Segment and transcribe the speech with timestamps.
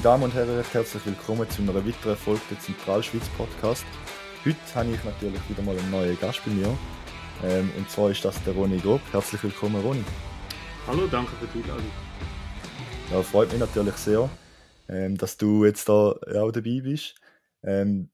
[0.00, 3.84] Meine Damen und Herren, recht herzlich willkommen zu einer weiteren Folge des Zentralschweiz Podcast.
[4.46, 6.74] Heute habe ich natürlich wieder mal einen neuen Gast bei mir.
[7.44, 9.02] Ähm, und zwar ist das der Ronny Grob.
[9.12, 10.02] Herzlich willkommen, Ronny.
[10.86, 11.90] Hallo, danke für die Einladung.
[13.10, 14.30] Ja, freut mich natürlich sehr,
[14.88, 17.16] ähm, dass du jetzt da auch dabei bist.
[17.62, 18.08] Ähm,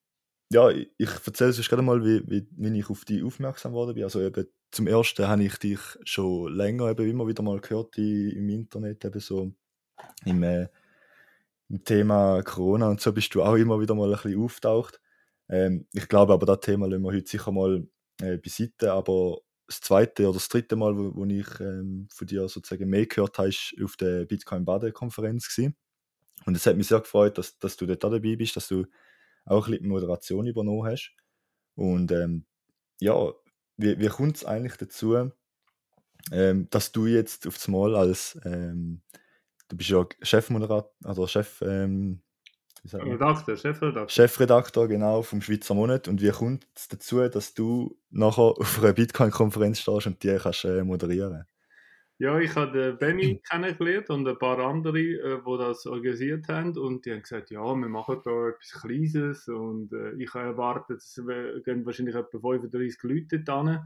[0.52, 3.94] ja, ich, ich erzähle es gerade mal, wie, wie, wie ich auf dich aufmerksam geworden
[3.94, 4.02] bin.
[4.02, 8.48] Also eben, zum Ersten habe ich dich schon länger eben immer wieder mal gehört im
[8.48, 9.52] Internet, eben so
[10.24, 10.66] im, äh,
[11.68, 15.00] im Thema Corona und so bist du auch immer wieder mal ein bisschen auftaucht.
[15.48, 17.86] Ähm, ich glaube aber, das Thema lassen wir heute sicher mal
[18.20, 22.48] äh, beiseite, aber das zweite oder das dritte Mal, wo, wo ich ähm, von dir
[22.48, 25.58] sozusagen mehr gehört habe, ist auf der Bitcoin Bade Konferenz
[26.46, 28.86] Und es hat mich sehr gefreut, dass, dass du dort dabei bist, dass du
[29.44, 31.14] auch ein bisschen Moderation übernommen hast.
[31.74, 32.46] Und ähm,
[33.00, 33.32] ja,
[33.76, 35.30] wie, wie kommt es eigentlich dazu,
[36.32, 39.02] ähm, dass du jetzt aufs Mal als, ähm,
[39.68, 42.22] du bist ja Chefmoderator, oder Chef, ähm,
[42.92, 44.08] Redakteur, Chefredakteur.
[44.08, 46.08] Chefredakteur, genau, vom Schweizer Monat.
[46.08, 50.64] Und wie kommt es dazu, dass du nachher auf einer Bitcoin-Konferenz stehst und die kannst
[50.64, 51.46] äh, moderieren?
[52.18, 56.76] Ja, ich habe Benny kennengelernt und ein paar andere, äh, die das organisiert haben.
[56.78, 59.48] Und die haben gesagt, ja, wir machen da etwas Kleines.
[59.48, 61.20] Und äh, ich habe erwartet, es
[61.64, 63.84] gehen wahrscheinlich etwa 35 Leute da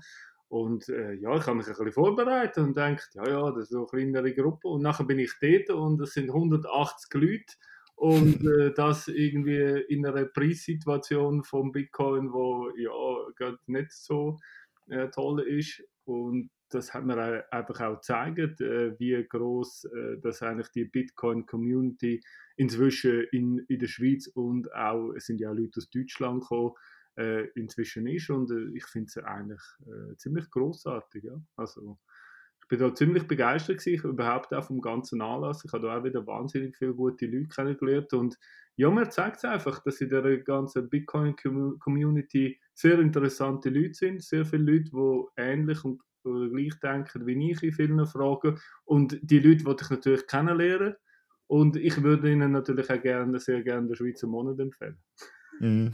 [0.50, 3.70] Und äh, ja, ich habe mich ein bisschen vorbereitet und gedacht, ja, ja, das ist
[3.70, 4.66] so eine kleinere Gruppe.
[4.66, 7.54] Und nachher bin ich dort und es sind 180 Leute.
[7.94, 12.90] Und äh, das irgendwie in einer Preissituation vom Bitcoin, wo ja
[13.36, 14.40] gerade nicht so
[14.88, 15.84] äh, toll ist.
[16.04, 22.22] Und das hat mir einfach auch gezeigt, äh, wie groß äh, das eigentlich die Bitcoin-Community
[22.56, 26.72] inzwischen in, in der Schweiz und auch, es sind ja Leute aus Deutschland gekommen,
[27.16, 28.30] äh, inzwischen ist.
[28.30, 31.24] Und äh, ich finde es eigentlich äh, ziemlich großartig.
[31.24, 31.42] Ja?
[31.56, 31.98] Also,
[32.70, 35.64] bin da ziemlich begeistert gewesen, überhaupt auch vom ganzen Anlass.
[35.64, 38.38] Ich habe da auch wieder wahnsinnig viele gute Leute kennengelernt und
[38.76, 44.46] ja, mir zeigt es einfach, dass in der ganzen Bitcoin-Community sehr interessante Leute sind, sehr
[44.46, 49.40] viele Leute, die ähnlich und oder gleich denken wie ich in vielen Fragen und die
[49.40, 50.94] Leute wollte ich natürlich kennenlernen
[51.46, 54.98] und ich würde ihnen natürlich auch gerne, sehr gerne den Schweizer Monat empfehlen.
[55.60, 55.88] Mm.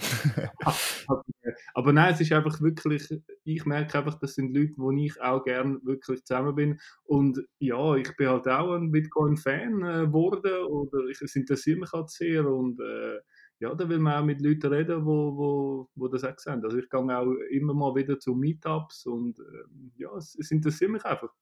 [1.75, 3.09] Aber nein, es ist einfach wirklich,
[3.43, 6.81] ich merke einfach, das sind Leute, wo ich auch gerne wirklich zusammen bin.
[7.05, 11.93] Und ja, ich bin halt auch ein Bitcoin-Fan äh, geworden oder ich, es interessiert mich
[11.93, 13.19] halt sehr und äh,
[13.59, 16.63] ja, da will man auch mit Leuten reden, wo, wo, wo das auch sehen.
[16.63, 20.91] Also ich gehe auch immer mal wieder zu Meetups und äh, ja, es, es, interessiert
[20.91, 21.33] mich einfach.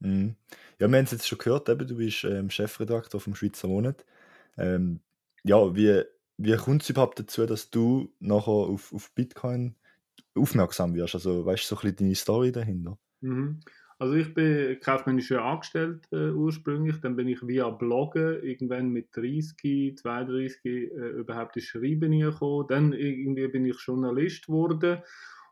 [0.00, 0.34] Mhm.
[0.80, 4.04] Ja, wir haben es jetzt schon gehört, eben, du bist ähm, Chefredakteur vom Schweizer Monat.
[4.56, 5.00] Ähm,
[5.44, 6.02] ja, wie,
[6.42, 9.76] wie kommt es überhaupt dazu, dass du nachher auf, auf Bitcoin
[10.34, 11.14] aufmerksam wirst?
[11.14, 12.98] Also, weißt du so ein bisschen deine Story dahinter?
[13.20, 13.60] Mhm.
[13.98, 19.96] Also, ich bin kaufmännischer angestellt äh, ursprünglich, dann bin ich via Bloggen irgendwann mit 30,
[19.96, 20.78] 32 äh,
[21.20, 22.66] überhaupt ins Schreiben gekommen.
[22.68, 25.02] Dann irgendwie bin ich Journalist geworden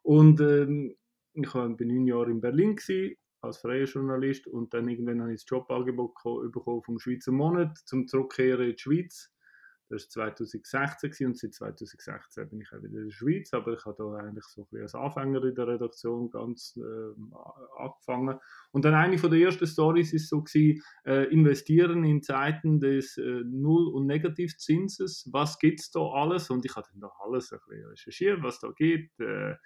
[0.02, 0.96] und ähm,
[1.34, 5.44] ich war neun Jahre in Berlin gewesen, als freier Journalist und dann irgendwann habe ich
[5.44, 6.14] das Jobangebot
[6.52, 9.30] bekommen vom Schweizer Monat zum Zurückkehren in die Schweiz
[9.90, 13.84] das war 2016 und seit 2016 bin ich auch wieder in der Schweiz, aber ich
[13.84, 18.38] habe da eigentlich so ein als Anfänger in der Redaktion ganz äh, angefangen.
[18.70, 23.18] Und dann eine von der ersten Stories ist so gewesen, äh, investieren in Zeiten des
[23.18, 25.28] äh, Null- und Negativzinses.
[25.32, 26.50] Was gibt es da alles?
[26.50, 29.18] Und ich habe dann da alles ein bisschen recherchiert, was da gibt.
[29.18, 29.56] Äh,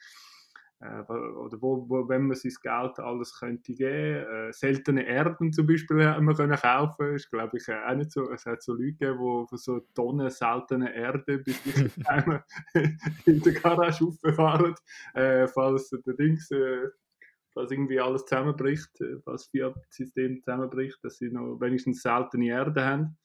[1.09, 4.27] oder wo, wo, wenn man sein Geld alles könnte geben.
[4.27, 7.15] Äh, seltene Erden zum Beispiel haben können kaufen.
[7.15, 8.31] Ist glaube ich auch nicht so.
[8.31, 11.59] Es hat so Leute gegeben, die so Tonnen seltene Erde bis
[13.25, 14.75] in der Garage aufbewahren,
[15.15, 16.89] äh, falls der Dings äh,
[17.55, 22.85] falls irgendwie alles zusammenbricht, äh, falls das Fiat-System zusammenbricht, dass sie noch wenigstens seltene Erde
[22.85, 23.17] haben.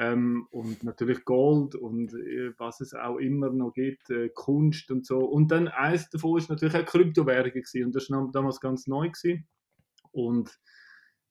[0.00, 5.04] Ähm, und natürlich Gold und äh, was es auch immer noch gibt, äh, Kunst und
[5.04, 5.18] so.
[5.18, 7.84] Und dann eins davon ist natürlich auch Kryptowährungen gewesen.
[7.84, 9.46] und das war damals ganz neu gewesen.
[10.10, 10.58] Und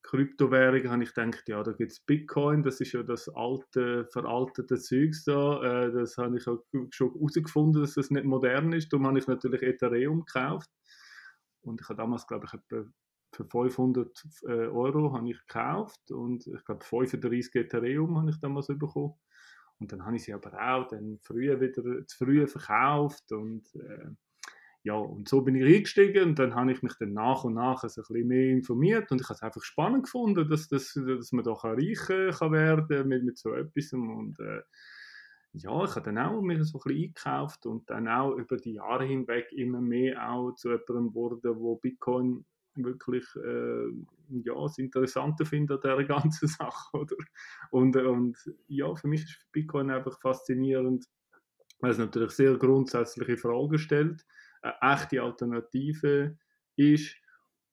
[0.04, 4.77] Kryptowährungen habe ich gedacht, ja, da gibt es Bitcoin, das ist ja das alte, veraltete
[4.77, 5.63] Zeugs da.
[5.63, 8.94] Äh, das habe ich auch schon herausgefunden, dass das nicht modern ist.
[8.94, 10.69] Darum habe ich natürlich Ethereum gekauft.
[11.62, 12.88] Und ich habe damals, glaube ich, etwa
[13.31, 18.68] für 500 äh, Euro habe ich gekauft und ich glaube 35 Ethereum habe ich damals
[18.68, 19.16] bekommen.
[19.80, 24.10] Und dann habe ich sie aber auch dann früher wieder zu früh verkauft und äh,
[24.84, 27.84] ja, und so bin ich eingestiegen und dann habe ich mich dann nach und nach
[27.84, 31.31] also ein bisschen mehr informiert und ich habe es einfach spannend gefunden, dass, dass, dass
[31.31, 31.98] man da reich
[32.38, 34.62] kann werden mit, mit so etwas und äh,
[35.54, 38.74] ja, ich habe dann auch mir so ein bisschen eingekauft und dann auch über die
[38.74, 42.46] Jahre hinweg immer mehr auch zu jemandem geworden, wo Bitcoin
[42.84, 43.90] wirklich äh,
[44.44, 46.98] ja, das Interessante finde an dieser ganzen Sache.
[46.98, 47.16] Oder?
[47.72, 48.38] Und, und
[48.68, 51.06] ja, für mich ist Bitcoin einfach faszinierend,
[51.80, 54.26] weil es natürlich sehr grundsätzliche Fragen stellt,
[54.62, 56.38] eine echte Alternative
[56.76, 57.16] ist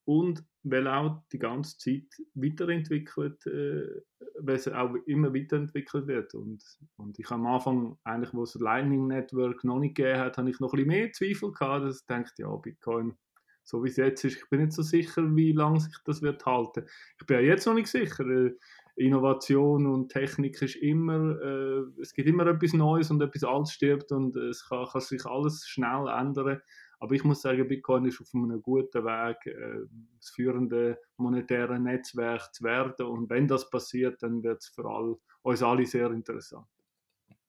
[0.04, 4.02] und weil auch die ganze Zeit weiterentwickelt, äh,
[4.40, 6.34] weil es auch immer weiterentwickelt wird.
[6.34, 6.62] Und,
[6.96, 10.58] und ich am Anfang, eigentlich, wo es Lightning Network noch nicht gegeben hat, habe ich
[10.58, 13.16] noch ein bisschen mehr Zweifel gehabt, dass ich dachte, ja, Bitcoin,
[13.66, 16.46] so wie es jetzt ist, ich bin nicht so sicher, wie lange sich das wird
[16.46, 16.84] halten.
[17.18, 18.24] Ich bin ja jetzt noch nicht sicher.
[18.24, 18.54] Äh,
[18.94, 24.12] Innovation und Technik ist immer, äh, es gibt immer etwas Neues und etwas Altes stirbt
[24.12, 26.62] und es kann, kann sich alles schnell ändern.
[27.00, 29.86] Aber ich muss sagen, Bitcoin ist auf einem guten Weg, äh,
[30.18, 33.04] das führende monetäre Netzwerk zu werden.
[33.06, 36.68] Und wenn das passiert, dann wird es für all, uns alle sehr interessant.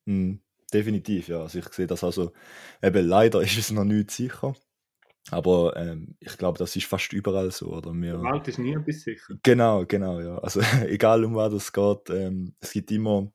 [0.05, 0.33] Mm,
[0.73, 1.41] definitiv, ja.
[1.41, 2.33] Also ich sehe das also,
[2.81, 4.55] eben leider ist es noch nicht sicher.
[5.31, 7.68] Aber ähm, ich glaube, das ist fast überall so.
[7.68, 7.94] Oder?
[7.94, 9.35] Wir, Welt ist nie etwas sicher.
[9.44, 10.38] Genau, genau, ja.
[10.38, 13.31] Also egal um was es geht, ähm, es gibt immer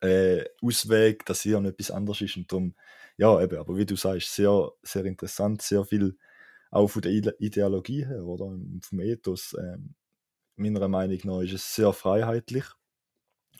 [0.00, 2.36] äh, Ausweg, dass hier noch etwas anderes ist.
[2.36, 2.74] Und darum,
[3.16, 6.16] ja, eben, aber wie du sagst, sehr, sehr interessant, sehr viel
[6.70, 8.56] auch von der Ideologie her, oder?
[8.82, 9.56] Vom Ethos.
[9.58, 9.94] Ähm,
[10.56, 12.64] meiner Meinung nach ist es sehr freiheitlich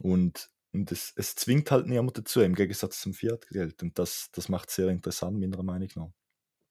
[0.00, 3.82] und, und es, es zwingt halt niemand dazu, im Gegensatz zum Fiat-Geld.
[3.82, 6.10] Und das, das macht es sehr interessant, meiner Meinung nach.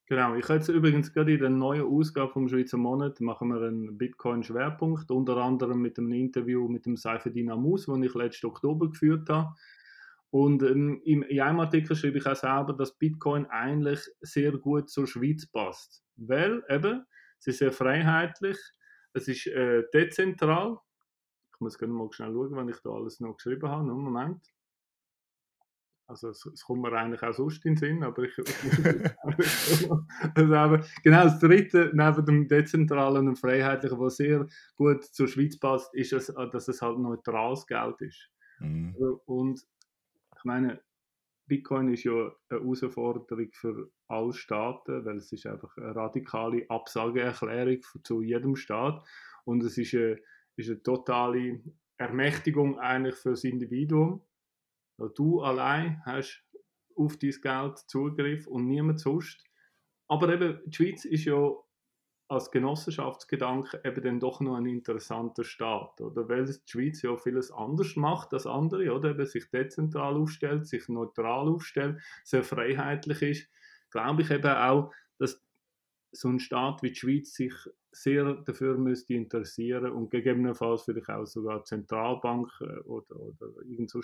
[0.10, 3.62] Genau, ich habe jetzt übrigens gerade in der neuen Ausgabe vom Schweizer Monat machen wir
[3.62, 8.90] einen Bitcoin-Schwerpunkt, unter anderem mit einem Interview mit dem Seifedin Amus, das ich letzten Oktober
[8.90, 9.54] geführt habe.
[10.30, 15.08] Und ähm, in einem Artikel schreibe ich auch selber, dass Bitcoin eigentlich sehr gut zur
[15.08, 16.06] Schweiz passt.
[16.16, 17.06] Weil eben,
[17.40, 18.58] es ist sehr freiheitlich,
[19.12, 20.78] es ist äh, dezentral.
[21.54, 23.82] Ich muss gerne mal schnell schauen, wenn ich da alles noch geschrieben habe.
[23.82, 24.54] Einen Moment.
[26.08, 28.38] Also es, es, kommt mir eigentlich auch sonst in den Sinn, aber ich,
[30.36, 35.60] also aber, genau das dritte neben dem dezentralen und freiheitlichen, was sehr gut zur Schweiz
[35.60, 38.32] passt, ist, es, dass es halt neutrales Geld ist.
[38.60, 38.94] Mhm.
[38.94, 39.60] Also, und
[40.38, 40.80] ich meine,
[41.48, 47.82] Bitcoin ist ja eine Herausforderung für alle Staaten, weil es ist einfach eine radikale Absageerklärung
[48.04, 49.06] zu jedem Staat
[49.44, 50.20] und es ist eine,
[50.56, 51.62] ist eine totale
[51.98, 54.22] Ermächtigung eigentlich für das Individuum
[55.16, 56.44] Du allein hast
[56.96, 59.44] auf dein Geld Zugriff und niemand sonst.
[60.08, 61.52] Aber eben, die Schweiz ist ja
[62.30, 66.28] als Genossenschaftsgedanke eben dann doch noch ein interessanter Staat, oder?
[66.28, 69.12] Weil die Schweiz ja vieles anders macht als andere, oder?
[69.12, 73.50] Eben sich dezentral aufstellt, sich neutral aufstellt, sehr freiheitlich ist.
[73.92, 75.42] Glaube ich eben auch, dass
[76.12, 77.54] so ein Staat wie die Schweiz sich
[77.92, 84.02] sehr dafür müsste interessieren und gegebenenfalls vielleicht auch sogar Zentralbank äh, oder, oder irgend so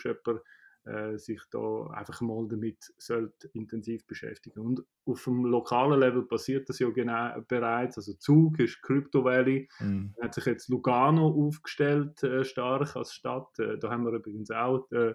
[0.86, 4.60] äh, sich da einfach mal damit sollte intensiv beschäftigen.
[4.60, 7.98] Und auf dem lokalen Level passiert das ja genau bereits.
[7.98, 10.14] Also Zug ist Crypto Valley, mhm.
[10.22, 13.58] hat sich jetzt Lugano aufgestellt äh, stark als Stadt.
[13.60, 15.14] Äh, da haben wir übrigens auch den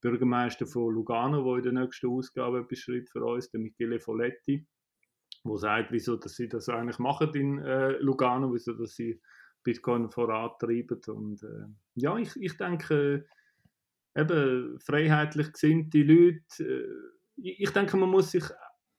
[0.00, 4.66] Bürgermeister von Lugano, der in der nächsten Ausgabe beschreibt für uns, der Michele Folletti,
[5.44, 9.20] wo sagt, wieso dass sie das eigentlich machen in äh, Lugano, wieso dass sie
[9.62, 11.00] Bitcoin vorantreiben.
[11.06, 13.26] Und äh, ja, ich, ich denke,
[14.16, 16.42] eben freiheitlich gesinnte Leute.
[16.60, 16.84] Äh,
[17.36, 18.44] ich denke, man muss sich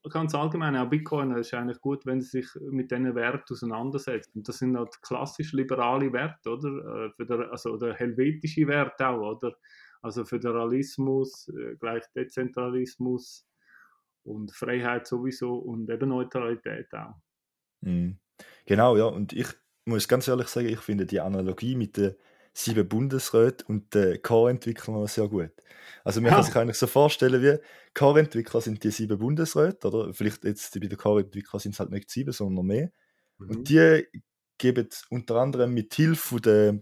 [0.09, 4.35] ganz allgemein, auch Bitcoin ist eigentlich gut, wenn sie sich mit diesen Werten auseinandersetzt.
[4.35, 7.13] Und das sind halt klassisch liberale Werte, oder?
[7.17, 9.55] Äh, also der helvetische Wert auch, oder?
[10.01, 13.47] Also Föderalismus, äh, gleich Dezentralismus
[14.23, 17.15] und Freiheit sowieso und eben Neutralität auch.
[17.81, 18.17] Mhm.
[18.65, 19.05] Genau, ja.
[19.05, 19.47] Und ich
[19.85, 22.15] muss ganz ehrlich sagen, ich finde die Analogie mit der
[22.53, 25.51] sieben Bundesräte und der Core-Entwickler sehr gut.
[26.03, 26.35] Also man ja.
[26.35, 27.57] kann sich eigentlich so vorstellen, wie
[27.93, 32.09] Core-Entwickler sind die sieben Bundesräte, oder vielleicht jetzt bei den Core-Entwicklern sind es halt nicht
[32.09, 32.91] sieben, sondern mehr.
[33.39, 33.49] Mhm.
[33.49, 34.05] Und die
[34.57, 36.79] geben unter anderem mit Hilfe der,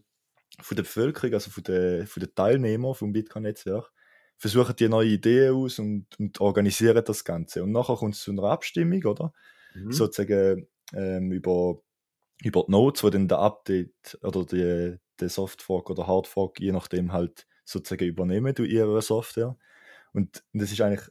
[0.60, 3.92] von der Bevölkerung, also von den, von den Teilnehmern vom Bitcoin-Netzwerk,
[4.38, 7.64] versuchen die neue Ideen aus und, und organisieren das Ganze.
[7.64, 9.34] Und nachher kommt es zu einer Abstimmung, oder?
[9.74, 9.92] Mhm.
[9.92, 11.82] Sozusagen ähm, über,
[12.44, 17.14] über die Notes, wo dann der Update oder die, den Softfork oder Hardfork, je nachdem
[17.14, 19.58] halt sozusagen übernehmen durch ihre Software.
[20.14, 21.10] Und das ist eigentlich,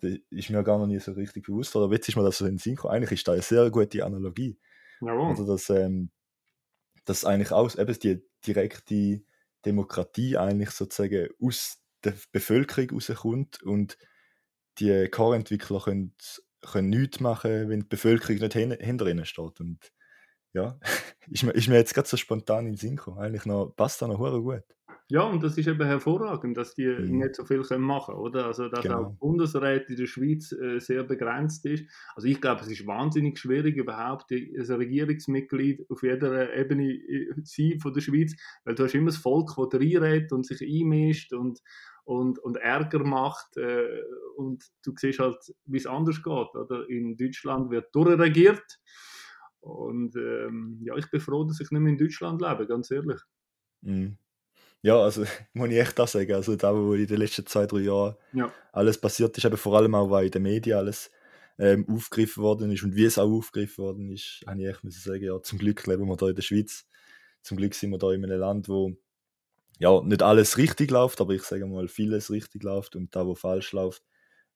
[0.00, 2.44] das ist mir gar noch nie so richtig bewusst, oder jetzt ist mir das so
[2.44, 2.94] in den Sinn gekommen.
[2.94, 4.58] Eigentlich ist da eine sehr gute Analogie.
[5.00, 5.30] Jawohl.
[5.30, 6.10] Also, dass, ähm,
[7.04, 9.22] dass eigentlich aus, eben die direkte
[9.64, 13.96] Demokratie eigentlich sozusagen aus der Bevölkerung rauskommt und
[14.78, 16.14] die Core-Entwickler können,
[16.62, 19.60] können nichts machen, wenn die Bevölkerung nicht hinter ihnen steht.
[19.60, 19.92] Und
[20.52, 20.78] ja,
[21.30, 23.18] ist mir, ist mir jetzt gerade so spontan in den Sinn gekommen.
[23.18, 24.62] Eigentlich noch, passt da noch gut.
[25.08, 27.18] Ja, und das ist eben hervorragend, dass die mhm.
[27.18, 28.46] nicht so viel machen können, oder?
[28.46, 29.02] Also, dass genau.
[29.02, 31.84] auch Bundesrat in der Schweiz äh, sehr begrenzt ist.
[32.14, 36.98] Also, ich glaube, es ist wahnsinnig schwierig, überhaupt als Regierungsmitglied auf jeder Ebene
[37.44, 40.62] zu sein von der Schweiz, weil du hast immer das Volk, das reinredet und sich
[40.62, 41.60] einmischt und,
[42.04, 43.56] und, und Ärger macht.
[43.58, 44.00] Äh,
[44.36, 46.88] und du siehst halt, wie es anders geht, oder?
[46.88, 48.78] In Deutschland wird durchregiert.
[49.62, 53.20] Und ähm, ja, ich bin froh, dass ich nicht mehr in Deutschland lebe, ganz ehrlich.
[53.80, 54.18] Mhm.
[54.82, 56.34] Ja, also muss ich echt das sagen.
[56.34, 58.52] Also da, wo in den letzten zwei, drei Jahren ja.
[58.72, 61.10] alles passiert ist, eben vor allem auch, weil in den Medien alles
[61.58, 65.00] ähm, aufgegriffen worden ist und wie es auch aufgegriffen worden ist, habe ich echt müssen
[65.00, 66.86] sagen, ja, zum Glück leben wir da in der Schweiz.
[67.42, 68.96] Zum Glück sind wir da in einem Land, wo
[69.78, 73.34] ja, nicht alles richtig läuft, aber ich sage mal, vieles richtig läuft und da, wo
[73.34, 74.02] falsch läuft,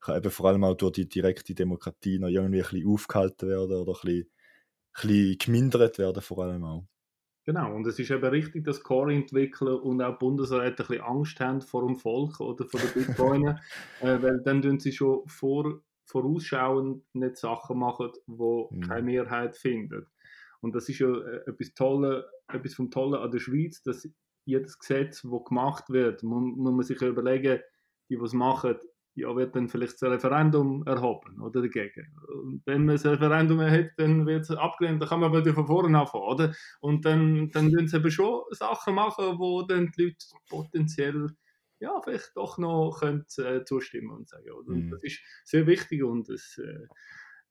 [0.01, 3.77] kann eben vor allem auch durch die direkte Demokratie noch irgendwie ein bisschen aufgehalten werden
[3.77, 4.31] oder ein bisschen,
[5.01, 6.87] bisschen gemindert werden, vor allem auch.
[7.45, 11.61] Genau, und es ist eben richtig, dass Core-Entwickler und auch Bundesräte ein bisschen Angst haben
[11.61, 13.61] vor dem Volk oder vor den Bitcoinen,
[14.01, 18.81] äh, weil dann tun sie schon vor, vorausschauend nicht Sachen machen, die mhm.
[18.81, 20.07] keine Mehrheit finden.
[20.61, 24.09] Und das ist ja äh, etwas, Tolle, etwas vom Tollen an der Schweiz, dass
[24.45, 27.61] jedes Gesetz, das gemacht wird, muss, muss man sich überlegen,
[28.09, 28.77] die, es machen,
[29.17, 32.07] ja, wird dann vielleicht das Referendum erhoben oder dagegen.
[32.29, 35.67] Und wenn man das Referendum erhebt, dann wird es abgelehnt, dann kann man wieder von
[35.67, 36.55] vorne anfangen, oder?
[36.81, 41.29] Und dann, dann würden sie eben schon Sachen machen, wo dann die Leute potenziell
[41.79, 44.69] ja, vielleicht doch noch können, äh, zustimmen und sagen, oder?
[44.69, 44.91] Und mhm.
[44.91, 46.87] das ist sehr wichtig und es äh,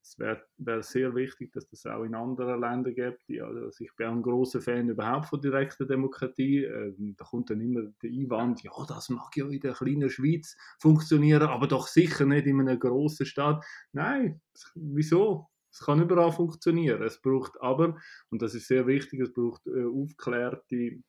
[0.06, 3.24] es wäre wär sehr wichtig, dass das auch in anderen Ländern gibt.
[3.42, 6.62] Also ich bin ein großer Fan überhaupt von direkter Demokratie.
[6.62, 10.56] Ähm, da kommt dann immer der Einwand, ja, das mag ja in der kleinen Schweiz
[10.78, 13.64] funktionieren, aber doch sicher nicht in einer großen Stadt.
[13.92, 14.40] Nein,
[14.76, 15.48] wieso?
[15.72, 17.02] Es kann überall funktionieren.
[17.02, 17.96] Es braucht aber,
[18.30, 21.02] und das ist sehr wichtig, es braucht äh, aufgeklärte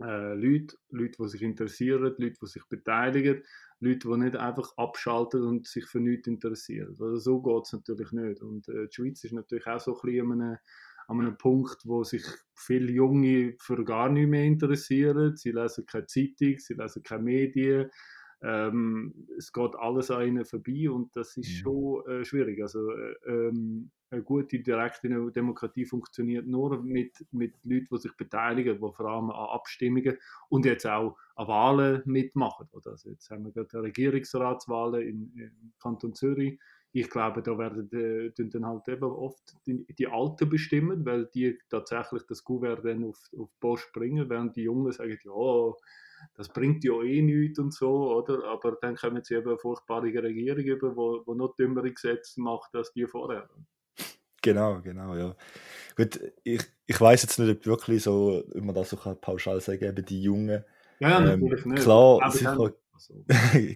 [0.00, 3.42] äh, Leute, Leute, die sich interessieren, Leute, die sich beteiligen,
[3.80, 6.96] Leute, die nicht einfach abschalten und sich für nichts interessieren.
[7.00, 8.42] Also so geht es natürlich nicht.
[8.42, 10.58] Und äh, die Schweiz ist natürlich auch so ein bisschen an einem,
[11.06, 15.36] an einem Punkt, wo sich viele Junge für gar nichts mehr interessieren.
[15.36, 17.90] Sie lesen keine Zeitung, sie lesen keine Medien.
[18.40, 21.62] Ähm, es geht alles an ihnen vorbei und das ist mhm.
[21.62, 22.62] schon äh, schwierig.
[22.62, 28.74] Also äh, ähm, eine gute direkte Demokratie funktioniert nur mit, mit Leuten, die sich beteiligen,
[28.74, 30.16] die vor allem an Abstimmungen
[30.48, 32.68] und jetzt auch an Wahlen mitmachen.
[32.72, 32.92] Oder?
[32.92, 36.58] Also jetzt haben wir gerade Regierungsratswahlen im, im Kanton Zürich.
[36.92, 41.58] Ich glaube, da werden äh, dann halt eben oft die, die, Alten bestimmen, weil die
[41.68, 45.72] tatsächlich das Gouverneur auf, auf Post bringen, während die Jungen sagen, ja,
[46.34, 48.44] das bringt ja eh nichts und so, oder?
[48.44, 52.74] Aber dann kommen sie eben eine furchtbare Regierung über, die, die noch dümmere Gesetze macht
[52.74, 53.48] als die vorher.
[54.42, 55.34] Genau, genau, ja.
[55.96, 59.60] Gut, ich, ich weiß jetzt nicht, ob wirklich so, ob man das so kann pauschal
[59.60, 60.64] sagen, eben die Jungen.
[61.00, 61.82] Ja, ähm, natürlich nicht.
[61.82, 63.24] Klar, sicher, also,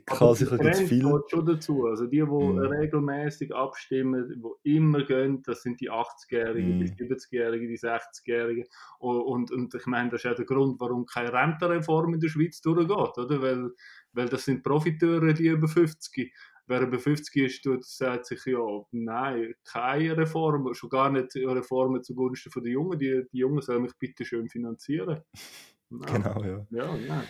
[0.07, 1.23] klar, sicher gibt es viel.
[1.29, 1.87] schon dazu.
[1.87, 2.59] Also die, die mm.
[2.59, 6.81] regelmäßig abstimmen, die immer gehen, das sind die 80-Jährigen, mm.
[6.81, 8.65] die 70-Jährigen, die 60-Jährigen.
[8.99, 12.61] Und, und ich meine, das ist ja der Grund, warum keine Rentenreform in der Schweiz
[12.61, 13.43] durchgeht, oder?
[13.43, 13.71] Weil,
[14.13, 16.33] weil das sind Profiteure, die über 50
[16.67, 18.61] wer über 50 ist, tut, sagt sich ja,
[18.93, 22.99] nein, keine Reform, schon gar nicht Reformen zugunsten der Jungen.
[22.99, 25.23] Die, die Jungen sollen mich bitte schön finanzieren.
[25.93, 26.07] Ja.
[26.07, 26.67] Genau, ja.
[26.71, 27.25] Ja, ja.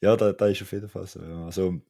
[0.00, 1.20] Ja da, da ist auf jeden Fall so.
[1.22, 1.46] Ja.
[1.46, 1.80] Also,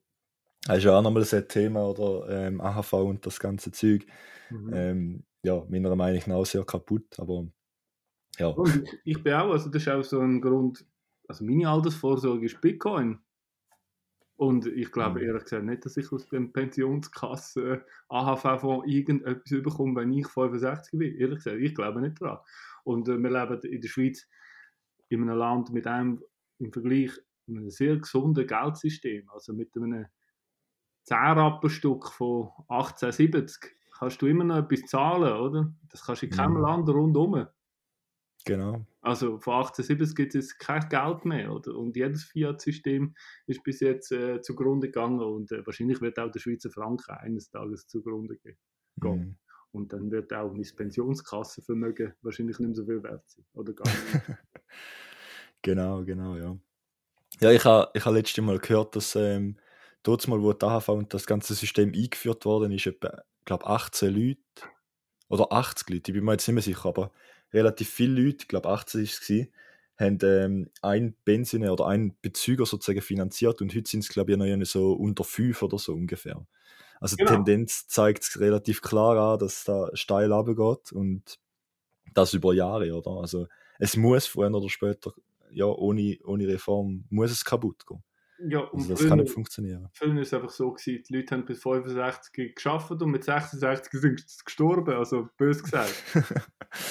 [0.66, 4.06] das ist ja auch nochmal ein Thema, oder ähm, AHV und das ganze Zeug.
[4.50, 4.72] Mhm.
[4.72, 7.46] Ähm, ja, meiner Meinung nach sehr kaputt, aber
[8.38, 8.54] ja.
[8.64, 10.84] ich, ich bin auch, also das ist auch so ein Grund,
[11.28, 13.18] also meine Altersvorsorge ist Bitcoin.
[14.36, 15.26] Und ich glaube mhm.
[15.26, 21.14] ehrlich gesagt nicht, dass ich aus dem Pensionskasse AHV-Fonds irgendetwas bekomme, wenn ich 65 bin.
[21.14, 22.38] Ehrlich gesagt, ich glaube nicht daran.
[22.82, 24.26] Und äh, wir leben in der Schweiz
[25.08, 26.20] in einem Land mit einem
[26.58, 27.12] im Vergleich
[27.48, 29.28] einem sehr gesunden Geldsystem.
[29.30, 30.06] Also mit einem
[31.06, 35.72] 10-Rappenstück von 1870 kannst du immer noch etwas zahlen, oder?
[35.90, 36.62] Das kannst du in keinem mhm.
[36.62, 37.46] Land rundherum.
[38.46, 38.86] Genau.
[39.00, 41.52] Also von 1870 gibt es kein Geld mehr.
[41.52, 41.76] Oder?
[41.76, 43.14] Und jedes Fiat-System
[43.46, 47.50] ist bis jetzt äh, zugrunde gegangen und äh, wahrscheinlich wird auch der Schweizer Franken eines
[47.50, 48.58] Tages zugrunde gehen.
[48.96, 49.36] Mhm.
[49.72, 53.44] Und dann wird auch mein Pensionskassenvermögen wahrscheinlich nicht mehr so viel wert sein.
[53.54, 54.38] Oder gar nicht.
[55.62, 56.56] genau, genau, ja.
[57.40, 59.56] Ja, ich habe ich ha letztes Mal gehört, dass ähm,
[60.02, 64.14] dort mal, wo die AHV und das ganze System eingeführt worden ist, etwa, glaube 18
[64.14, 64.40] Leute
[65.28, 67.10] oder 80 Leute, ich bin mir jetzt nicht mehr sicher, aber
[67.52, 69.46] relativ viele Leute, ich glaube 80 ist es,
[69.96, 74.38] haben ähm, einen Benziner oder einen Bezüger sozusagen finanziert und heute sind es glaube ich
[74.38, 76.46] noch so unter fünf oder so ungefähr.
[77.00, 77.30] Also genau.
[77.30, 81.38] die Tendenz zeigt es relativ klar an, dass da steil runtergeht und
[82.12, 83.20] das über Jahre, oder?
[83.20, 83.46] Also
[83.78, 85.12] es muss früher oder später
[85.54, 88.02] ja, ohne, ohne Reform muss es kaputt gehen.
[88.48, 89.88] Ja, und Also das früher, kann nicht funktionieren.
[89.92, 94.00] früher war es einfach so, gewesen, die Leute haben bis 65 geschafft und mit 66
[94.00, 95.94] sind sie gestorben, also bös gesagt.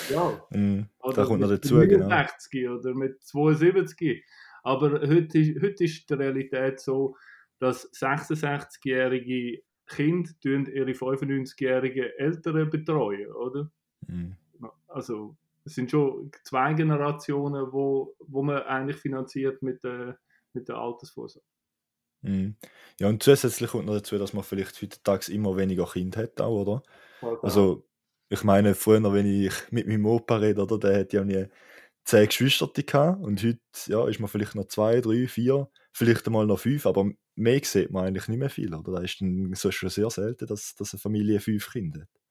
[0.10, 0.41] Ja.
[0.51, 2.08] Mm, da Oder kommt noch mit dazu, genau.
[2.08, 4.24] 69 oder mit 72.
[4.63, 7.17] Aber heute ist, heute ist die Realität so,
[7.60, 13.70] dass 66-jährige Kinder ihre 95-jährigen Eltern betreuen, oder?
[14.08, 14.32] Mm.
[14.88, 20.17] Also es sind schon zwei Generationen, wo, wo man eigentlich finanziert mit der,
[20.53, 21.48] mit der Altersvorsorge.
[22.22, 22.55] Mm.
[23.00, 26.62] Ja, und zusätzlich kommt noch dazu, dass man vielleicht heutzutage immer weniger Kinder hat, auch,
[26.62, 26.84] oder?
[27.41, 27.86] Also,
[28.29, 31.48] ich meine, früher, wenn ich mit meinem Opa rede, oder, der hat ja nie
[32.05, 36.46] zehn Geschwister gehabt und heute ja, ist man vielleicht noch zwei, drei, vier, vielleicht einmal
[36.46, 38.93] noch fünf, aber mehr sieht man eigentlich nicht mehr viel, oder?
[38.93, 42.23] Da ist dann so schon sehr selten, dass, dass eine Familie fünf Kinder hat.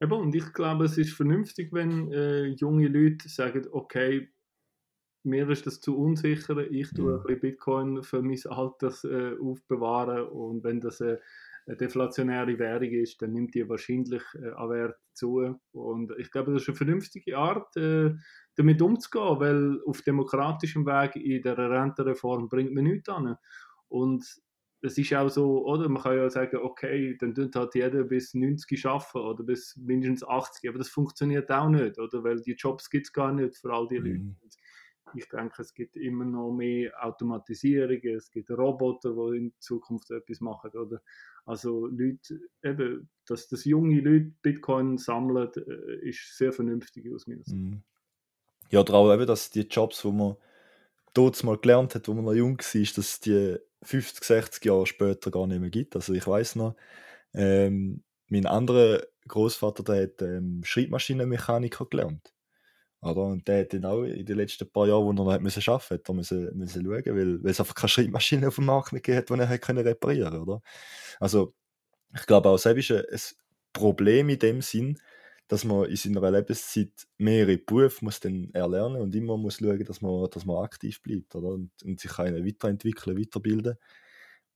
[0.00, 4.28] Eben, und ich glaube, es ist vernünftig, wenn äh, junge Leute sagen, okay,
[5.24, 7.18] mir ist das zu unsicher, ich tue Mhm.
[7.18, 11.20] ein bisschen Bitcoin für mein Alters äh, aufbewahren und wenn das eine
[11.66, 15.58] deflationäre Währung ist, dann nimmt die wahrscheinlich äh, an Wert zu.
[15.72, 18.12] Und ich glaube, das ist eine vernünftige Art, äh,
[18.56, 23.36] damit umzugehen, weil auf demokratischem Weg in der Rentenreform bringt man nichts an.
[23.88, 24.26] Und
[24.84, 25.88] es ist auch so, oder?
[25.88, 30.24] Man kann ja sagen, okay, dann tut halt jeder bis 90 arbeiten oder bis mindestens
[30.24, 32.22] 80, aber das funktioniert auch nicht, oder?
[32.22, 34.18] Weil die Jobs gibt es gar nicht für all die Leute.
[34.18, 34.36] Mhm.
[35.16, 40.40] Ich denke, es gibt immer noch mehr Automatisierung, es gibt Roboter, die in Zukunft etwas
[40.40, 41.00] machen, oder?
[41.46, 47.44] Also Leute, eben, dass das junge Leute Bitcoin sammeln, äh, ist sehr vernünftig aus meiner
[47.44, 47.56] Sicht.
[47.56, 47.82] Mhm.
[48.70, 50.36] Ja, auch eben, dass die Jobs, wo man
[51.12, 55.30] dort mal gelernt hat, wo man noch jung war, dass die 50, 60 Jahre später
[55.30, 55.96] gar nicht mehr gibt.
[55.96, 56.76] Also ich weiß noch,
[57.34, 62.32] ähm, mein anderer Großvater, der hat ähm, Schreibmaschinenmechaniker gelernt.
[63.00, 63.22] Oder?
[63.22, 66.12] Und der hat dann auch in den letzten paar Jahren, wo er noch arbeiten musste,
[66.12, 69.30] müssen, müssen schauen, weil, weil es einfach keine Schreibmaschine auf dem Markt mehr gegeben hat,
[69.30, 70.62] die er hat können reparieren oder?
[71.20, 71.54] Also
[72.14, 74.98] ich glaube auch selbst ist ein Problem in dem Sinn,
[75.48, 80.00] dass man in seiner Lebenszeit mehrere Berufe muss dann erlernen und immer muss schauen, dass
[80.00, 81.48] man, dass man aktiv bleibt oder?
[81.48, 83.76] Und, und sich kann weiterentwickeln, weiterbilden.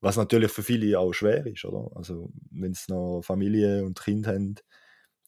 [0.01, 1.95] Was natürlich für viele auch schwer ist, oder?
[1.97, 4.55] Also wenn sie noch Familie und Kind haben,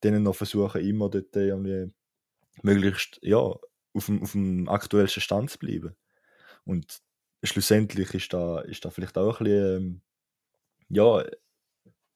[0.02, 1.92] denen noch versuchen, immer dort irgendwie
[2.62, 5.94] möglichst ja, auf, dem, auf dem aktuellsten Stand zu bleiben.
[6.64, 7.00] Und
[7.42, 10.00] schlussendlich ist da, ist da vielleicht auch ein bisschen, ähm,
[10.88, 11.24] ja,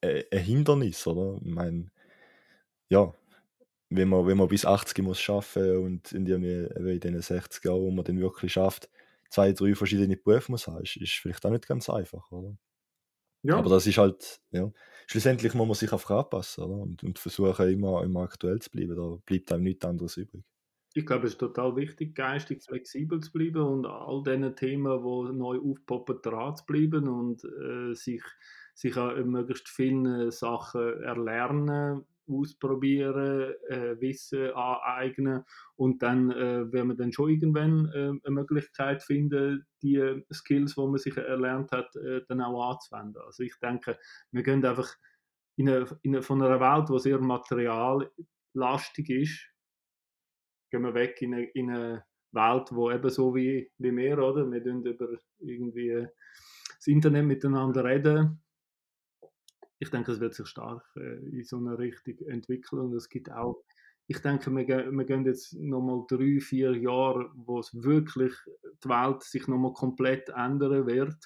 [0.01, 1.41] ein, ein Hindernis, oder?
[1.45, 1.91] Ich meine,
[2.89, 3.13] ja,
[3.97, 7.65] wenn man, wenn man bis 80 muss arbeiten und in, die, eben in den 60
[7.65, 8.89] Jahren, wo man dann wirklich schafft,
[9.31, 12.57] zwei, drei verschiedene Berufe muss haben, ist, ist vielleicht auch nicht ganz einfach, oder?
[13.43, 14.73] Ja, Aber das ist halt, ja,
[15.07, 16.77] schlussendlich muss man sich einfach anpassen, oder?
[16.77, 18.97] Und, und versuchen, immer, immer aktuell zu bleiben.
[18.97, 20.45] Da bleibt einem nichts anderes übrig.
[20.95, 25.37] ich glaube, es ist total wichtig, geistig flexibel zu bleiben und all diesen Themen, die
[25.37, 28.23] neu aufpoppen, dran zu bleiben und äh, sich,
[28.75, 35.45] sich an möglichst vielen Sachen erlernen, ausprobieren, äh, Wissen aneignen
[35.77, 40.81] und dann äh, werden wir dann schon irgendwann äh, eine Möglichkeit finden, die Skills, die
[40.81, 43.23] man sich erlernt hat, äh, dann auch anzuwenden.
[43.25, 43.99] Also ich denke,
[44.31, 44.95] wir gehen einfach
[45.57, 49.51] in eine, in eine, von einer Welt, die sehr materiallastig ist,
[50.71, 54.51] gehen wir weg in eine, in eine Welt, wo eben so wie, wie wir, oder?
[54.51, 55.09] Wir reden über
[55.39, 56.09] irgendwie
[56.85, 58.44] das Internet miteinander reden.
[59.85, 62.81] Ich denke, es wird sich stark äh, in so eine Richtung entwickeln.
[62.81, 63.63] Und es gibt auch,
[64.07, 68.33] ich denke, wir, wir gehen jetzt nochmal drei, vier Jahre, wo es wirklich
[68.83, 71.17] die Welt sich nochmal komplett ändern wird.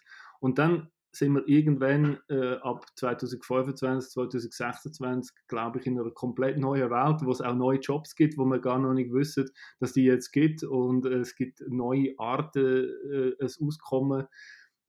[0.40, 6.90] Und dann sind wir irgendwann äh, ab 2025, 2026, glaube ich, in einer komplett neuen
[6.90, 10.04] Welt, wo es auch neue Jobs gibt, wo wir gar noch nicht wissen, dass die
[10.04, 10.64] jetzt gibt.
[10.64, 14.26] Und äh, es gibt neue Arten, äh, ein Auskommen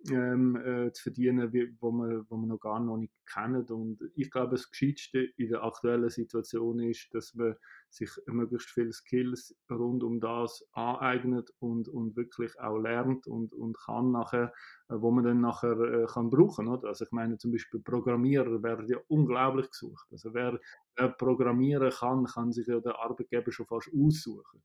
[0.08, 3.70] ähm, äh, zu verdienen, wie, wo, man, wo man noch gar noch nicht kennt.
[3.70, 7.56] Und ich glaube, das Gescheitste in der aktuellen Situation ist, dass man
[7.90, 13.78] sich möglichst viele Skills rund um das aneignet und, und wirklich auch lernt und, und
[13.78, 14.54] kann nachher,
[14.90, 16.68] äh, wo man dann nachher äh, kann brauchen.
[16.68, 16.88] Oder?
[16.88, 20.08] Also ich meine zum Beispiel Programmierer werden ja unglaublich gesucht.
[20.12, 20.60] Also wer,
[20.96, 24.62] wer programmieren kann, kann sich ja der Arbeitgeber schon fast aussuchen.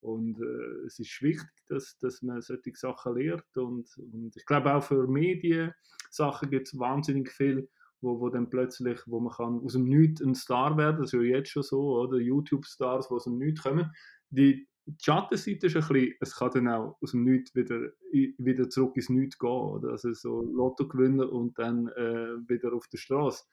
[0.00, 3.56] Und äh, es ist wichtig, dass, dass man solche Sachen lernt.
[3.56, 5.72] Und, und ich glaube auch für Medien
[6.10, 7.68] Sachen gibt es wahnsinnig viel,
[8.00, 11.20] wo, wo dann plötzlich, wo man kann aus dem Nichts ein Star werden, das ist
[11.20, 12.18] ja jetzt schon so, oder?
[12.18, 13.90] YouTube-Stars, die aus dem Nichts kommen.
[14.30, 14.66] Die
[15.00, 19.08] Schattenseite ist ein bisschen, es kann dann auch aus dem Nichts wieder, wieder zurück ins
[19.08, 19.90] Nichts gehen, oder?
[19.90, 23.44] Also so Lotto gewinnen und dann äh, wieder auf der Straße.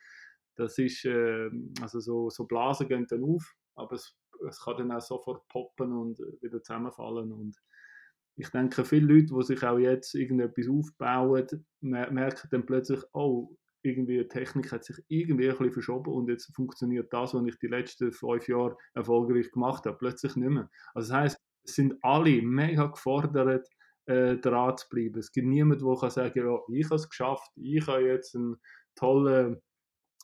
[0.56, 4.92] Das ist, äh, also so, so Blasen gehen dann auf, aber es, es kann dann
[4.92, 7.58] auch sofort poppen und wieder zusammenfallen und
[8.38, 11.48] ich denke, viele Leute, die sich auch jetzt irgendetwas aufbauen,
[11.82, 13.50] merken dann plötzlich, oh,
[13.82, 17.58] irgendwie die Technik hat sich irgendwie ein bisschen verschoben und jetzt funktioniert das, was ich
[17.58, 20.70] die letzten fünf Jahre erfolgreich gemacht habe, plötzlich nicht mehr.
[20.94, 23.68] Also das heißt, es sind alle mega gefordert,
[24.06, 25.20] äh, dran zu bleiben.
[25.20, 28.58] Es gibt niemanden, der kann sagen, ja, ich habe es geschafft, ich habe jetzt einen
[28.96, 29.62] tollen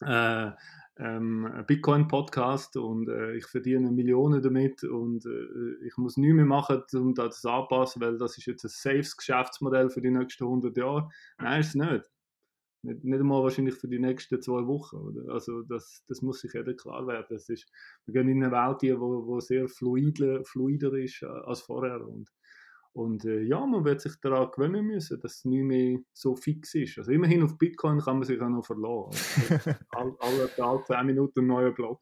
[0.01, 0.51] äh,
[0.97, 6.83] ähm, Bitcoin-Podcast und äh, ich verdiene Millionen damit und äh, ich muss nichts mehr machen,
[6.93, 11.09] um das anzupassen, weil das ist jetzt ein safes Geschäftsmodell für die nächsten 100 Jahre.
[11.39, 12.11] Nein, ist es nicht.
[12.83, 14.97] Nicht, nicht einmal wahrscheinlich für die nächsten zwei Wochen.
[14.97, 15.33] Oder?
[15.33, 17.27] Also das, das muss sich jeder klar werden.
[17.29, 17.65] Das ist,
[18.05, 22.05] wir gehen in eine Welt, die wo, wo sehr fluider, fluider ist äh, als vorher.
[22.05, 22.29] Und,
[22.93, 26.75] und äh, ja, man wird sich daran gewöhnen müssen, dass es nicht mehr so fix
[26.75, 26.99] ist.
[26.99, 29.17] Also immerhin auf Bitcoin kann man sich auch noch verlassen.
[29.49, 31.99] Also, alle, alle, alle 10 Minuten ein neuer Block.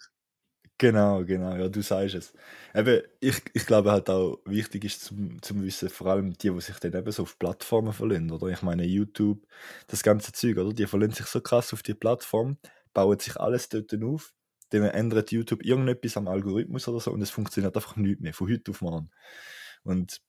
[0.77, 2.33] Genau, genau, ja, du sagst es.
[2.73, 6.59] Eben, ich, ich glaube halt auch wichtig ist zum, zum Wissen, vor allem die, die
[6.59, 8.47] sich dann eben so auf Plattformen verlieren, oder?
[8.47, 9.45] Ich meine, YouTube,
[9.87, 10.73] das ganze Zeug, oder?
[10.73, 12.57] Die verlieren sich so krass auf die Plattform,
[12.93, 14.33] bauen sich alles dort auf,
[14.71, 18.49] dann ändert YouTube irgendetwas am Algorithmus oder so und es funktioniert einfach nicht mehr, von
[18.49, 19.11] heute auf morgen.
[19.83, 20.19] Und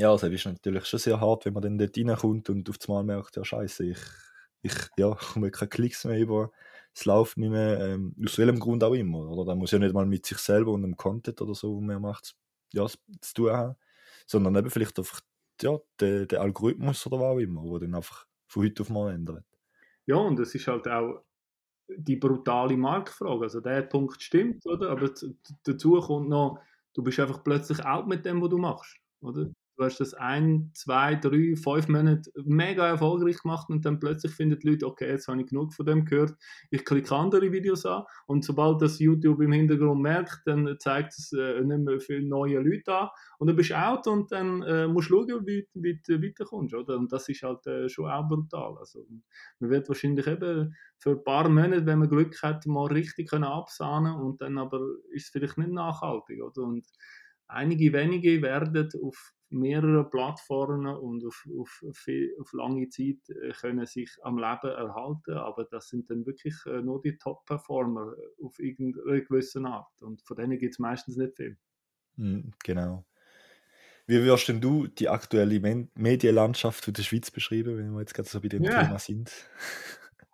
[0.00, 3.04] ja, also ist natürlich schon sehr hart, wenn man dann dort reinkommt und auf einmal
[3.04, 3.98] merkt, ja, scheiße, ich,
[4.62, 6.50] ich ja, komme keine Klicks mehr über
[6.94, 9.28] es läuft nicht mehr, ähm, aus welchem Grund auch immer.
[9.30, 9.44] Oder?
[9.44, 12.00] Da muss ja nicht mal mit sich selber und dem Content oder so, wo man
[12.00, 12.34] macht,
[12.72, 13.76] ja, zu tun haben,
[14.26, 15.20] sondern eben vielleicht einfach
[15.60, 19.14] ja, der, der Algorithmus oder was auch immer, der dann einfach von heute auf morgen
[19.14, 19.44] ändert.
[20.06, 21.22] Ja, und es ist halt auch
[21.88, 23.42] die brutale Marktfrage.
[23.42, 24.90] Also der Punkt stimmt, oder?
[24.90, 25.10] Aber
[25.64, 26.60] dazu kommt noch,
[26.94, 29.50] du bist einfach plötzlich out mit dem, was du machst, oder?
[29.80, 34.58] Du hast das ein, zwei, drei, fünf Monate mega erfolgreich gemacht und dann plötzlich finden
[34.58, 36.34] die Leute, okay, jetzt habe ich genug von dem gehört,
[36.70, 41.32] ich klicke andere Videos an und sobald das YouTube im Hintergrund merkt, dann zeigt es
[41.32, 44.86] äh, nicht mehr für neue Leute an und dann bist du out und dann äh,
[44.86, 46.98] musst du schauen, wie, wie du weiterkommst, oder?
[46.98, 48.76] Und das ist halt äh, schon auch brutal.
[48.78, 49.06] Also
[49.60, 53.44] man wird wahrscheinlich eben für ein paar Monate, wenn man Glück hat, mal richtig können
[53.44, 54.80] absahnen und dann aber
[55.12, 56.64] ist es vielleicht nicht nachhaltig, oder?
[56.64, 56.86] Und
[57.46, 61.82] einige wenige werden auf mehreren Plattformen und auf, auf,
[62.40, 66.82] auf lange Zeit äh, können sich am Leben erhalten, aber das sind dann wirklich äh,
[66.82, 71.36] nur die Top-Performer äh, auf irgendeine gewisse Art und von denen gibt es meistens nicht
[71.36, 71.56] viel.
[72.16, 73.04] Hm, genau.
[74.06, 78.40] Wie würdest denn du die aktuelle Medienlandschaft der Schweiz beschreiben, wenn wir jetzt gerade so
[78.40, 78.84] bei dem yeah.
[78.84, 79.32] Thema sind?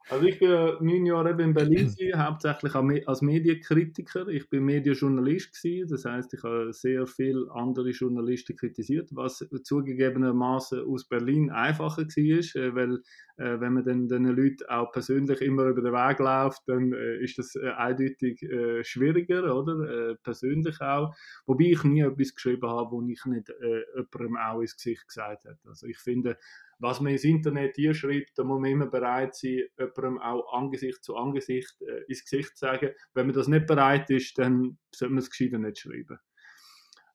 [0.08, 2.74] Also ich bin neun Jahre in Berlin, hauptsächlich
[3.08, 4.28] als Medienkritiker.
[4.28, 10.86] Ich bin Medienjournalist gewesen, das heißt, ich habe sehr viele andere Journalisten kritisiert, was zugegebenermaßen
[10.86, 13.02] aus Berlin einfacher war, äh, weil
[13.38, 17.16] äh, wenn man dann den Leuten auch persönlich immer über den Weg läuft, dann äh,
[17.24, 18.46] ist das eindeutig
[18.82, 20.14] schwieriger, oder?
[20.22, 21.14] persönlich auch.
[21.46, 25.58] Wobei ich nie etwas geschrieben habe, wo ich nicht jemandem auch ins Gesicht gesagt habe.
[25.66, 26.36] Also ich finde,
[26.78, 31.02] was man ins Internet hier schreibt, da muss man immer bereit sein, jemandem auch Angesicht
[31.02, 32.90] zu Angesicht äh, ins Gesicht zu sagen.
[33.14, 36.18] Wenn man das nicht bereit ist, dann sollte man es gescheiter nicht schreiben.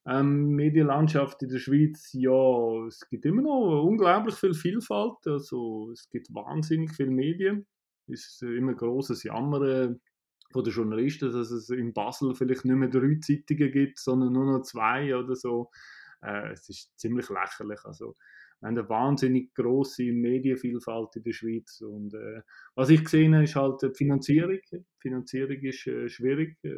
[0.05, 5.27] Ähm, Medienlandschaft in der Schweiz, ja, es gibt immer noch unglaublich viel Vielfalt.
[5.27, 7.67] Also es gibt wahnsinnig viele Medien.
[8.07, 10.01] Es ist immer großes Jammern
[10.51, 14.45] von den Journalisten, dass es in Basel vielleicht nicht mehr drei Zeitungen gibt, sondern nur
[14.45, 15.69] noch zwei oder so.
[16.21, 17.85] Äh, es ist ziemlich lächerlich.
[17.85, 18.15] Also
[18.61, 21.81] eine wahnsinnig große Medienvielfalt in der Schweiz.
[21.81, 22.41] Und äh,
[22.75, 24.59] was ich gesehen habe, ist halt die Finanzierung.
[24.71, 26.75] Die Finanzierung ist äh, schwierig, äh,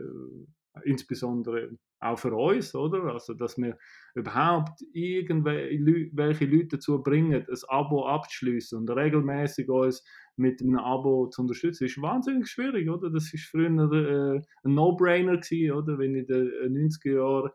[0.86, 3.04] insbesondere auch für uns, oder?
[3.13, 3.78] Also, dass wir
[4.15, 10.04] überhaupt irgendwelche Leute dazu bringen, ein Abo abzuschließen und regelmäßig uns
[10.36, 13.10] mit einem Abo zu unterstützen, ist wahnsinnig schwierig, oder?
[13.10, 15.98] Das ist früher äh, ein No-Brainer gewesen, oder?
[15.98, 17.52] Wenn in den 90er Jahren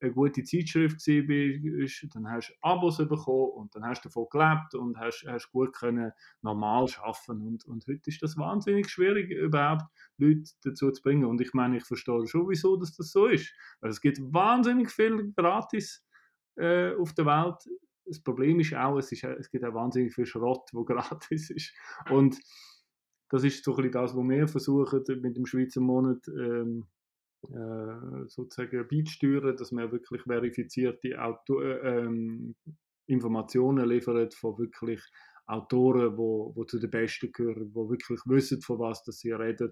[0.00, 4.74] eine gute Zeitschrift war, dann hast du Abos bekommen und dann hast du davon gelebt
[4.74, 9.84] und hast, hast gut können normal arbeiten und, und heute ist das wahnsinnig schwierig, überhaupt
[10.18, 13.52] Leute dazu zu bringen und ich meine, ich verstehe schon, wieso dass das so ist.
[13.80, 16.04] Also es gibt wahnsinnig viel gratis
[16.56, 17.56] äh, auf der Welt.
[18.04, 21.74] Das Problem ist auch, es, ist, es gibt auch wahnsinnig viel Schrott, wo gratis ist
[22.10, 22.38] und
[23.28, 26.86] das ist so ein bisschen das, was wir versuchen mit dem Schweizer Monat ähm,
[27.44, 32.54] äh, sozusagen beisteuern, dass man wirklich verifizierte Auto äh, ähm,
[33.06, 35.00] Informationen liefert von wirklich
[35.46, 39.70] Autoren, wo, wo zu den Besten gehören, wo wirklich wissen, von was das sie reden.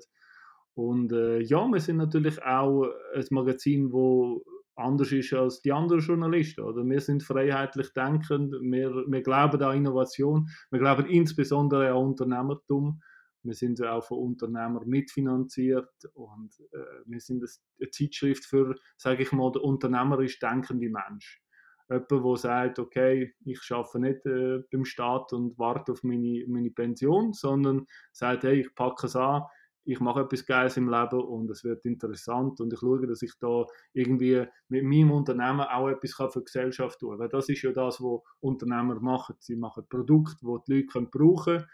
[0.75, 4.45] Und äh, ja, wir sind natürlich auch ein Magazin, wo
[4.77, 6.63] anders ist als die anderen Journalisten.
[6.63, 6.85] Oder?
[6.85, 13.01] Wir sind freiheitlich denkend, wir, wir glauben an Innovation, wir glauben insbesondere an Unternehmertum.
[13.45, 17.45] Wir sind auch von Unternehmern mitfinanziert und äh, wir sind
[17.79, 21.43] eine Zeitschrift für, sage ich mal, den unternehmerisch denkenden Mensch.
[21.91, 26.71] jemand, der sagt, okay, ich arbeite nicht äh, beim Staat und warte auf meine, meine
[26.71, 29.43] Pension, sondern sagt, hey, ich packe es an,
[29.85, 33.33] ich mache etwas Geiles im Leben und es wird interessant und ich schaue, dass ich
[33.39, 37.19] da irgendwie mit meinem Unternehmen auch etwas für die Gesellschaft tun kann.
[37.19, 39.37] Weil das ist ja das, was Unternehmer machen.
[39.41, 41.67] Sie machen Produkte, die die Leute können brauchen können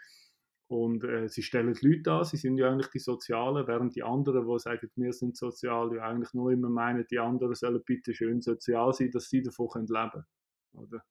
[0.71, 4.03] und äh, sie stellen die Leute an, sie sind ja eigentlich die Sozialen, während die
[4.03, 8.13] anderen, die sagen, wir sind sozial, ja eigentlich nur immer meinen, die anderen sollen bitte
[8.13, 10.23] schön sozial sein, dass sie davon leben
[10.71, 11.01] können.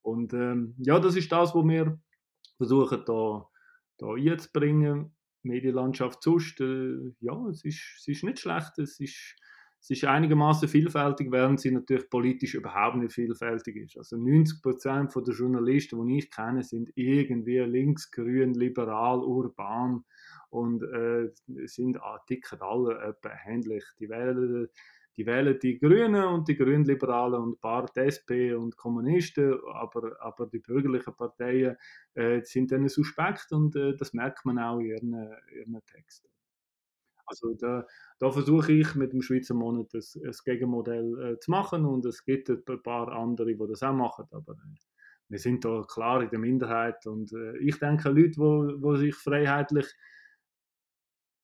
[0.00, 2.00] Und ähm, ja, das ist das, was wir
[2.56, 3.46] versuchen da,
[3.98, 5.14] da einzubringen.
[5.42, 9.36] Medienlandschaft sonst, äh, ja, es ist, es ist nicht schlecht, es ist,
[9.82, 13.98] es ist einigermaßen vielfältig, während sie natürlich politisch überhaupt nicht vielfältig ist.
[13.98, 20.04] Also 90 Prozent der Journalisten, die ich kenne, sind irgendwie links, grün, liberal, urban
[20.50, 21.30] und äh,
[21.66, 23.84] sind ticken alle ähnlich.
[23.98, 24.68] Die wählen
[25.16, 30.16] die wählen die Grünen und die Grünliberalen und ein paar die SP und Kommunisten, aber,
[30.22, 31.76] aber die bürgerlichen Parteien
[32.14, 36.31] äh, sind dann suspekt und äh, das merkt man auch in ihren, ihren Texten.
[37.32, 37.86] Also da,
[38.18, 42.24] da versuche ich mit dem Schweizer Monat das, das Gegenmodell äh, zu machen und es
[42.24, 44.78] gibt ein paar andere, die das auch machen, aber äh,
[45.28, 49.86] wir sind da klar in der Minderheit und äh, ich denke, Leute, die sich freiheitlich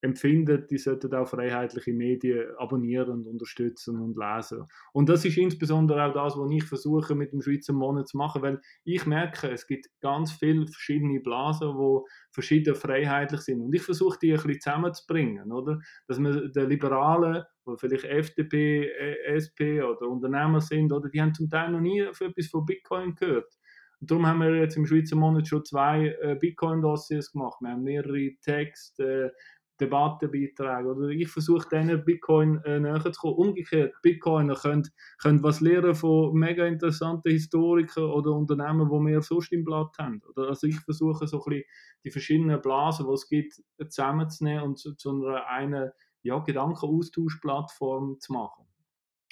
[0.01, 4.65] empfindet, die sollten auch freiheitliche Medien abonnieren, unterstützen und lesen.
[4.93, 8.43] Und das ist insbesondere auch das, was ich versuche mit dem Schweizer Monat zu machen,
[8.43, 13.61] weil ich merke, es gibt ganz viele verschiedene Blasen, wo verschieden freiheitlich sind.
[13.61, 15.81] Und ich versuche die ein bisschen zusammenzubringen, oder?
[16.07, 21.35] Dass man den Liberalen, die vielleicht FDP, äh, SP oder Unternehmer sind, oder die haben
[21.35, 23.53] zum Teil noch nie für etwas von Bitcoin gehört.
[24.01, 27.61] Und darum haben wir jetzt im Schweizer Monat schon zwei äh, Bitcoin-Dossiers gemacht.
[27.61, 29.35] Wir haben mehrere Texte,
[29.79, 30.89] äh, Debattenbeiträge.
[30.89, 33.37] Oder ich versuche denen Bitcoin äh, näher zu kommen.
[33.37, 34.89] Umgekehrt, Bitcoiner können,
[35.19, 40.23] können was lernen von mega interessanten Historikern oder Unternehmen, die wir sonst im Blatt haben.
[40.29, 41.65] Oder also ich versuche so ein bisschen
[42.05, 48.33] die verschiedenen Blasen, die es gibt, zusammenzunehmen und zu, zu einer, einer ja, Gedankenaustauschplattform zu
[48.33, 48.67] machen.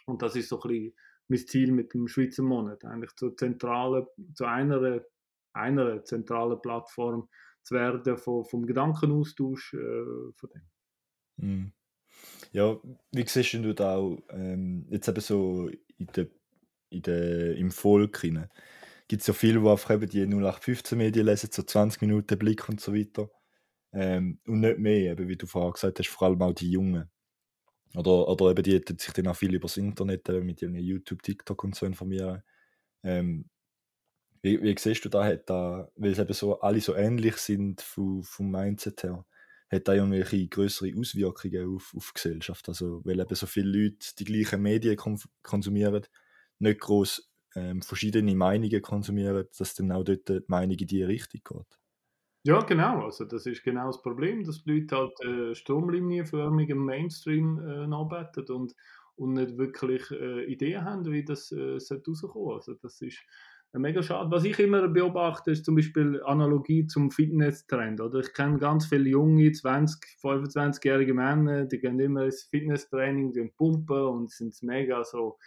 [0.06, 0.94] Und das ist so ein bisschen
[1.28, 5.00] mein Ziel mit dem Schweizer Monat, eigentlich zur zentralen, zu einer,
[5.52, 7.28] einer zentralen Plattform
[7.66, 10.62] zu werden vom, vom Gedankenaustausch äh, von dem.
[11.36, 11.72] Mm.
[12.52, 12.78] Ja,
[13.12, 16.28] wie siehst du da auch ähm, jetzt eben so in der,
[16.90, 18.48] in der, im Volk rein?
[19.08, 22.68] Gibt es ja viele, die einfach eben die 0815 Medien lesen, so 20 Minuten Blick
[22.68, 23.30] und so weiter.
[23.92, 27.10] Ähm, und nicht mehr, eben, wie du vorher gesagt hast, vor allem auch die Jungen.
[27.94, 31.22] Oder, oder eben die, die sich dann auch viel über das Internet mit ihren YouTube,
[31.22, 32.42] TikTok und so informieren.
[33.02, 33.50] Ähm,
[34.42, 37.80] wie, wie siehst du da, hat da, weil es eben so alle so ähnlich sind
[37.82, 39.24] vom, vom Mindset her,
[39.70, 42.68] hat da irgendwelche größere Auswirkungen auf, auf die Gesellschaft?
[42.68, 44.96] Also, weil eben so viele Leute die gleichen Medien
[45.42, 46.06] konsumieren,
[46.58, 51.40] nicht groß ähm, verschiedene Meinungen konsumieren, dass dann auch dort die Meinung in die Richtung
[51.44, 51.78] geht.
[52.44, 53.04] Ja, genau.
[53.06, 57.92] Also das ist genau das Problem, dass die Leute halt äh, stromlinienförmig im Mainstream äh,
[57.92, 58.72] arbeiten und,
[59.16, 63.20] und nicht wirklich äh, Ideen haben, wie das äh, rauskommen Also das ist
[63.78, 64.30] mega schade.
[64.30, 68.00] Was ich immer beobachte, ist zum Beispiel Analogie zum Fitnesstrend.
[68.00, 73.50] Oder ich kenne ganz viele junge, 20, 25-jährige Männer, die gehen immer ins Fitnesstraining, die
[73.56, 75.38] pumpen und sind mega so,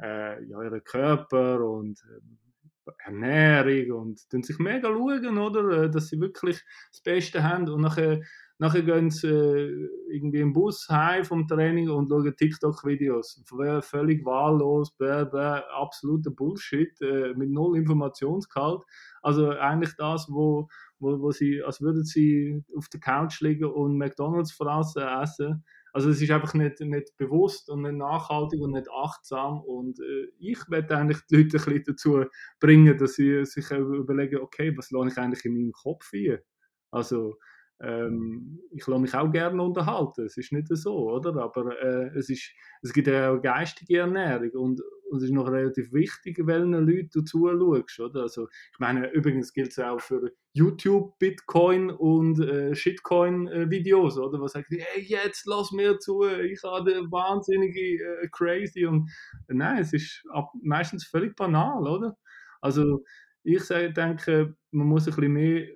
[0.00, 5.84] äh, ja, ihre Körper und äh, Ernährung und tun sich mega schauen, oder?
[5.84, 8.20] Äh, dass sie wirklich das Beste haben und nachher
[8.64, 13.44] Nachher gehen sie äh, irgendwie im Bus heim vom Training und schauen TikTok-Videos.
[13.82, 18.80] Völlig wahllos, bäh, bäh, absoluter Bullshit, äh, mit null Informationsgehalt.
[19.20, 20.66] Also eigentlich das, wo,
[20.98, 25.62] wo, wo sie, als würden sie auf der Couch liegen und McDonalds fressen, essen.
[25.92, 29.60] Also es ist einfach nicht, nicht bewusst und nicht nachhaltig und nicht achtsam.
[29.60, 32.24] Und äh, ich werde eigentlich die Leute ein bisschen dazu
[32.60, 36.42] bringen, dass sie sich überlegen, okay, was lasse ich eigentlich in meinem Kopf hier?
[36.90, 37.36] Also
[37.80, 41.36] ähm, ich lasse mich auch gerne unterhalten, es ist nicht so, oder?
[41.42, 42.50] Aber äh, es, ist,
[42.82, 47.10] es gibt ja auch geistige Ernährung und, und es ist noch relativ wichtig, welchen Leuten
[47.12, 48.22] du zuschaust, oder?
[48.22, 54.40] Also, ich meine, übrigens gilt es auch für YouTube, Bitcoin und äh, Shitcoin-Videos, oder?
[54.40, 59.10] Was sagt, hey, jetzt lass mir zu, ich habe wahnsinnige äh, crazy und
[59.48, 62.16] nein, es ist ab, meistens völlig banal, oder?
[62.60, 63.04] Also,
[63.42, 65.66] ich denke, man muss ein bisschen mehr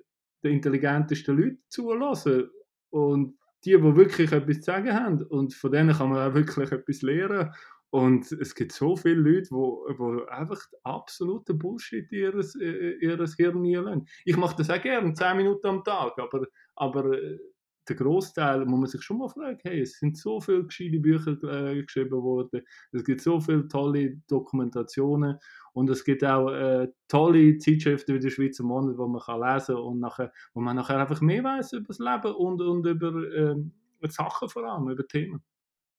[0.43, 2.49] den intelligentesten Leuten zulassen.
[2.89, 5.23] Und die, die wirklich etwas zu sagen haben.
[5.23, 7.51] Und von denen kann man auch wirklich etwas lernen.
[7.91, 14.07] Und es gibt so viele Leute, die, einfach absoluten Bullshit ihres, ihres Hirn lassen.
[14.25, 17.39] Ich mache das auch gerne, 10 Minuten am Tag, aber, aber äh,
[17.87, 21.31] der Großteil muss man sich schon mal fragen, hey, es sind so viele gescheite Bücher
[21.43, 25.37] äh, geschrieben worden, es gibt so viele tolle Dokumentationen
[25.73, 29.75] Und es gibt auch äh, tolle Zeitschriften wie der Schweizer Monat, wo man kann lesen
[29.75, 33.73] und nachher, wo man nachher einfach mehr weiß über das Leben und, und über ähm,
[34.07, 35.43] Sachen vor allem, über Themen.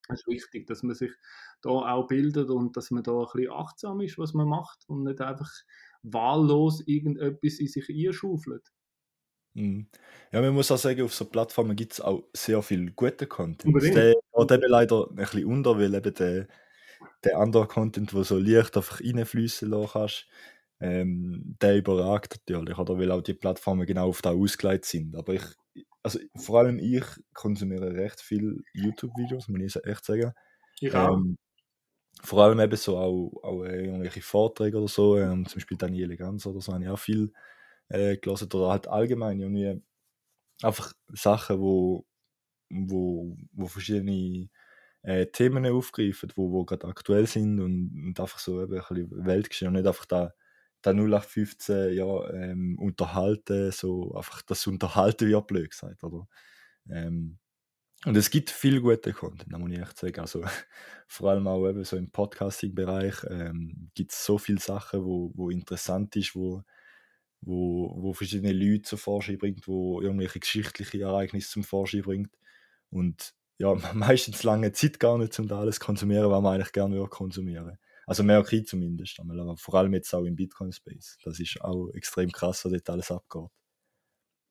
[0.09, 1.13] Es ist wichtig, dass man sich
[1.63, 5.05] da auch bildet und dass man da ein bisschen achtsam ist, was man macht und
[5.05, 5.51] nicht einfach
[6.03, 8.73] wahllos irgendetwas in sich einschaufelt.
[9.55, 9.89] Mhm.
[10.33, 13.75] Ja, man muss auch sagen, auf so Plattformen gibt es auch sehr viel guten Content.
[13.75, 16.49] Der geht eben leider ein bisschen unter, weil eben der,
[17.25, 20.27] der andere Content, der so leicht einfach reinfließen lassen kannst,
[20.81, 25.15] ähm, der überragt natürlich, oder weil auch die Plattformen genau auf da ausgelegt sind.
[25.17, 25.43] Aber ich,
[26.03, 30.33] also vor allem ich konsumiere recht viel YouTube-Videos, muss ich echt sagen.
[30.81, 31.17] Ich auch.
[31.17, 31.37] Ähm,
[32.23, 36.17] vor allem eben so auch, auch äh, irgendwelche Vorträge oder so, ähm, zum Beispiel Daniele
[36.17, 37.33] Ganz oder so, habe ich auch viel
[37.89, 38.49] äh, gelesen.
[38.53, 39.83] Oder halt allgemein irgendwie
[40.63, 42.07] einfach Sachen, wo,
[42.71, 44.49] wo, wo verschiedene
[45.03, 49.27] äh, Themen aufgreifen, wo, wo gerade aktuell sind und, und einfach so eben ein bisschen
[49.27, 50.33] Weltgeschehen und nicht einfach da,
[50.83, 56.27] da 0815 ja, ähm, unterhalten, so einfach das Unterhalten wird blöd gesagt, oder?
[56.89, 57.39] Ähm,
[58.07, 60.21] und es gibt viel gute Content, muss ich echt sagen.
[60.21, 60.43] Also,
[61.07, 65.51] vor allem auch eben so im Podcasting-Bereich ähm, gibt es so viele Sachen, wo, wo
[65.51, 66.63] interessant ist, wo,
[67.43, 72.35] wo, wo verschiedene Leute zum Vorschein bringt, wo irgendwelche geschichtliche Ereignisse zum Vorschein bringt.
[72.91, 76.73] Und ja, meistens lange Zeit gar nicht, um da alles zu konsumieren, was man eigentlich
[76.73, 77.79] gerne würde konsumieren.
[78.07, 79.21] Also merke ich zumindest.
[79.21, 81.19] Aber vor allem jetzt auch im Bitcoin-Space.
[81.23, 83.51] Das ist auch extrem krass, was dort alles abgeht.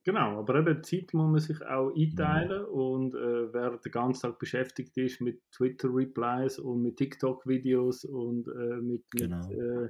[0.05, 2.67] Genau, aber eben Zeit muss man sich auch einteilen mhm.
[2.69, 8.81] und äh, wer den ganzen Tag beschäftigt ist mit Twitter-Replies und mit TikTok-Videos und äh,
[8.81, 9.45] mit, genau.
[9.47, 9.89] mit äh,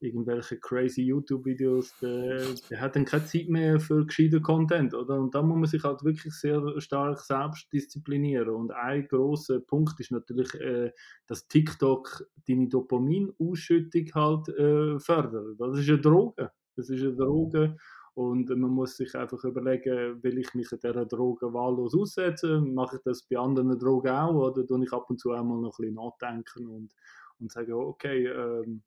[0.00, 5.20] irgendwelchen crazy YouTube-Videos, der, der, hat dann keine Zeit mehr für gescheiten Content, oder?
[5.20, 8.48] Und da muss man sich halt wirklich sehr stark selbst disziplinieren.
[8.48, 10.92] Und ein großer Punkt ist natürlich, äh,
[11.26, 15.60] dass TikTok deine Dopaminausschüttung halt äh, fördert.
[15.60, 16.50] Das ist eine Droge.
[16.76, 17.76] Das ist eine Droge.
[18.14, 22.74] Und man muss sich einfach überlegen, will ich mich dieser Droge wahllos aussetzen?
[22.74, 24.34] Mache ich das bei anderen Drogen auch?
[24.34, 26.90] Oder tue ich ab und zu einmal noch ein bisschen nachdenken und,
[27.38, 28.82] und sage, okay, ähm,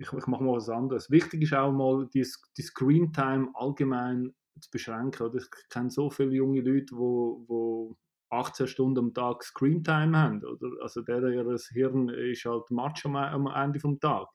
[0.00, 1.10] ich, ich mache mal was anderes.
[1.10, 5.26] Wichtig ist auch mal, die, die Screen Time allgemein zu beschränken.
[5.26, 5.38] Oder?
[5.38, 7.96] Ich kenne so viele junge Leute, die wo, wo
[8.30, 10.42] 18 Stunden am Tag Screen Time haben.
[10.42, 10.68] Oder?
[10.82, 14.28] Also der, ihr Hirn ist halt Matsch am Ende des Tages.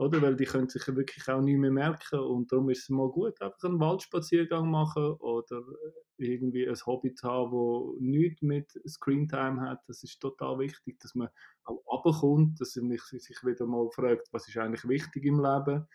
[0.00, 0.22] Oder?
[0.22, 3.40] Weil die können sich wirklich auch nicht mehr merken und darum ist es mal gut,
[3.42, 5.62] einfach einen Waldspaziergang machen oder
[6.16, 9.80] irgendwie ein Hobby zu haben, wo nichts mit Screentime hat.
[9.88, 11.28] Das ist total wichtig, dass man
[11.64, 15.86] auch runterkommt, dass man sich wieder mal fragt, was ist eigentlich wichtig im Leben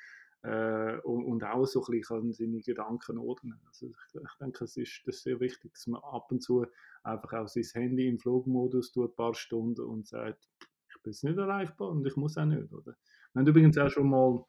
[0.44, 3.60] äh, und, und, auch so ein bisschen seine Gedanken ordnen.
[3.66, 6.64] Also ich, ich denke, es ist, das sehr wichtig, dass man ab und zu
[7.02, 10.48] einfach auch sein Handy im Flugmodus tut, ein paar Stunden und sagt,
[10.90, 12.96] ich bin nicht erreichbar und ich muss auch nicht, oder?
[13.36, 14.46] Wir haben übrigens auch schon mal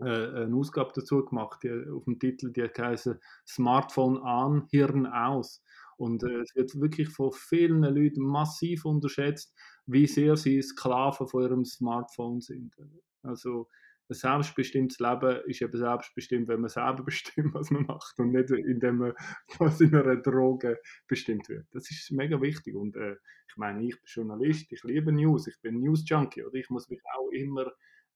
[0.00, 3.10] äh, eine Ausgabe dazu gemacht, die, auf dem Titel, die heißt
[3.46, 5.62] Smartphone an, Hirn aus.
[5.98, 9.54] Und äh, es wird wirklich von vielen Leuten massiv unterschätzt,
[9.86, 12.74] wie sehr sie Sklaven von ihrem Smartphone sind.
[13.22, 13.68] Also
[14.10, 18.50] ein selbstbestimmtes Leben ist eben selbstbestimmt, wenn man selber bestimmt, was man macht und nicht
[18.50, 19.12] indem man
[19.60, 21.68] was in einer Droge bestimmt wird.
[21.70, 23.14] Das ist mega wichtig und äh,
[23.48, 27.00] ich meine, ich bin Journalist, ich liebe News, ich bin News-Junkie oder ich muss mich
[27.16, 27.70] auch immer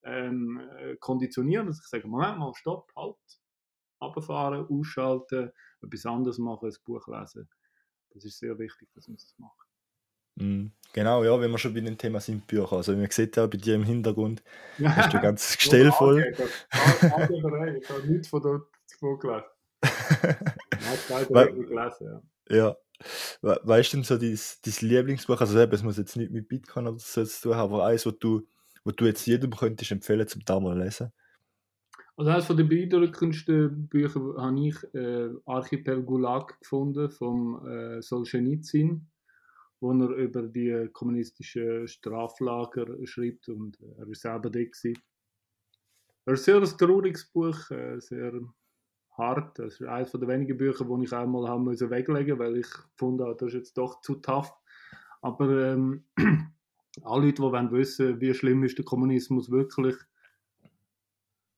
[0.04, 3.16] ähm, äh, konditionieren, dass ich sage, Moment mal, stopp, halt,
[4.00, 5.50] runterfahren, ausschalten,
[5.82, 7.48] etwas anderes machen, ein Buch lesen.
[8.10, 9.68] Das ist sehr wichtig, dass man das macht.
[10.36, 12.72] Mm, genau, ja, wenn wir schon bei dem Thema sind, Bücher.
[12.72, 14.42] Also, man sieht ja bei dir im Hintergrund,
[14.82, 16.20] hast du ganz Gestell voll.
[16.20, 19.44] Ich habe nichts von dort vorgelesen.
[20.80, 22.56] Ich habe gelesen, ja.
[22.56, 22.76] Ja.
[23.42, 25.40] Weißt du denn so dein, dein Lieblingsbuch?
[25.40, 28.10] Also, es muss jetzt nicht mit Bitcoin oder so zu tun haben, aber eins, wo
[28.10, 28.46] du
[28.88, 31.12] wo du jetzt jedem könntest empfehlen zum da mal lesen?
[32.16, 39.06] Also eines von den beeindruckendsten Büchern habe ich äh, Archipel Gulag gefunden vom äh, Solzhenitsyn,
[39.80, 44.96] wo er über die kommunistischen Straflager schreibt und äh, er ist selber da gewesen.
[46.24, 48.40] Ein sehr trauriges Buch, äh, sehr
[49.18, 49.58] hart.
[49.58, 53.20] Das ist eines der wenigen Bücher, die ich einmal haben müssen weglegen, weil ich fand,
[53.20, 54.50] das ist jetzt doch zu tough.
[55.20, 56.04] Aber ähm,
[57.02, 59.96] alle Leute, die wollen wissen wie schlimm ist der Kommunismus wirklich,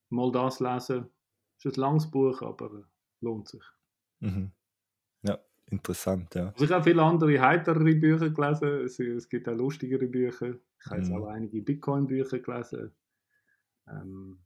[0.09, 1.09] mal das lesen.
[1.59, 2.84] Es ist ein langes Buch, aber
[3.20, 3.62] lohnt sich.
[4.20, 4.51] Mhm.
[5.22, 6.49] Ja, interessant, ja.
[6.49, 8.84] Also ich habe viele andere heiterere Bücher gelesen.
[8.84, 10.55] Es, es gibt auch lustigere Bücher.
[10.78, 11.16] Ich habe jetzt mhm.
[11.16, 12.93] auch einige Bitcoin-Bücher gelesen.
[13.88, 14.38] Ähm,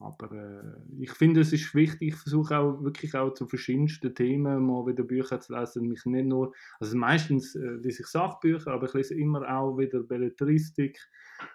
[0.00, 4.64] aber äh, ich finde, es ist wichtig, ich versuche auch wirklich auch zu verschiedensten Themen
[4.64, 5.88] mal wieder Bücher zu lesen.
[5.88, 10.00] Mich nicht nur, also meistens äh, lese ich Sachbücher, aber ich lese immer auch wieder
[10.02, 10.98] Belletristik,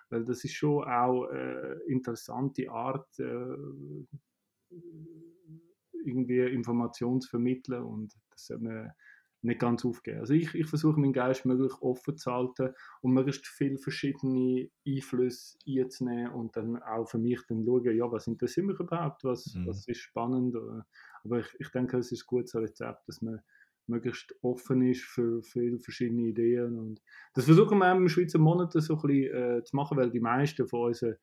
[0.10, 3.56] weil das ist schon auch äh, interessante Art, äh,
[6.06, 8.94] irgendwie Informationen zu vermitteln und das hat mir
[9.44, 10.20] nicht ganz aufgeben.
[10.20, 15.58] Also ich, ich versuche meinen Geist möglichst offen zu halten und möglichst viele verschiedene Einflüsse
[15.68, 19.68] einzunehmen und dann auch für mich dann schauen, ja, was interessiert mich überhaupt, was, mhm.
[19.68, 20.56] was ist spannend.
[21.24, 23.42] Aber ich, ich denke, es ist ein gutes Rezept, dass man
[23.88, 27.02] möglichst offen ist für viele verschiedene Ideen und
[27.34, 30.66] das versuchen wir im Schweizer Monat so ein bisschen äh, zu machen, weil die meisten
[30.68, 31.16] von unseren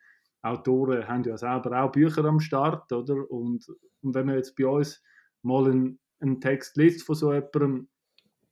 [0.43, 3.31] Autoren haben ja selber auch Bücher am Start, oder?
[3.31, 3.67] Und,
[4.03, 5.03] und wenn man jetzt bei uns
[5.43, 7.89] mal einen, einen Text liest von so jemandem,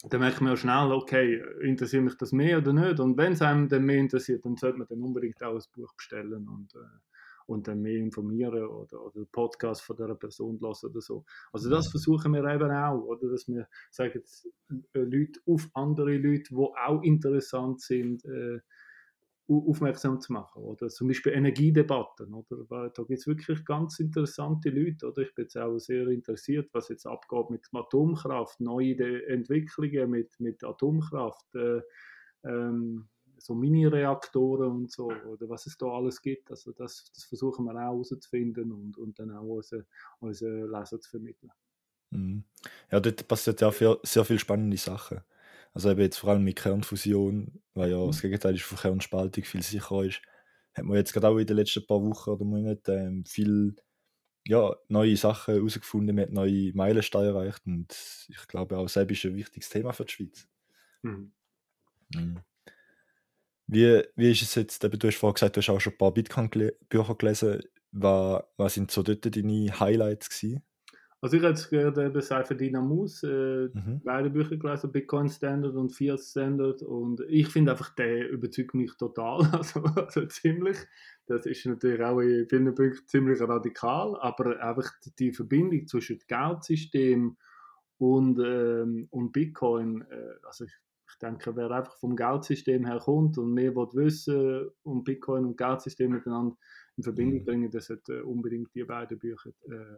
[0.05, 3.01] dann merkt man ja schnell, okay, interessiert mich das mehr oder nicht?
[3.01, 5.92] Und wenn es einem dann mehr interessiert, dann sollte man dann unbedingt auch ein Buch
[5.96, 6.99] bestellen und, äh,
[7.46, 11.24] und dann mehr informieren oder, oder einen Podcast von dieser Person lassen oder so.
[11.53, 13.28] Also das versuchen wir eben auch, oder?
[13.28, 14.22] Dass wir sagen,
[14.92, 18.61] äh, Leute auf andere Leute, die auch interessant sind, äh,
[19.49, 20.62] aufmerksam zu machen.
[20.62, 22.34] Oder zum Beispiel Energiedebatten.
[22.34, 22.68] Oder?
[22.68, 25.09] Weil da gibt es wirklich ganz interessante Leute.
[25.09, 25.22] Oder?
[25.22, 30.62] Ich bin jetzt auch sehr interessiert, was jetzt abgeht mit Atomkraft, neue Entwicklungen mit, mit
[30.62, 31.80] Atomkraft, äh,
[32.44, 36.51] ähm, so Mini-Reaktoren und so, oder was es da alles gibt.
[36.51, 39.86] Also das, das versuchen wir auch herauszufinden und, und dann auch unsere,
[40.18, 41.53] unsere Leser zu vermitteln.
[42.11, 42.44] Mhm.
[42.90, 45.20] Ja, dort passiert ja sehr, sehr viele spannende Sachen.
[45.75, 48.09] Also eben jetzt vor allem mit Kernfusion, weil ja mhm.
[48.09, 50.23] das Gegenteil ist von Kernspaltung viel sicherer ist,
[50.75, 53.77] hat man jetzt gerade auch in den letzten paar Wochen oder Monaten ähm, viel
[54.47, 57.95] ja, neue Sachen herausgefunden, man hat neue Meilensteine erreicht und
[58.29, 60.49] ich glaube auch selbst ist ein wichtiges Thema für die Schweiz.
[61.03, 61.33] Mhm.
[62.14, 62.41] Mhm.
[63.66, 66.14] Wie, wie ist es jetzt, du hast vorhin gesagt, du hast auch schon ein paar
[66.14, 67.61] Bitcoin-Bücher gelesen,
[67.93, 70.62] was, was sind so dort deine Highlights gewesen?
[71.21, 74.01] Also ich habe jetzt gerade eben Cypher Dynamus, äh, mhm.
[74.05, 78.97] beide Bücher gelesen, Bitcoin Standard und Fiat Standard und ich finde einfach, der überzeugt mich
[78.97, 80.79] total, also, also, ziemlich.
[81.27, 87.37] Das ist natürlich auch in vielen Punkten ziemlich radikal, aber einfach die Verbindung zwischen Geldsystem
[87.99, 90.73] und, ähm, und Bitcoin, äh, also ich,
[91.11, 95.57] ich denke, wer einfach vom Geldsystem her kommt und mehr will wissen und Bitcoin und
[95.57, 96.57] Geldsystem miteinander
[96.97, 97.45] in Verbindung mhm.
[97.45, 99.97] bringen, der sollte unbedingt die beiden Bücher äh,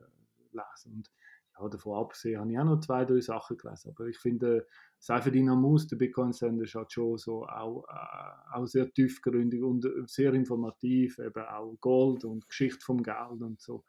[0.52, 0.94] lesen.
[0.94, 1.10] Und
[1.58, 3.92] ja, davon abgesehen habe ich auch noch zwei, drei Sachen gelesen.
[3.94, 4.66] Aber ich finde,
[4.98, 11.18] Seifer Dynamus, der Bitcoin-Sender, halt schon so auch, äh, auch sehr tiefgründig und sehr informativ,
[11.18, 13.84] eben auch Gold und Geschichte vom Geld und so.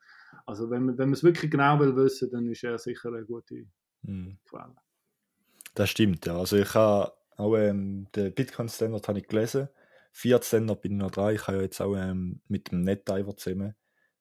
[0.46, 3.26] Also wenn man, wenn man es wirklich genau will wissen, dann ist er sicher eine
[3.26, 3.66] gute
[4.04, 4.38] mhm.
[4.48, 4.76] Quelle.
[5.76, 6.38] Das stimmt, ja.
[6.38, 9.70] Also ich habe auch ähm, den Bitcoin-Standard habe ich gelesen.
[10.14, 11.36] Fiat-Standard bin ich noch dran.
[11.36, 13.76] Ich habe ja jetzt auch ähm, mit dem NetDiver zusammen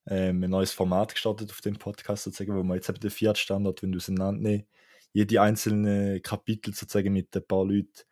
[0.07, 3.83] ähm, ein neues Format gestartet auf dem Podcast, sozusagen, wo wir jetzt eben den Fiat-Standard
[3.85, 4.67] auseinandernehmen,
[5.13, 8.03] jede einzelne Kapitel sozusagen mit ein paar Leuten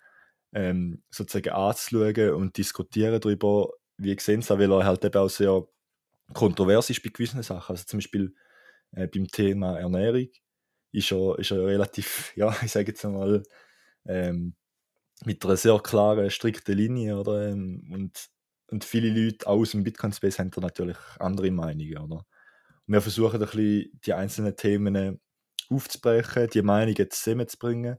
[0.52, 5.66] ähm, sozusagen anzuschauen und diskutieren darüber, wie gesehen habe, weil er halt eben auch sehr
[6.32, 7.72] kontrovers ist bei gewissen Sachen.
[7.72, 8.34] Also zum Beispiel
[8.92, 10.28] äh, beim Thema Ernährung
[10.92, 13.42] ist er, ist er relativ, ja, ich sage jetzt einmal,
[14.06, 14.54] ähm,
[15.24, 17.48] mit einer sehr klaren, strikten Linie, oder?
[17.48, 18.30] Ähm, und
[18.68, 22.26] und viele Leute aus dem Bitcoin-Space haben da natürlich andere Meinungen, oder?
[22.86, 25.20] Und wir versuchen ein bisschen die einzelnen Themen
[25.70, 27.98] aufzubrechen, die Meinungen zusammenzubringen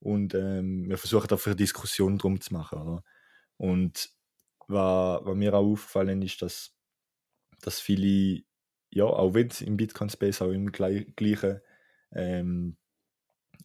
[0.00, 3.04] und ähm, wir versuchen dafür eine Diskussion drum zu machen, oder?
[3.58, 4.10] Und
[4.68, 6.74] was, was mir auch aufgefallen ist, dass,
[7.62, 8.42] dass viele,
[8.90, 11.60] ja, auch wenn sie im Bitcoin-Space auch im gleichen
[12.12, 12.76] ähm,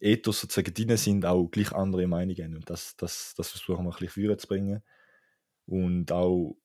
[0.00, 2.56] Ethos sozusagen drin sind, auch gleich andere Meinungen.
[2.56, 4.82] Und das, das, das versuchen wir ein bisschen zu bringen.
[5.68, 6.56] Und auch,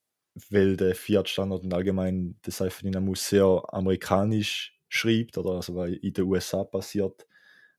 [0.49, 6.25] weil der Fiat-Standard und allgemein der Cypher-Dynamus sehr amerikanisch schreibt, oder also was in den
[6.25, 7.27] USA passiert,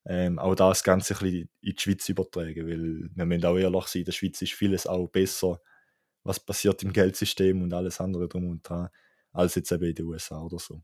[0.07, 3.87] ähm, auch das Ganze ein bisschen in die Schweiz übertragen, weil wir müssen auch ehrlich
[3.87, 5.61] sein, in der Schweiz ist vieles auch besser,
[6.25, 8.91] was passiert im Geldsystem und alles andere drum und dran,
[9.33, 10.83] als jetzt eben in den USA oder so.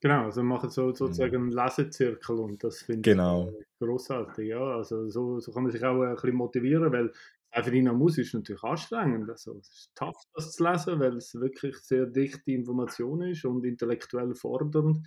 [0.00, 3.48] Genau, also wir machen so, sozusagen einen Lesezirkel und das finde genau.
[3.48, 4.48] ich großartig.
[4.48, 7.12] Ja, also so, so kann man sich auch ein bisschen motivieren, weil
[7.56, 9.30] Der Musik ist natürlich anstrengend.
[9.30, 13.64] Also, es ist tough, das zu lesen, weil es wirklich sehr dichte Information ist und
[13.64, 15.06] intellektuell fordernd.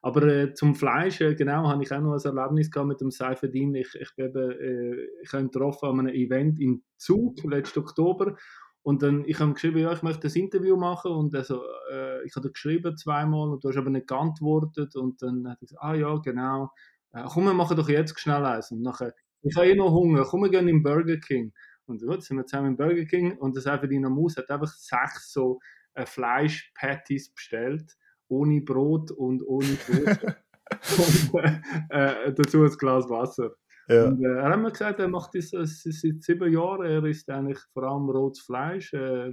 [0.00, 3.10] Aber äh, zum Fleisch, äh, genau, habe ich auch noch ein Erlebnis gehabt mit dem
[3.10, 3.74] Seifedin.
[3.74, 8.36] Ich, ich, eben, äh, ich habe ihn getroffen an einem Event in Zug letzten Oktober.
[8.82, 11.10] Und dann, ich habe geschrieben, ja, ich möchte ein Interview machen.
[11.12, 14.94] Und also, äh, ich habe geschrieben zweimal und du hast aber nicht geantwortet.
[14.94, 16.70] Und dann hat er gesagt, ah ja, genau.
[17.12, 18.70] Äh, komm, wir machen doch jetzt schnell eins.
[18.70, 21.52] Und nachher, ich habe eh noch Hunger, komm, wir gehen in Burger King.
[21.88, 25.32] Und gut, sind wir zusammen im Burger King und das die Maus hat einfach sechs
[25.32, 25.58] so
[25.94, 27.96] äh, Fleisch-Patties bestellt.
[28.28, 30.36] ohne Brot und ohne Brot.
[31.32, 31.44] und
[31.88, 33.54] äh, dazu ein Glas Wasser.
[33.88, 34.08] Ja.
[34.08, 36.84] Und, äh, er hat mir gesagt, er macht das, das seit sieben Jahren.
[36.84, 39.32] Er isst eigentlich vor allem rotes Fleisch äh,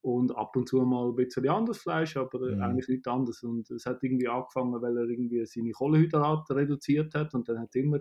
[0.00, 2.62] und ab und zu mal ein bisschen anderes Fleisch, aber äh, mhm.
[2.62, 3.42] eigentlich nichts anderes.
[3.42, 7.74] Und es hat irgendwie angefangen, weil er irgendwie seine Kohlenhydrate reduziert hat und dann hat
[7.74, 7.98] immer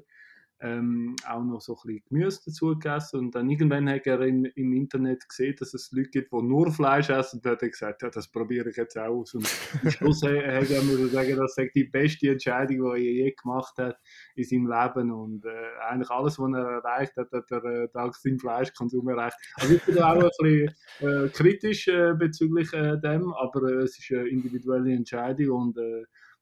[0.64, 3.20] ähm, auch noch so ein bisschen Gemüse dazu gegessen.
[3.20, 6.72] Und dann irgendwann hat er in, im Internet gesehen, dass es Leute gibt, die nur
[6.72, 7.38] Fleisch essen.
[7.38, 9.34] Und dann hat er gesagt, ja, das probiere ich jetzt auch aus.
[9.34, 9.46] Und
[9.84, 13.98] am Schluss hat er sagen, das ist die beste Entscheidung, die er je gemacht hat
[14.36, 15.12] in seinem Leben.
[15.12, 15.50] Und äh,
[15.90, 19.38] eigentlich alles, was er erreicht hat, hat er äh, dank seinem Fleischkonsum erreicht.
[19.56, 24.00] Also ich bin auch ein bisschen äh, kritisch äh, bezüglich äh, dem, aber äh, es
[24.00, 25.74] ist eine individuelle Entscheidung.
[25.74, 25.78] Und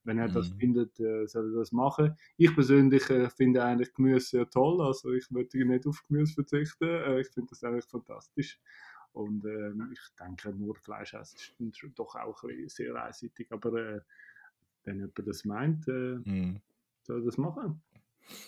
[0.03, 0.57] wenn er das mhm.
[0.57, 2.15] findet, äh, soll er das machen.
[2.37, 4.81] Ich persönlich äh, finde eigentlich Gemüse sehr toll.
[4.81, 6.87] Also ich würde nicht auf Gemüse verzichten.
[6.87, 8.59] Äh, ich finde das eigentlich fantastisch.
[9.13, 11.37] Und ähm, ich denke, nur Fleisch essen
[11.69, 13.51] ist doch auch ein sehr einseitig.
[13.51, 13.99] Aber äh,
[14.83, 16.61] wenn jemand das meint, äh, mhm.
[17.03, 17.81] soll er das machen.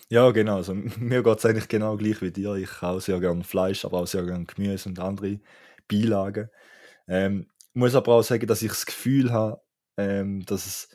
[0.08, 0.56] Ja, genau.
[0.56, 2.54] Also, mir geht es eigentlich genau gleich wie dir.
[2.54, 5.40] Ich auch sehr gerne Fleisch, aber auch sehr gerne Gemüse und andere
[5.88, 6.48] Beilagen.
[7.06, 9.60] Ähm, muss aber auch sagen, dass ich das Gefühl habe,
[9.96, 10.88] ähm, dass es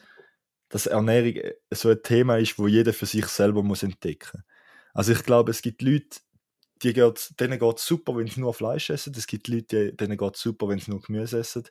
[0.69, 4.43] dass Ernährung äh, so ein Thema ist, wo jeder für sich selber muss entdecken.
[4.93, 6.19] Also ich glaube, es gibt Leute,
[6.83, 9.13] die geht, denen geht es super, wenn sie nur Fleisch essen.
[9.15, 11.65] Es gibt Leute, denen geht es super, wenn sie nur Gemüse essen.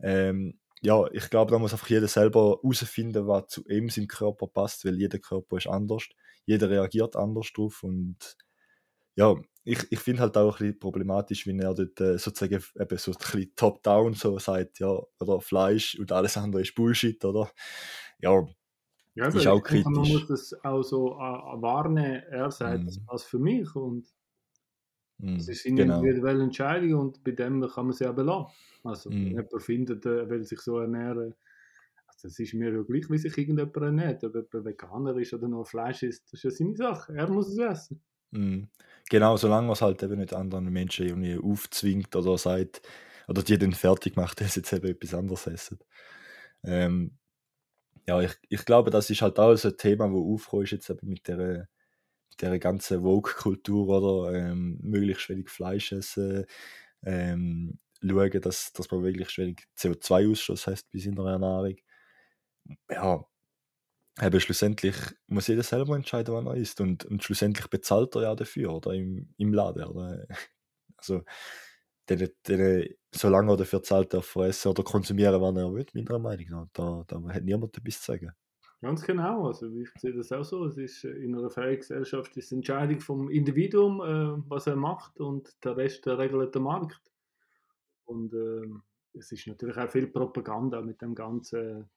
[0.00, 4.46] Ähm, ja, ich glaube, da muss einfach jeder selber herausfinden, was zu ihm seinem Körper
[4.48, 6.04] passt, weil jeder Körper ist anders.
[6.46, 8.36] Jeder reagiert anders drauf und
[9.16, 12.98] ja, ich, ich finde halt auch ein bisschen problematisch, wenn er dort äh, sozusagen eben
[12.98, 17.50] so ein bisschen top-down so sagt, ja, oder Fleisch und alles andere ist Bullshit, oder?
[18.24, 18.46] Ja,
[19.14, 19.84] ja ist auch kritisch.
[19.84, 24.06] Man muss das auch so äh, warnen, er sagt, das passt für mich und
[25.18, 26.00] mm, das ist eine genau.
[26.00, 28.54] individuelle Entscheidung und bei dem kann man sie auch belassen.
[28.82, 29.12] Also, mm.
[29.12, 31.34] wenn jemand findet, er will sich so ernähren,
[32.06, 35.48] also es ist mir ja gleich, wie sich irgendjemand ernährt, ob jemand Veganer ist oder
[35.48, 38.02] nur Fleisch isst, das ist ja seine Sache, er muss es essen.
[38.30, 38.68] Mhm.
[39.10, 42.82] Genau, solange man es halt eben nicht anderen Menschen irgendwie aufzwingt oder sagt,
[43.28, 45.78] oder die dann fertig macht, dass jetzt eben etwas anderes essen.
[46.62, 47.18] Ähm,
[48.06, 51.08] ja, ich, ich glaube, das ist halt auch so ein Thema, wo aufkommt jetzt eben
[51.08, 51.68] mit der,
[52.40, 56.44] der ganzen Vogue-Kultur oder ähm, möglichst wenig Fleisch essen,
[57.04, 61.76] ähm, schauen, dass, dass man möglichst wenig CO2-Ausstoß hat bei seiner Ernährung.
[62.90, 63.24] Ja,
[64.20, 64.96] eben schlussendlich
[65.26, 66.80] muss jeder selber entscheiden, wann er isst.
[66.80, 68.92] Und, und schlussendlich bezahlt er ja dafür, oder?
[68.92, 70.26] Im, im Laden, oder?
[70.96, 71.22] Also,
[72.08, 76.18] den, den, solange er dafür zahlt, darf er essen oder konsumieren, wann er will, meiner
[76.18, 76.68] Meinung nach.
[76.72, 78.32] Da, da hat niemand etwas zu sagen.
[78.80, 80.66] Ganz genau, also ich sehe das auch so.
[80.66, 85.18] Es ist in einer freien Gesellschaft ist die Entscheidung vom Individuum, äh, was er macht,
[85.20, 87.00] und der Rest der regelt der Markt.
[88.04, 88.68] Und äh,
[89.18, 91.88] es ist natürlich auch viel Propaganda mit dem ganzen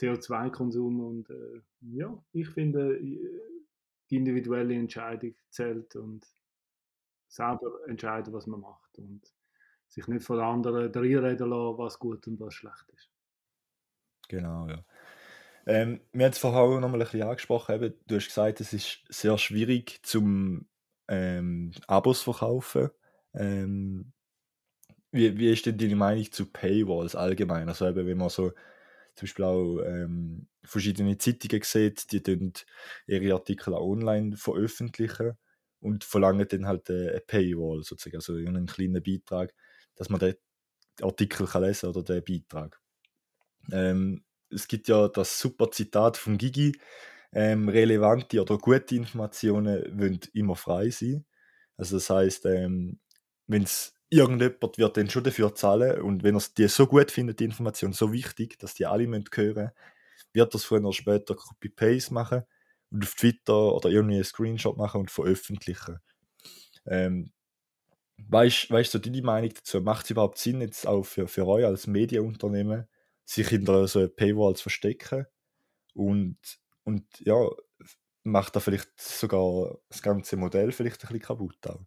[0.00, 1.60] CO2-Konsum und äh,
[1.92, 3.40] ja, ich finde, äh,
[4.10, 6.26] die individuelle Entscheidung zählt und
[7.28, 9.22] selber entscheiden, was man macht und
[9.88, 13.10] sich nicht von anderen reinreden lassen, was gut und was schlecht ist.
[14.28, 14.84] Genau, ja.
[15.66, 18.72] Ähm, wir haben es auch noch mal ein bisschen angesprochen, eben, du hast gesagt, es
[18.72, 20.66] ist sehr schwierig zum
[21.08, 22.90] ähm, Abos verkaufen.
[23.34, 24.12] Ähm,
[25.12, 27.68] wie, wie ist denn deine Meinung zu Paywalls allgemein?
[27.68, 28.52] Also eben, wenn man so
[29.16, 32.52] zum Beispiel auch ähm, verschiedene Zeitungen sieht, die
[33.06, 35.36] ihre Artikel auch online veröffentlichen
[35.80, 39.54] und verlangen dann halt äh, eine Paywall sozusagen, also einen kleinen Beitrag,
[39.96, 40.34] dass man den
[41.02, 42.80] Artikel kann lesen oder den Beitrag.
[43.72, 46.78] Ähm, es gibt ja das super Zitat von Gigi,
[47.32, 51.24] ähm, relevante oder gute Informationen wollen immer frei sein.
[51.76, 52.98] Also das heißt, ähm,
[53.46, 57.40] wenn es irgendjemand wird dann schon dafür zahlen und wenn er die so gut findet,
[57.40, 59.70] die Information so wichtig, dass die alle hören müssen,
[60.32, 62.42] wird es früher oder später Copy-Paste machen
[62.90, 65.98] und auf Twitter oder irgendwie einen Screenshot machen und veröffentlichen.
[66.86, 67.32] Ähm,
[68.28, 69.80] weißt du, deine Meinung dazu?
[69.80, 72.86] Macht es überhaupt Sinn, jetzt auch für, für euch als Medienunternehmen,
[73.24, 75.26] sich hinter so einer Paywall zu verstecken?
[75.94, 76.38] Und,
[76.84, 77.36] und ja,
[78.22, 81.84] macht da vielleicht sogar das ganze Modell vielleicht ein bisschen kaputt auch?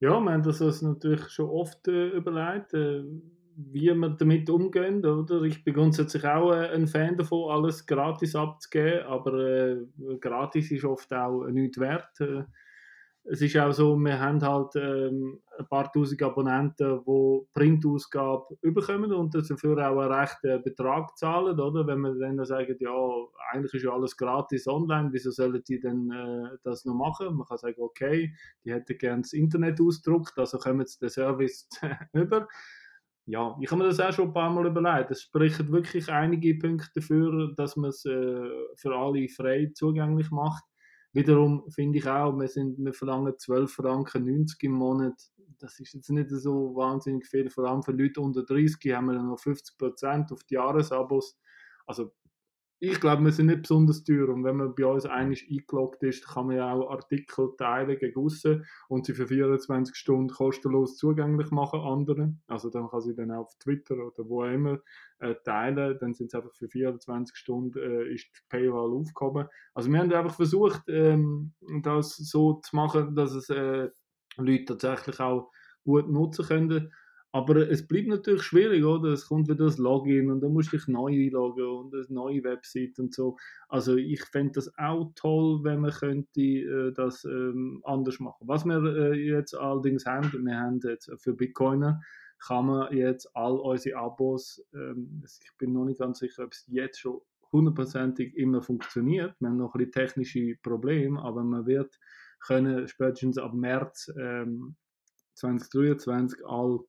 [0.00, 3.04] Ja, wir haben das uns natürlich schon oft äh, überlegt, äh,
[3.72, 5.04] wie wir damit umgehen.
[5.04, 5.42] Oder?
[5.42, 9.76] Ich bin grundsätzlich auch äh, ein Fan davon, alles gratis abzugeben, aber äh,
[10.20, 12.20] gratis ist oft auch nichts wert.
[12.20, 12.44] Äh,
[13.24, 19.12] es ist auch so, wir haben halt ähm, ein paar tausend Abonnenten, die Printausgabe überkommen
[19.12, 21.86] und dafür auch einen rechten Betrag zahlen, oder?
[21.86, 22.90] Wenn man dann sagt, ja,
[23.52, 27.36] eigentlich ist ja alles gratis online, wieso sollen die denn äh, das noch machen?
[27.36, 28.34] Man kann sagen, okay,
[28.64, 31.68] die hätten gerne das Internet ausgedruckt, also kommen sie den Service
[32.14, 32.48] über.
[33.26, 35.10] Ja, ich habe mir das auch schon ein paar Mal überlegt.
[35.10, 40.64] Es sprechen wirklich einige Punkte dafür, dass man es äh, für alle frei zugänglich macht.
[41.12, 45.14] Wiederum finde ich auch, wir, sind, wir verlangen 12 Franken 90 im Monat.
[45.58, 47.50] Das ist jetzt nicht so wahnsinnig viel.
[47.50, 51.38] Vor allem für Leute unter 30 haben wir noch 50% auf die Jahresabos.
[51.86, 52.12] Also
[52.82, 56.26] ich glaube, wir sind nicht besonders teuer und wenn man bei uns eigentlich eingeloggt ist,
[56.26, 61.50] kann man ja auch Artikel teilen gegen aussen und sie für 24 Stunden kostenlos zugänglich
[61.50, 62.42] machen anderen.
[62.46, 64.78] Also dann kann sie dann auf Twitter oder wo immer
[65.18, 69.46] äh, teilen, dann sind sie einfach für 24 Stunden äh, ist die Paywall aufgehoben.
[69.74, 71.52] Also wir haben einfach versucht, ähm,
[71.82, 73.90] das so zu machen, dass es äh,
[74.38, 75.50] Leute tatsächlich auch
[75.84, 76.92] gut nutzen können.
[77.32, 79.10] Aber es bleibt natürlich schwierig, oder?
[79.10, 82.42] Es kommt wieder das Login und dann musst du dich neu einloggen und eine neue
[82.42, 83.36] Website und so.
[83.68, 88.48] Also ich fände das auch toll, wenn man könnte äh, das ähm, anders machen.
[88.48, 92.00] Was wir äh, jetzt allerdings haben, wir haben jetzt für Bitcoiner
[92.40, 96.64] kann man jetzt all unsere Abos, ähm, ich bin noch nicht ganz sicher, ob es
[96.68, 97.20] jetzt schon
[97.52, 99.34] hundertprozentig immer funktioniert.
[99.40, 101.98] Wir haben noch ein bisschen technische Probleme, aber man wird
[102.40, 104.76] können spätestens ab März ähm,
[105.34, 106.80] 2023 all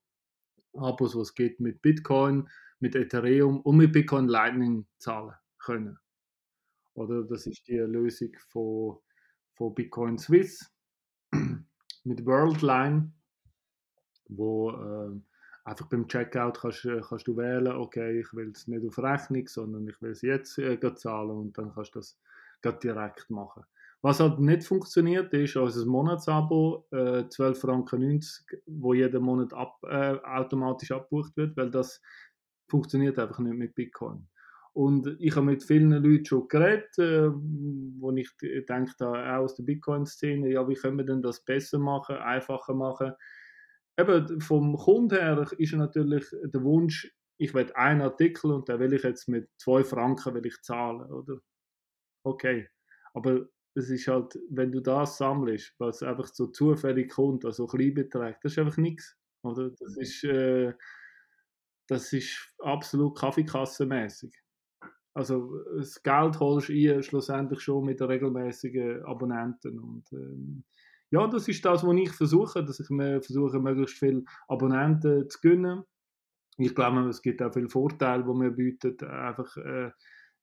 [0.74, 2.50] Abos, was geht mit Bitcoin,
[2.80, 5.98] mit Ethereum und mit Bitcoin Lightning zahlen können.
[6.94, 8.98] Oder das ist die Lösung von,
[9.56, 10.72] von Bitcoin Swiss
[12.04, 13.14] mit Worldline,
[14.30, 15.22] wo äh,
[15.64, 19.88] einfach beim Checkout kannst, kannst du wählen, okay, ich will es nicht auf Rechnung, sondern
[19.88, 22.18] ich will es jetzt äh, zahlen und dann kannst du das
[22.80, 23.64] direkt machen.
[24.04, 28.20] Was halt nicht funktioniert, ist unser Monatsabo, äh, 12,90 Franken,
[28.66, 32.02] wo jeden Monat ab, äh, automatisch abbucht wird, weil das
[32.68, 34.28] funktioniert einfach nicht mit Bitcoin.
[34.74, 39.56] Und ich habe mit vielen Leuten schon geredet, äh, wo ich denke, da auch aus
[39.56, 43.14] der Bitcoin-Szene, ja, wie können wir denn das besser machen, einfacher machen?
[44.00, 48.94] Eben vom Kunden her ist natürlich der Wunsch, ich will einen Artikel und den will
[48.94, 51.40] ich jetzt mit 2 Franken will ich zahlen, oder?
[52.24, 52.70] Okay.
[53.14, 58.38] Aber es ist halt, wenn du das sammelst, was einfach so zufällig kommt, also Kleinbeträge,
[58.44, 59.18] das ist einfach nichts.
[59.44, 59.70] Oder?
[59.72, 60.02] Das mhm.
[60.02, 60.74] ist, äh,
[61.88, 64.34] das ist absolut Kaffeekassenmäßig.
[65.14, 69.80] Also das Geld holst du ein, schlussendlich schon mit regelmäßigen Abonnenten.
[69.80, 70.64] Und ähm,
[71.10, 75.42] ja, das ist das, was ich versuche, dass ich mir versuche, möglichst viele Abonnenten zu
[75.42, 75.84] gewinnen.
[76.58, 78.98] Ich glaube, es gibt auch viele Vorteile, die wir bieten.
[79.06, 79.92] Einfach, äh,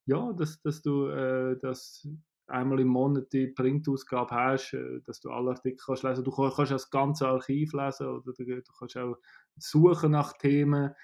[0.05, 2.07] ja, dass, dass du äh, das
[2.49, 6.73] einmal im Monat die Printausgabe hast, äh, dass du alle Artikel kannst lesen Du kannst
[6.73, 9.17] das ganze Archiv lesen oder du kannst auch
[9.57, 10.95] suchen nach Themen,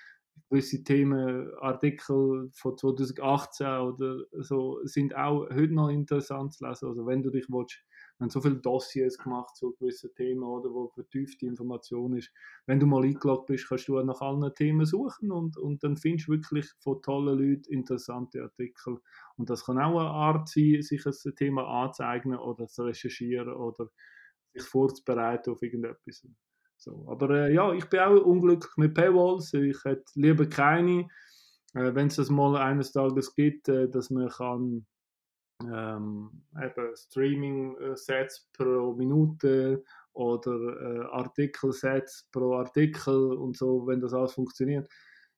[0.49, 6.89] gewisse Themen, Artikel von 2018 oder so sind auch heute noch interessant zu lesen.
[6.89, 7.79] Also wenn du dich willst,
[8.19, 12.31] wir haben so viele Dossiers gemacht zu gewissen Themen, oder, wo vertiefte Information ist.
[12.65, 16.29] Wenn du mal eingeloggt bist, kannst du nach allen Themen suchen und, und dann findest
[16.29, 18.99] du wirklich von tollen Leuten interessante Artikel.
[19.37, 23.89] Und das kann auch eine Art sein, sich ein Thema anzueignen oder zu recherchieren oder
[24.53, 26.25] sich vorzubereiten auf irgendetwas.
[26.77, 27.07] So.
[27.09, 29.53] Aber äh, ja, ich bin auch unglücklich mit Paywalls.
[29.55, 31.09] Ich hätte lieber keine.
[31.75, 34.87] Äh, Wenn es das mal eines Tages gibt, äh, dass man kann
[35.73, 36.43] ähm,
[36.95, 44.89] Streaming-Sets pro Minute oder äh, Artikel-Sets pro Artikel und so, wenn das alles funktioniert.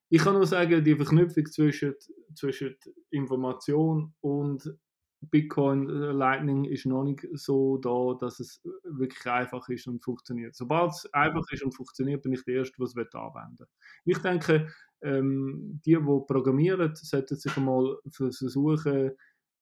[0.08, 1.94] Ich kann nur sagen, die Verknüpfung zwischen,
[2.34, 2.76] zwischen
[3.10, 4.76] Information und
[5.20, 10.54] Bitcoin äh, Lightning ist noch nicht so da, dass es wirklich einfach ist und funktioniert.
[10.54, 13.66] Sobald es einfach ist und funktioniert, bin ich der Erste, der es anwenden
[14.04, 14.68] Ich denke,
[15.02, 19.12] ähm, die, die programmieren, sollten sich einmal versuchen,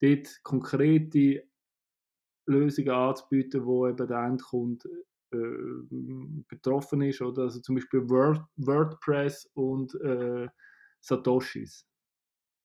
[0.04, 1.44] dort konkrete
[2.46, 4.88] Lösungen anzubieten, wo eben der Endkunde
[5.32, 7.22] äh, betroffen ist.
[7.22, 7.42] Oder?
[7.42, 10.48] Also zum Beispiel Word, WordPress und äh,
[11.00, 11.86] Satoshis.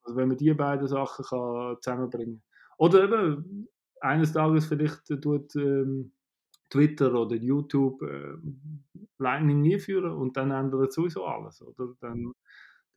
[0.04, 2.42] Also wenn man die beiden Sachen kann zusammenbringen
[2.78, 3.68] Oder eben
[4.02, 6.14] eines Tages vielleicht tut ähm,
[6.70, 8.38] Twitter oder YouTube äh,
[9.18, 11.62] Lightning nie führen und dann ändert sowieso alles.
[11.62, 11.94] Oder?
[12.00, 12.32] Dann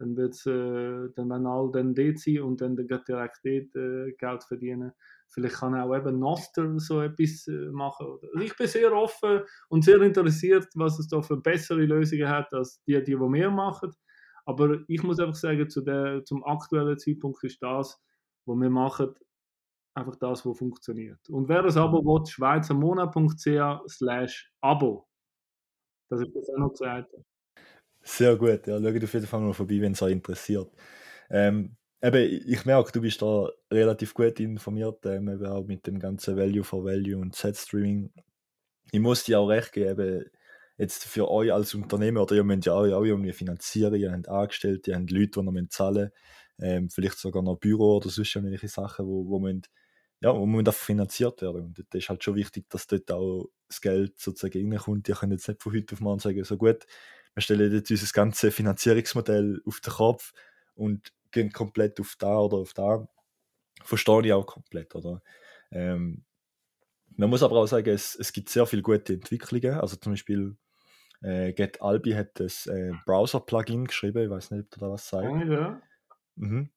[0.02, 4.42] dann, wird's, äh, dann werden alle dann dort sein und dann direkt dort äh, Geld
[4.42, 4.92] verdienen.
[5.28, 8.06] Vielleicht kann auch eben Noster so etwas äh, machen.
[8.06, 12.52] Also ich bin sehr offen und sehr interessiert, was es da für bessere Lösungen hat,
[12.52, 13.92] als die, die, wir machen.
[14.44, 18.00] Aber ich muss einfach sagen, zu der, zum aktuellen Zeitpunkt ist das,
[18.44, 19.14] was wir machen,
[19.94, 21.30] einfach das, was funktioniert.
[21.30, 25.06] Und wer das Abo will, schweizermonat.ch slash Abo.
[26.10, 27.14] Das ist das auch noch gesagt.
[28.02, 30.70] Sehr gut, ja, schaut auf jeden Fall mal vorbei, wenn es euch interessiert.
[31.30, 35.98] Ähm, eben, ich merke, du bist da relativ gut informiert, ähm, eben auch mit dem
[35.98, 38.12] ganzen Value for Value und Set-Streaming.
[38.92, 40.26] Ich muss dir auch recht geben,
[40.78, 44.28] jetzt für euch als Unternehmer, oder ihr müsst ja auch, auch irgendwie finanzieren, ihr habt
[44.28, 46.10] Angestellte, ihr habt Leute, die noch zahlen
[46.60, 49.62] ähm, vielleicht sogar noch Büro oder sonst irgendwelche Sachen, wo, wo müssen,
[50.20, 51.62] ja, wo müssen finanziert werden.
[51.62, 55.08] Und das ist halt schon wichtig, dass dort auch das Geld sozusagen reinkommt.
[55.08, 56.86] Ihr könnt jetzt nicht von heute auf morgen sagen, so gut,
[57.34, 60.32] wir stellen jetzt unser ganzes Finanzierungsmodell auf den Kopf
[60.74, 63.06] und gehen komplett auf da oder auf da.
[63.82, 65.22] Verstehe ich auch komplett, oder?
[65.70, 66.24] Ähm,
[67.16, 69.80] man muss aber auch sagen, es, es gibt sehr viele gute Entwicklungen.
[69.80, 70.56] Also zum Beispiel
[71.22, 75.08] äh, Get Albi hat das äh, Browser-Plugin geschrieben, ich weiß nicht, ob du da was
[75.08, 75.46] sagt.
[75.48, 75.80] Ja.
[76.36, 76.70] Mhm.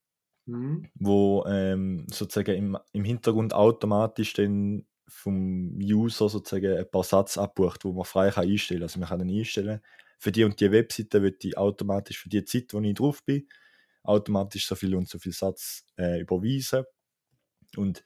[0.45, 0.89] Mhm.
[0.95, 7.85] Wo ähm, sozusagen im, im Hintergrund automatisch dann vom User sozusagen ein paar Satz abbucht,
[7.85, 8.85] wo man frei kann einstellen kann.
[8.85, 9.81] Also man kann dann einstellen,
[10.17, 13.47] für die und die Webseite wird die automatisch für die Zeit, wo ich drauf bin,
[14.03, 16.83] automatisch so viel und so viel Satz äh, überweisen.
[17.77, 18.03] Und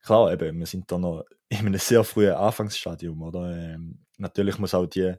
[0.00, 3.56] klar, eben, wir sind da noch in einem sehr frühen Anfangsstadium, oder?
[3.56, 5.14] Ähm, natürlich muss auch die,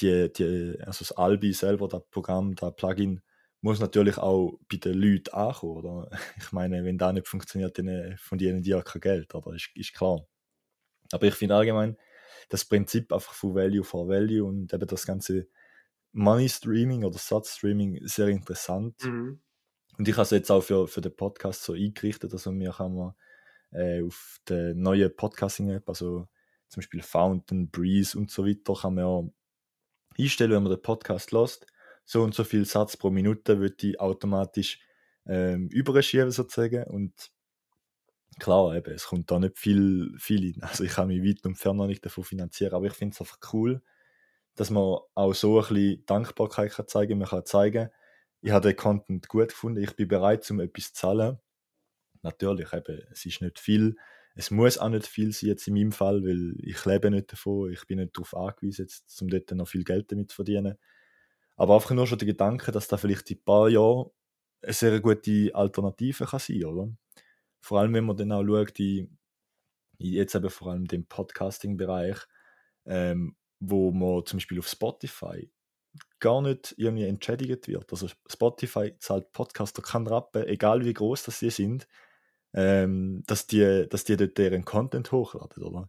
[0.00, 3.22] die, die, also das Albi selber, das Programm, das Plugin,
[3.62, 6.10] muss natürlich auch bei den Leuten ankommen, oder?
[6.38, 9.54] Ich meine, wenn das nicht funktioniert, dann äh, von denen die ja kein Geld, oder?
[9.54, 10.26] Ist, ist klar.
[11.12, 11.96] Aber ich finde allgemein
[12.48, 15.48] das Prinzip einfach von Value for Value und eben das ganze
[16.12, 19.04] Money Streaming oder Satz Streaming sehr interessant.
[19.04, 19.40] Mhm.
[19.98, 22.94] Und ich habe es jetzt auch für, für den Podcast so eingerichtet, also mir kann
[22.94, 23.14] man
[23.72, 26.26] äh, auf der neuen Podcasting-App, also
[26.68, 31.32] zum Beispiel Fountain, Breeze und so weiter, kann man ja einstellen, wenn man den Podcast
[31.32, 31.66] lässt.
[32.04, 34.80] So und so viel Satz pro Minute wird die automatisch
[35.26, 37.30] ähm, überschieben sozusagen und
[38.38, 40.62] klar, eben, es kommt da nicht viel, viel in.
[40.62, 43.20] Also ich kann mich weit und fern noch nicht davon finanzieren, aber ich finde es
[43.20, 43.82] einfach cool,
[44.56, 47.18] dass man auch so ein bisschen Dankbarkeit kann zeigen kann.
[47.18, 47.90] Man kann zeigen,
[48.42, 51.38] ich habe den Content gut gefunden, ich bin bereit, um etwas zu zahlen
[52.22, 53.96] natürlich, eben, es ist nicht viel,
[54.34, 57.72] es muss auch nicht viel sein jetzt in meinem Fall, weil ich lebe nicht davon,
[57.72, 60.76] ich bin nicht darauf angewiesen, jetzt, um dort noch viel Geld damit zu verdienen.
[61.56, 64.10] Aber einfach nur schon der Gedanke, dass da vielleicht in ein paar Jahren
[64.62, 66.90] eine sehr gute Alternative kann sein oder?
[67.60, 69.08] Vor allem, wenn man dann auch schaut, die,
[69.98, 72.18] jetzt eben vor allem den Podcasting-Bereich,
[72.86, 75.50] ähm, wo man zum Beispiel auf Spotify
[76.18, 77.90] gar nicht irgendwie entschädigt wird.
[77.92, 81.86] Also Spotify zahlt Podcaster keinen Rappen, egal wie groß das sie sind
[82.52, 85.88] ähm, dass, die, dass die dort deren Content hochladen, oder?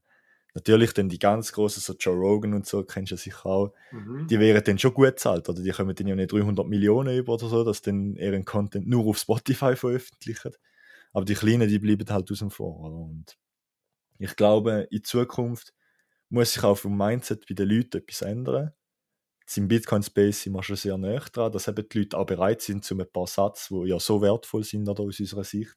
[0.54, 3.74] Natürlich dann die ganz großen, so Joe Rogan und so, kennst du ja sicher auch,
[3.92, 4.28] mhm.
[4.28, 5.62] die wären dann schon gut zahlt, oder?
[5.62, 9.08] Die kommen dann ja nicht 300 Millionen über oder so, dass dann ihren Content nur
[9.08, 10.52] auf Spotify veröffentlichen.
[11.14, 12.96] Aber die Kleinen, die bleiben halt außen vor, oder?
[12.96, 13.38] Und
[14.18, 15.74] ich glaube, in Zukunft
[16.30, 18.72] muss sich auch vom Mindset bei den Leuten etwas ändern.
[19.42, 22.62] Jetzt im Bitcoin-Space sind wir schon sehr nah dran, dass eben die Leute auch bereit
[22.62, 25.76] sind, zu ein paar Sätze, die ja so wertvoll sind oder, aus unserer Sicht,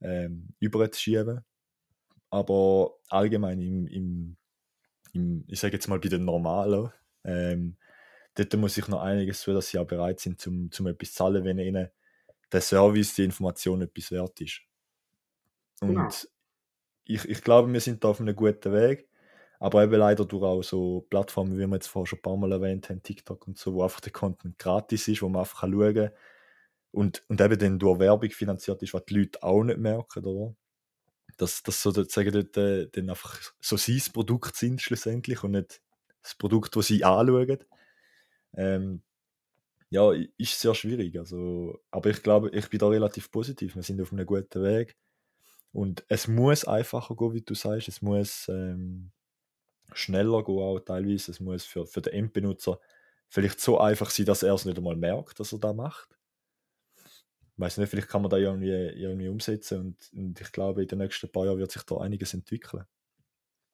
[0.00, 1.44] ähm, überzuschieben.
[2.30, 4.36] Aber allgemein im, im,
[5.12, 6.90] im ich sage jetzt mal bei den Normalen,
[7.22, 7.76] ähm,
[8.34, 11.16] dort muss ich noch einiges tun, dass sie auch bereit sind, zum, zum etwas zu
[11.16, 11.90] zahlen, wenn ihnen
[12.54, 14.60] der Service, die Information etwas wert ist.
[15.80, 16.08] Und genau.
[17.04, 19.08] ich, ich glaube, wir sind da auf einem guten Weg.
[19.58, 22.52] Aber eben leider durch auch so Plattformen, wie wir jetzt vorher schon ein paar Mal
[22.52, 25.94] erwähnt haben, TikTok und so, wo einfach der Content gratis ist, wo man einfach schauen
[25.94, 26.10] kann,
[26.90, 30.54] und, und eben dann durch Werbung finanziert ist, was die Leute auch nicht merken, oder?
[31.36, 35.80] Dass das sozusagen dort, äh, dann einfach so sein Produkt sind schlussendlich und nicht
[36.22, 37.64] das Produkt, das sie anschauen.
[38.56, 39.02] Ähm,
[39.94, 41.18] ja, ist sehr schwierig.
[41.18, 43.76] Also, aber ich glaube, ich bin da relativ positiv.
[43.76, 44.96] Wir sind auf einem guten Weg.
[45.72, 47.88] Und es muss einfacher gehen, wie du sagst.
[47.88, 49.12] Es muss ähm,
[49.92, 51.30] schneller gehen, auch teilweise.
[51.32, 52.80] Es muss für, für den Endbenutzer
[53.28, 56.18] vielleicht so einfach sein, dass er es nicht einmal merkt, dass er da macht
[57.56, 60.98] weiß nicht, vielleicht kann man da irgendwie, irgendwie umsetzen und, und ich glaube, in den
[60.98, 62.84] nächsten paar Jahren wird sich da einiges entwickeln.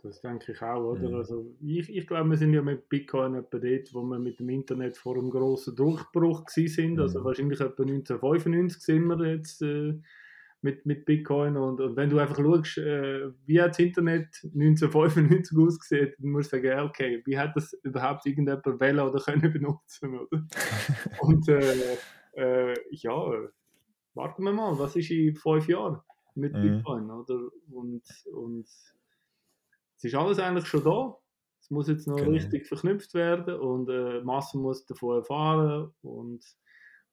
[0.03, 1.09] Das denke ich auch, oder?
[1.09, 1.15] Mhm.
[1.15, 4.49] Also ich, ich glaube, wir sind ja mit Bitcoin etwa dort, wo wir mit dem
[4.49, 6.99] Internet vor einem grossen Durchbruch sind.
[6.99, 7.01] Also mhm.
[7.01, 10.01] Also wahrscheinlich etwa 1995 sind wir jetzt äh,
[10.63, 11.57] mit, mit Bitcoin.
[11.59, 16.53] Und, und wenn du einfach schaust, äh, wie hat das Internet 1995 ausgesehen, dann musst
[16.53, 20.47] du sagen, okay, wie hat das überhaupt irgendjemand wählen oder können benutzen, oder?
[21.21, 21.97] und äh,
[22.37, 23.33] äh ja,
[24.15, 26.01] warten wir mal, was ist in fünf Jahren
[26.35, 26.63] mit mhm.
[26.63, 27.51] Bitcoin, oder?
[27.71, 28.67] Und, und
[30.01, 31.15] es ist alles eigentlich schon da.
[31.61, 32.31] Es muss jetzt noch genau.
[32.31, 35.93] richtig verknüpft werden und äh, Masse muss davon erfahren.
[36.01, 36.43] Und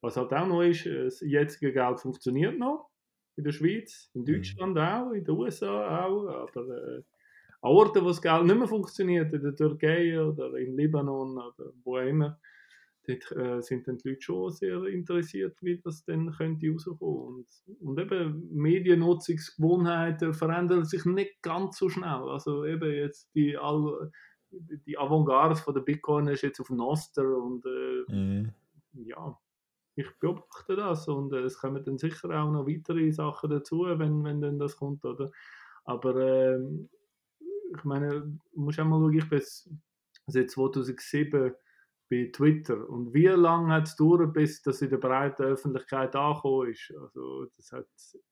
[0.00, 2.88] was halt auch noch ist, das jetzige Geld funktioniert noch
[3.36, 4.26] in der Schweiz, in mhm.
[4.26, 4.80] Deutschland mhm.
[4.80, 7.02] auch, in den USA auch, aber äh,
[7.60, 11.72] an Orten, wo das Geld nicht mehr funktioniert, in der Türkei oder in Libanon oder
[11.84, 12.40] wo immer,
[13.08, 16.98] dort äh, sind dann die Leute schon sehr interessiert, wie das dann könnte rauskommen.
[17.00, 17.46] Und,
[17.80, 22.28] und eben Mediennutzungsgewohnheiten verändern sich nicht ganz so schnell.
[22.28, 24.10] Also eben jetzt die all,
[24.50, 28.54] die Avantgarde von der Bitcoin ist jetzt auf Noster und äh, mhm.
[28.92, 29.38] ja,
[29.94, 34.22] ich beobachte das und äh, es kommen dann sicher auch noch weitere Sachen dazu, wenn,
[34.24, 35.30] wenn dann das kommt, oder?
[35.84, 36.60] Aber äh,
[37.74, 39.42] ich meine, du musst auch mal schauen, ich bin
[40.26, 41.54] seit 2007
[42.10, 46.70] bei Twitter und wie lange hat es gedauert, bis das in der breiten Öffentlichkeit angekommen
[46.70, 46.92] ist?
[47.00, 47.86] Also das hat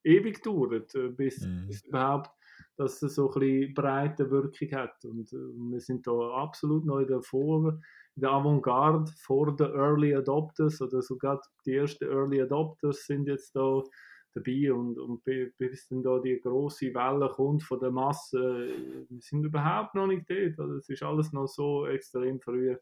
[0.05, 1.67] ewig gedauert, äh, bis, mhm.
[1.67, 2.31] bis überhaupt
[2.79, 7.05] dass es so ein bisschen breite Wirkung hat und äh, wir sind da absolut neu
[7.05, 7.81] davor
[8.15, 13.83] der Avantgarde vor den Early Adopters oder sogar die ersten Early Adopters sind jetzt da
[14.35, 18.69] dabei und, und bis dann da die große Welle kommt von der Masse,
[19.09, 20.59] wir sind überhaupt noch nicht dort.
[20.59, 22.77] Also es ist alles noch so extrem früh.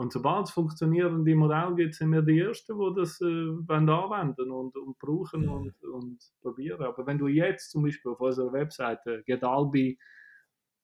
[0.00, 4.74] Und sobald es funktionierende Modelle gibt, sind wir die Ersten, die das äh, anwenden und,
[4.74, 6.80] und brauchen und, und probieren.
[6.80, 9.98] Aber wenn du jetzt zum Beispiel auf unserer Webseite Gedalbi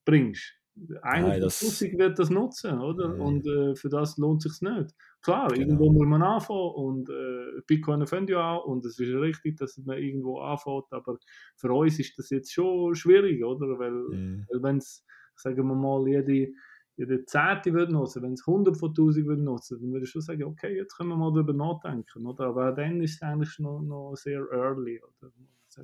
[0.04, 0.52] bringst,
[1.00, 1.80] eigentlich das...
[1.80, 3.14] wird das nutzen, oder?
[3.14, 3.20] Mhm.
[3.22, 4.94] Und äh, für das lohnt es sich nicht.
[5.22, 5.60] Klar, genau.
[5.62, 9.78] irgendwo muss man anfangen und äh, Bitcoin fängt ja an und es ist richtig, dass
[9.78, 11.16] man irgendwo anfängt, aber
[11.56, 13.78] für uns ist das jetzt schon schwierig, oder?
[13.78, 14.46] Weil, mhm.
[14.50, 15.06] weil wenn es,
[15.36, 16.52] sagen wir mal, jede,
[16.96, 20.22] jede Zehnte würde nutzen, wenn es 100 von 1000 würde nutzen, dann würde ich schon
[20.22, 22.46] sagen, okay, jetzt können wir mal darüber nachdenken, oder?
[22.46, 25.30] Aber dann ist es eigentlich noch, noch sehr early, oder?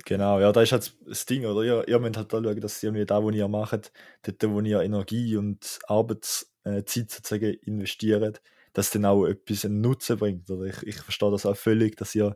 [0.05, 1.61] Genau, ja, da ist halt das Ding, oder?
[1.61, 3.91] Ihr, ihr müsst halt da schauen, dass ihr da, wo ihr macht,
[4.23, 8.41] dort, wo ihr Energie und Arbeitszeit sozusagen investiert,
[8.73, 10.49] dass dann auch etwas einen Nutzen bringt.
[10.49, 12.35] Oder ich, ich verstehe das auch völlig, dass ihr,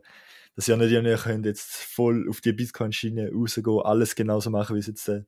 [0.54, 4.80] dass ihr nicht irgendwie könnt jetzt voll auf die Bitcoin-Schiene rausgehen, alles genauso machen, wie
[4.80, 5.26] es jetzt der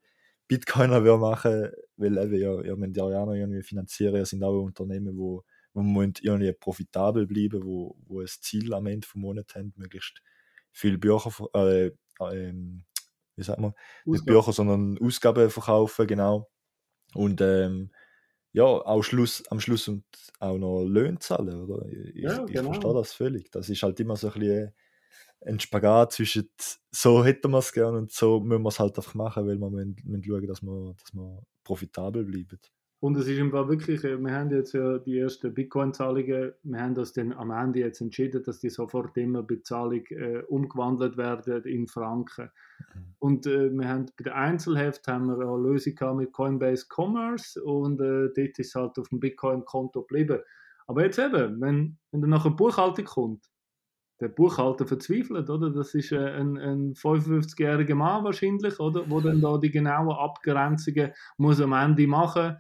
[0.51, 4.43] Bitcoiner will machen, weil eben, ja, ihr müsst ja auch noch irgendwie finanzieren, ihr sind
[4.43, 5.45] auch Unternehmen, wo,
[5.75, 10.21] wo man irgendwie profitabel bleiben, wo, wo ein Ziel am Ende vom Monat haben, möglichst
[10.73, 11.93] viel Bücher, äh,
[12.33, 12.83] ähm,
[13.37, 13.75] wie sagt man,
[14.05, 16.51] nicht Bücher, sondern Ausgaben verkaufen, genau.
[17.15, 17.93] Und ähm,
[18.51, 20.03] ja, auch Schluss, am Schluss und
[20.41, 21.87] auch noch Löhne zahlen, oder?
[21.87, 22.49] Ich, ja, genau.
[22.49, 23.53] ich verstehe das völlig.
[23.53, 24.73] Das ist halt immer so ein bisschen
[25.45, 26.49] ein Spagat zwischen
[26.91, 29.71] so hätten wir es gerne und so müssen wir es halt einfach machen, weil wir
[29.71, 32.59] müssen, müssen schauen, dass wir, dass wir profitabel bleiben.
[33.03, 36.81] Und es ist im Fall wirklich, äh, wir haben jetzt ja die ersten Bitcoin-Zahlungen, wir
[36.81, 41.65] haben das dann am Ende jetzt entschieden, dass die sofort immer Bezahlung äh, umgewandelt werden
[41.65, 42.51] in Franken.
[42.95, 43.15] Mhm.
[43.19, 48.03] Und äh, wir haben bei der Einzelheft haben wir eine Lösung mit Coinbase Commerce und
[48.03, 50.41] äh, dort ist es halt auf dem Bitcoin-Konto geblieben.
[50.87, 53.50] Aber jetzt eben, wenn, wenn dann nachher Buchhaltung kommt,
[54.21, 55.71] der Buchhalter verzweifelt, oder?
[55.71, 59.09] Das ist äh, ein, ein 55-jähriger Mann wahrscheinlich, oder?
[59.09, 62.57] Wo dann da die genauen Abgrenzungen muss am Ende machen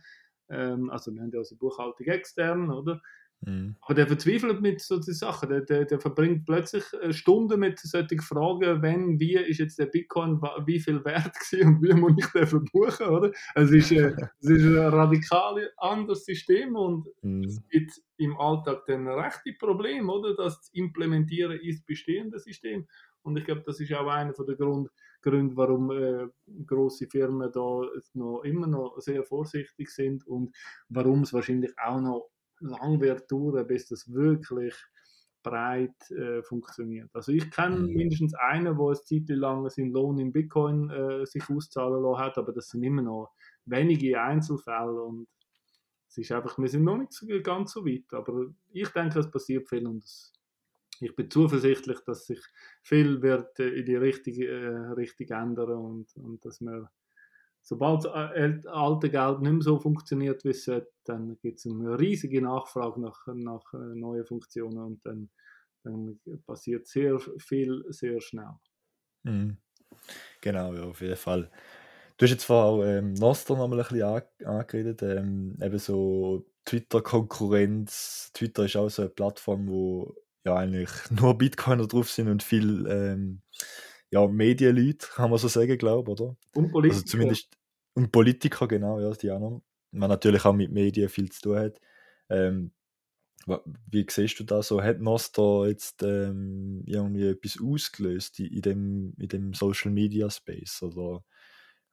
[0.50, 3.00] ähm, also wir haben ja also Buchhaltung extern, oder?
[3.42, 3.76] Mhm.
[3.80, 5.48] Aber der verzweifelt mit solchen Sachen.
[5.48, 9.86] Der, der, der verbringt plötzlich äh, Stunden mit solchen Fragen, wenn, wie ist jetzt der
[9.86, 13.32] Bitcoin, wie viel wert gewesen und wie muss ich den verbuchen, oder?
[13.54, 17.44] Es ist, äh, es ist ein radikal anderes System und mhm.
[17.44, 20.34] es gibt im Alltag dann rechte Probleme, oder?
[20.34, 22.86] Das zu implementieren ins bestehende System.
[23.22, 24.90] Und ich glaube, das ist auch einer der Grund,
[25.22, 26.26] Gründe, warum äh,
[26.66, 27.82] große Firmen da
[28.14, 30.54] noch immer noch sehr vorsichtig sind und
[30.88, 32.30] warum es wahrscheinlich auch noch
[32.60, 34.74] lang wird dauern, bis das wirklich
[35.42, 37.10] breit äh, funktioniert.
[37.14, 37.94] Also ich kenne mhm.
[37.94, 42.38] mindestens einen, der eine Zeit lang seinen Lohn in Bitcoin äh, sich auszahlen lassen hat,
[42.38, 43.32] aber das sind immer noch
[43.64, 45.26] wenige Einzelfälle und
[46.08, 49.68] es ist einfach, wir sind noch nicht ganz so weit, aber ich denke, es passiert
[49.68, 50.32] viel und es
[51.00, 52.40] ich bin zuversichtlich, dass sich
[52.82, 56.90] viel wird äh, in die richtige äh, Richtung ändern und, und dass wir,
[57.62, 61.66] sobald das äh, alte Geld nicht mehr so funktioniert, wie es sollte, dann gibt es
[61.66, 65.30] eine riesige Nachfrage nach, nach neuen Funktionen und dann,
[65.84, 68.54] dann passiert sehr viel sehr schnell.
[69.24, 69.56] Mhm.
[70.40, 71.50] Genau, ja, auf jeden Fall.
[72.16, 78.30] Du hast jetzt auch ähm, Nostra noch mal ein bisschen angeredet, ähm, eben so Twitter-Konkurrenz.
[78.34, 82.86] Twitter ist auch so eine Plattform, wo ja eigentlich nur Bitcoiner drauf sind und viel
[82.88, 83.42] ähm,
[84.10, 86.36] ja, Medienleute, kann man so sagen, glaube ich, oder?
[86.54, 86.96] Und Politiker.
[86.96, 87.56] Also zumindest,
[87.94, 89.62] und Politiker, genau, ja, die anderen.
[89.92, 91.80] Man natürlich auch mit Medien viel zu tun hat.
[92.28, 92.72] Ähm,
[93.90, 94.82] wie siehst du das so?
[94.82, 100.82] Hat Nostra jetzt ähm, irgendwie etwas ausgelöst in, dem, in dem Social Media Space?
[100.82, 101.24] Oder,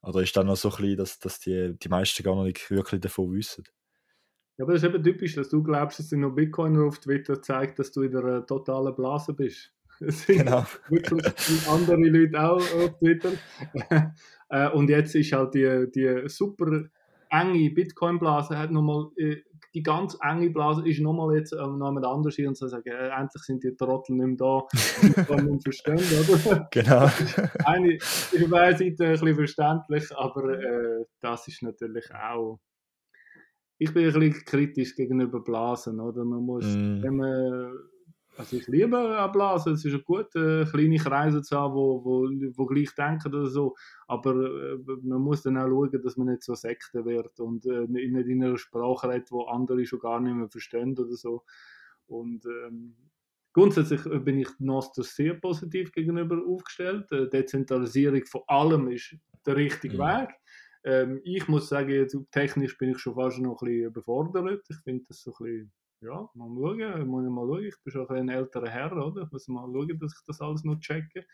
[0.02, 2.70] oder ist da noch so ein bisschen, dass, dass die, die meisten gar noch nicht
[2.70, 3.64] wirklich davon wissen?
[4.58, 7.42] Ja, aber das ist eben typisch, dass du glaubst, dass du noch Bitcoiner auf Twitter
[7.42, 9.72] zeigt, dass du in einer totalen Blase bist.
[10.00, 10.66] Es sind genau.
[10.90, 13.32] wirklich andere Leute auch auf Twitter.
[14.50, 16.86] Äh, und jetzt ist halt die, die super
[17.30, 19.42] enge Bitcoin-Blase, hat nochmal, äh,
[19.74, 22.88] die ganz enge Blase ist nochmal jetzt ähm, noch jemand anders hier und so sagen,
[22.88, 24.64] äh, endlich sind die Trottel nicht mehr da,
[25.02, 26.66] die können verstehen, oder?
[26.72, 27.10] Genau.
[27.66, 32.58] Eine, ist auf einer Seite ein bisschen verständlich, aber äh, das ist natürlich auch
[33.80, 36.26] ich bin ein bisschen kritisch gegenüber Blasen, oder?
[36.26, 37.04] Man muss, mm.
[37.04, 37.72] wenn man,
[38.38, 42.30] also ich liebe Blasen, es ist ja gut, äh, kleine Kreise zu haben, wo, wo,
[42.56, 43.76] wo gleich denken oder so,
[44.08, 47.88] aber äh, man muss dann auch schauen, dass man nicht so Sekte wird und äh,
[47.88, 51.44] nicht in einer Sprache redet, wo andere schon gar nicht mehr verstehen oder so.
[52.08, 52.96] Und ähm,
[53.54, 57.12] grundsätzlich bin ich Noster sehr positiv gegenüber aufgestellt.
[57.12, 59.16] Äh, Dezentralisierung von allem ist
[59.46, 60.02] der richtige mhm.
[60.02, 60.30] Weg.
[60.84, 64.66] Ähm, ich muss sagen, jetzt, technisch bin ich schon fast noch ein bisschen überfordert.
[64.70, 65.72] Ich finde das so ein bisschen,
[66.02, 67.64] ja, mal schauen, muss ich mal schauen.
[67.64, 69.24] Ich bin schon ein, älterer Herr, oder?
[69.24, 71.26] Ich muss mal schauen, dass ich das alles noch checke.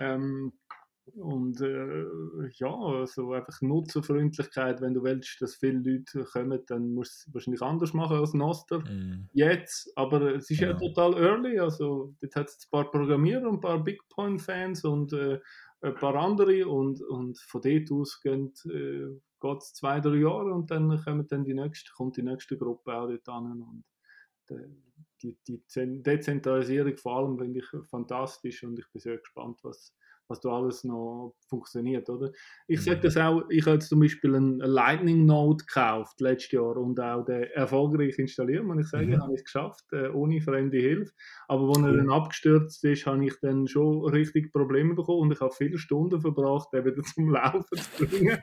[0.00, 0.52] Ähm,
[1.16, 2.04] und äh,
[2.56, 7.34] ja, also einfach Nutzerfreundlichkeit, wenn du willst, dass viele Leute kommen, dann musst du es
[7.34, 8.78] wahrscheinlich anders machen als Noster.
[8.78, 9.28] Mm.
[9.34, 10.68] Jetzt, aber es ist ja.
[10.70, 15.12] ja total early, also jetzt hat es ein paar Programmierer, ein paar Big Point-Fans und
[15.12, 15.40] äh,
[15.80, 20.70] ein paar andere und, und von dort aus äh, geht es zwei, drei Jahre und
[20.70, 23.84] dann, kommt dann die nächste, kommt die nächste Gruppe auch dort an und
[24.56, 24.68] äh,
[25.22, 25.62] die, die
[26.02, 29.94] Dezentralisierung vor allem finde ich fantastisch und ich bin sehr gespannt, was,
[30.28, 32.30] was da alles noch funktioniert, oder?
[32.66, 33.02] Ich sage mhm.
[33.02, 37.24] das auch, ich habe jetzt zum Beispiel einen Lightning Node gekauft letztes Jahr und auch
[37.24, 39.22] den erfolgreich installiert, muss ich sagen, mhm.
[39.22, 41.12] habe ich es geschafft, äh, ohne fremde Hilfe.
[41.48, 45.40] Aber als er dann abgestürzt ist, habe ich dann schon richtig Probleme bekommen und ich
[45.40, 48.38] habe viele Stunden verbracht, den wieder zum Laufen zu bringen.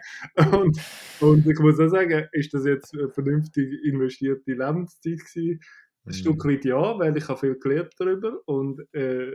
[0.52, 0.80] und,
[1.20, 5.60] und ich muss auch sagen, ist das jetzt eine vernünftig investierte Lebenszeit gewesen?
[6.04, 6.14] Ein mhm.
[6.14, 9.34] Stück weit ja, weil ich habe viel gelernt darüber und äh,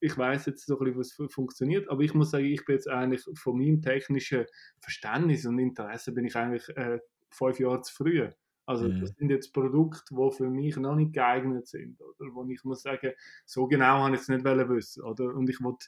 [0.00, 2.88] ich weiß jetzt so ein bisschen, was funktioniert, aber ich muss sagen, ich bin jetzt
[2.88, 4.44] eigentlich von meinem technischen
[4.80, 8.28] Verständnis und Interesse bin ich eigentlich äh, fünf Jahre zu früh.
[8.66, 9.00] Also mhm.
[9.00, 12.82] das sind jetzt Produkte, die für mich noch nicht geeignet sind, oder wo ich muss
[12.82, 13.12] sagen,
[13.44, 15.34] so genau habe ich es nicht wissen, oder?
[15.34, 15.86] Und ich wollte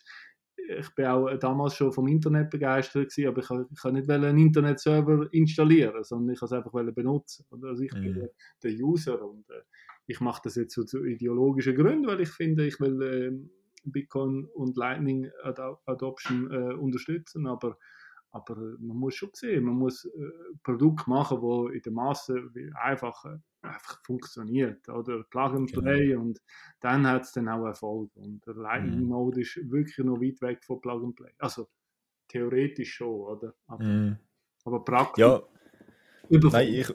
[0.69, 4.11] ich bin auch damals schon vom Internet begeistert gewesen, aber ich kann, ich kann nicht
[4.11, 7.47] einen Internetserver installieren, sondern ich kann es einfach benutzen.
[7.63, 8.03] Also ich mhm.
[8.03, 8.31] bin der,
[8.63, 9.63] der, User und äh,
[10.07, 13.33] ich mache das jetzt so zu ideologischen Gründen, weil ich finde, ich will äh,
[13.85, 15.31] Bitcoin und Lightning
[15.87, 17.79] Adoption äh, unterstützen, aber,
[18.31, 20.11] aber man muss schon sehen, man muss äh,
[20.63, 25.83] Produkte machen, wo in der Masse einfach, äh, einfach funktioniert, oder Plug and genau.
[25.83, 26.23] Play genau.
[26.23, 26.41] und
[26.81, 29.09] dann hat es dann auch Erfolg und der Lightning mhm.
[29.09, 31.69] Node ist wirklich noch weit weg von Plug and Play, also
[32.29, 33.55] theoretisch schon, oder?
[33.67, 34.17] Aber, mhm.
[34.65, 35.23] aber praktisch.
[35.23, 35.43] Ja.
[36.31, 36.95] Nein, ich,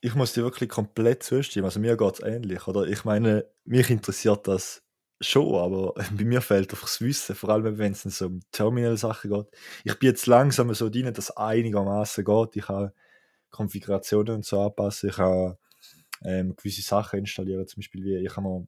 [0.00, 1.66] ich muss dir wirklich komplett zustimmen.
[1.66, 2.66] Also mir geht es ähnlich.
[2.66, 2.86] Oder?
[2.86, 4.82] Ich meine, mich interessiert das
[5.20, 9.30] schon, aber bei mir fehlt einfach das Wissen, vor allem wenn es so um Terminal-Sachen
[9.30, 9.46] geht.
[9.84, 12.56] Ich bin jetzt langsam so drin, dass es einigermaßen geht.
[12.56, 12.92] Ich habe
[13.50, 15.10] Konfigurationen und so anpassen.
[15.10, 15.58] Ich habe
[16.24, 18.66] ähm, gewisse Sachen installieren, zum Beispiel wie ich habe mal,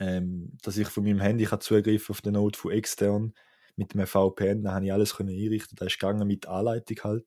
[0.00, 3.34] ähm, dass ich von meinem Handy kann zugreifen auf den Node von extern
[3.76, 5.76] mit einem VPN, da habe ich alles können einrichten.
[5.76, 7.26] Da ist gegangen mit Anleitung halt.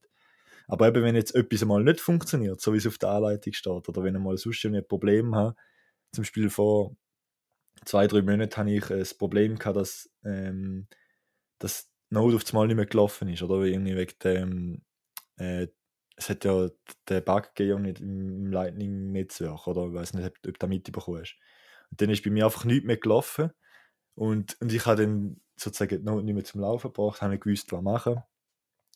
[0.68, 3.90] Aber eben, wenn jetzt etwas mal nicht funktioniert, so wie es auf der Anleitung steht,
[3.90, 5.56] oder wenn ich mal sonst ein Problem habe,
[6.12, 6.96] zum Beispiel vor
[7.84, 10.88] zwei, drei Monaten hatte ich das Problem gehabt, dass ähm,
[11.60, 14.82] das Node auf einmal nicht mehr gelaufen ist, oder irgendwie wegen dem,
[15.38, 15.68] äh,
[16.16, 16.70] es hat ja
[17.10, 21.36] den Bug gegeben im Lightning-Netzwerk, oder ich weiß nicht, ob, du da mitbekommst.
[21.92, 23.52] Und dann ist bei mir einfach nichts mehr gelaufen
[24.16, 27.72] und, und ich habe dann sozusagen Node nicht mehr zum Laufen gebracht, habe nicht gewusst,
[27.72, 28.24] was machen.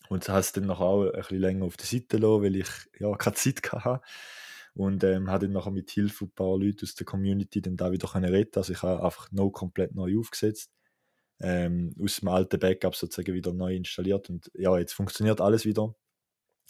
[0.09, 2.69] Und das heißt dann noch auch ein bisschen länger auf der Seite lassen, weil ich
[2.99, 4.01] ja keine Zeit hatte
[4.79, 7.91] und ähm, habe dann nachher mit Hilfe ein paar Leuten aus der Community dann da
[7.91, 8.59] wieder können retten.
[8.59, 10.71] Also ich habe einfach No komplett neu aufgesetzt,
[11.41, 15.93] ähm, aus dem alten Backup sozusagen wieder neu installiert und ja, jetzt funktioniert alles wieder.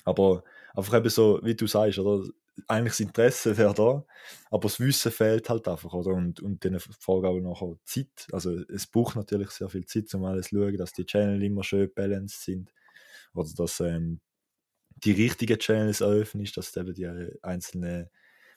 [0.05, 0.43] Aber
[0.73, 2.27] einfach eben so, wie du sagst, oder?
[2.67, 4.03] Eigentlich das Interesse wäre da,
[4.49, 6.09] aber das Wissen fehlt halt einfach, oder?
[6.15, 8.27] Und, und dann folgt auch nachher Zeit.
[8.31, 11.63] Also es braucht natürlich sehr viel Zeit, um alles zu schauen, dass die Channel immer
[11.63, 12.73] schön balanced sind.
[13.35, 14.19] Oder dass ähm,
[15.03, 17.07] die richtigen Channels eröffnest, dass du eben die
[17.41, 18.09] einzelnen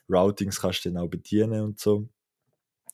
[0.09, 2.09] Routings kannst dann auch bedienen und so.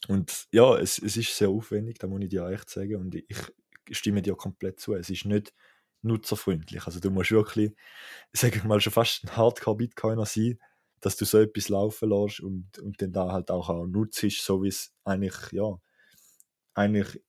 [0.08, 2.95] Und ja, es, es ist sehr aufwendig, da muss ich dir echt sagen.
[2.95, 3.38] Und ich
[3.91, 4.93] stimme dir komplett zu.
[4.93, 5.54] Es ist nicht
[6.02, 6.86] nutzerfreundlich.
[6.86, 7.76] Also du musst wirklich,
[8.32, 10.60] sage ich mal, schon fast ein Hardcore-Bitcoiner sein,
[11.02, 14.64] dass du so etwas laufen lässt und, und dann da halt auch, auch nutzt, so
[14.64, 15.80] wie es eigentlich, ja,
[16.74, 17.22] eigentlich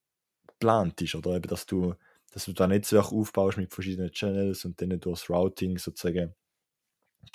[0.46, 1.14] geplant ist.
[1.14, 1.94] Oder eben, dass du
[2.30, 6.34] dass du da Netzwerk aufbaust mit verschiedenen Channels und dann durch das Routing sozusagen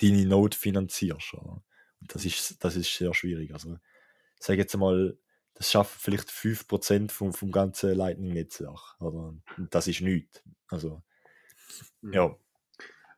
[0.00, 1.34] deine Node finanzierst.
[1.34, 1.62] Oder?
[2.00, 3.52] Und das ist, das ist sehr schwierig.
[3.52, 3.78] Also,
[4.38, 5.18] ich sage jetzt mal,
[5.54, 8.96] das schafft vielleicht 5% vom, vom ganzen Lightning-Netzwerk.
[8.98, 10.42] Und das ist nichts.
[10.68, 11.02] Also,
[12.02, 12.12] mhm.
[12.12, 12.36] ja.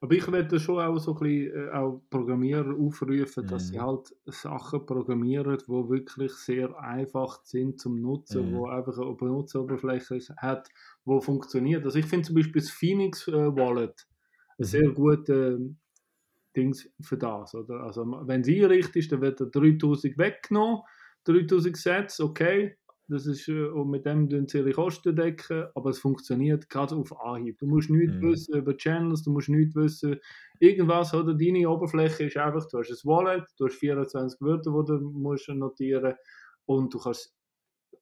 [0.01, 3.83] Aber ich werde schon auch so ein bisschen äh, auch Programmierer aufrufen, dass sie mhm.
[3.83, 8.55] halt Sachen programmieren, die wirklich sehr einfach sind zum Nutzen, mm.
[8.55, 10.69] wo einfach eine Benutzeroberfläche hat,
[11.05, 11.85] wo funktioniert.
[11.85, 14.07] Also ich finde zum Beispiel das Phoenix äh, Wallet
[14.57, 14.71] eine mhm.
[14.71, 15.75] sehr gute
[16.57, 17.81] Dings für das, oder?
[17.81, 20.83] Also wenn es einrichtet ist, dann wird er 3000 weggenommen,
[21.25, 22.78] 3000 Sätze, okay,
[23.09, 26.95] das ist, äh, und mit dem tun sie ihre Kosten decken, aber es funktioniert gerade
[26.97, 27.59] auf Anhieb.
[27.59, 28.23] Du musst nichts Mhm.
[28.23, 30.17] wissen über Channels, du musst nichts wissen,
[30.61, 31.35] irgendwas, oder?
[31.35, 35.49] Deine Oberfläche ist einfach, du hast ein Wallet, du hast 24 Wörter, die du musst
[35.49, 36.15] notieren
[36.67, 37.35] und du kannst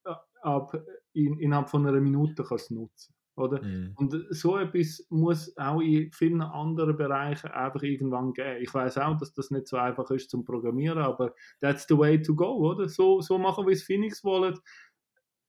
[0.05, 0.73] äh, ab,
[1.13, 3.63] in, innerhalb von einer Minute kannst es nutzen, oder?
[3.63, 3.93] Mhm.
[3.97, 8.63] Und so etwas muss auch in vielen anderen Bereichen einfach irgendwann geben.
[8.63, 12.21] Ich weiß auch, dass das nicht so einfach ist zum Programmieren, aber that's the way
[12.21, 12.89] to go, oder?
[12.89, 14.59] So, so machen wir das Phoenix Wallet.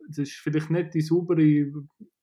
[0.08, 1.42] Das ist vielleicht nicht die saubere,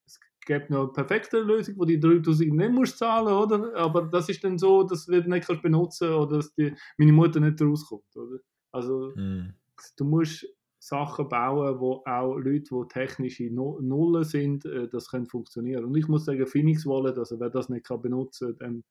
[0.05, 3.75] es gibt noch eine perfekte Lösung, wo die 3000 nicht musst zahlen, oder?
[3.75, 7.39] Aber das ist dann so, dass du nicht kannst benutzen oder dass die, meine Mutter
[7.39, 8.39] nicht rauskommt, oder?
[8.71, 9.53] Also Mhm.
[9.97, 10.45] du musst
[10.79, 15.85] Sachen bauen, wo auch Leute, die technische Nu- Nullen sind, äh, das können funktionieren.
[15.85, 18.83] Und ich muss sagen, Phoenix Wallet, also wer das nicht kann benutzen kann,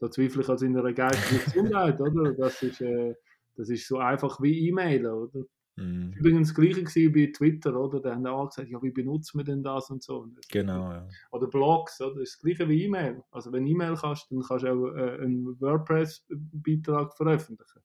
[0.00, 1.40] da zweifle ich an seiner geistigen
[1.72, 2.32] Gesundheit, oder?
[2.32, 3.14] Das ist, äh,
[3.54, 5.44] das ist so einfach wie E-Mail, oder?
[5.76, 6.12] Mhm.
[6.14, 8.00] Übrigens das gleiche bei Twitter, oder?
[8.00, 10.26] Da haben alle gesagt, ja, wie benutzen wir denn das und so.
[10.50, 11.08] Genau, ja.
[11.32, 12.14] Oder Blogs, oder?
[12.14, 13.22] Das ist das gleiche wie E-Mail.
[13.30, 17.82] Also wenn du E-Mail kannst, dann kannst du auch äh, einen WordPress-Beitrag veröffentlichen.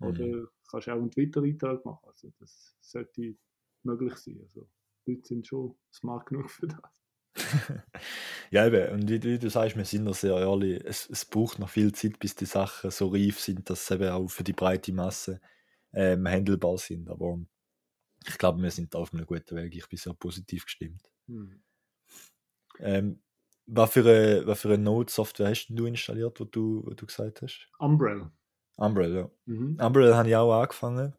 [0.00, 0.48] Oder Mhm.
[0.70, 2.06] kannst auch einen Twitter-Eintrag machen.
[2.06, 3.36] Also das sollte
[3.82, 4.40] möglich sein.
[4.42, 4.68] Also
[5.06, 6.80] die Leute sind schon smart genug für das.
[8.50, 11.58] ja, eben, und wie, wie du sagst, wir sind da sehr ehrlich, es, es braucht
[11.58, 14.52] noch viel Zeit, bis die Sachen so reif sind, dass sie eben auch für die
[14.54, 15.40] breite Masse
[15.96, 17.08] ähm, handelbar sind.
[17.08, 17.40] Aber
[18.26, 19.74] ich glaube, wir sind da auf einem guten Weg.
[19.74, 21.10] Ich bin sehr positiv gestimmt.
[21.26, 21.62] Hm.
[22.78, 23.20] Ähm,
[23.66, 27.42] was für eine, was für eine Node-Software hast du installiert, wo du, wo du gesagt
[27.42, 27.68] hast?
[27.78, 28.30] Umbrella.
[28.76, 29.30] Umbrella, ja.
[29.46, 29.78] Mhm.
[29.80, 31.14] Umbrella habe ich auch angefangen.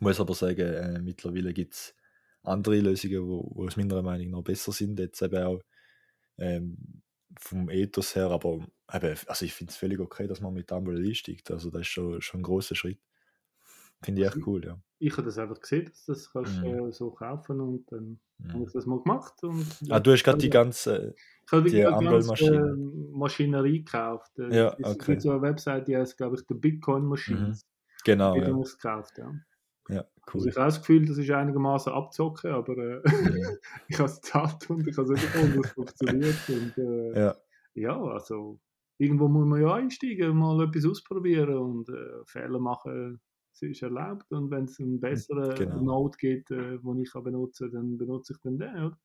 [0.00, 1.94] Muss aber sagen, äh, mittlerweile gibt es
[2.42, 4.98] andere Lösungen, wo, wo aus meiner Meinung nach besser sind.
[4.98, 5.60] Jetzt eben auch
[6.38, 7.02] ähm,
[7.38, 11.06] vom Ethos her, aber eben, also ich finde es völlig okay, dass man mit Umbrella
[11.06, 11.50] einsteigt.
[11.50, 12.98] Also das ist schon, schon ein großer Schritt.
[14.04, 14.78] Finde ich echt cool, ja.
[14.98, 16.88] Ich habe das einfach gesehen, dass das kannst, Mhm.
[16.88, 18.64] äh, so kaufen und dann habe Mhm.
[18.66, 19.42] ich das mal gemacht.
[19.42, 21.14] Und, Ah, du hast gerade die ganze.
[21.46, 22.56] Ich habe die die ganze Umbrella-Maschine.
[22.56, 24.38] äh, Maschinerie gekauft.
[24.38, 25.06] Äh, Ja, es okay.
[25.12, 27.66] gibt so eine Website, die heißt, glaube ich, The Bitcoin Machines.
[28.04, 28.46] Genau, Die ja.
[28.48, 29.32] habe ich gekauft, ja.
[29.88, 30.48] ja Also cool.
[30.48, 33.04] ich habe das Gefühl, das ist einigermaßen abzocken, aber äh, Mhm.
[33.88, 36.48] ich habe es gezahlt und ich habe es bekommen, dass es funktioniert.
[36.48, 37.36] Und, äh, Ja,
[37.74, 38.60] ja, also
[38.98, 43.20] irgendwo muss man ja einsteigen, mal etwas ausprobieren und äh, Fehler machen.
[43.52, 45.82] Es ist erlaubt und wenn es einen besseren genau.
[45.82, 48.76] Node gibt, äh, den ich kann benutzen kann, dann benutze ich dann den.
[48.76, 48.98] Oder?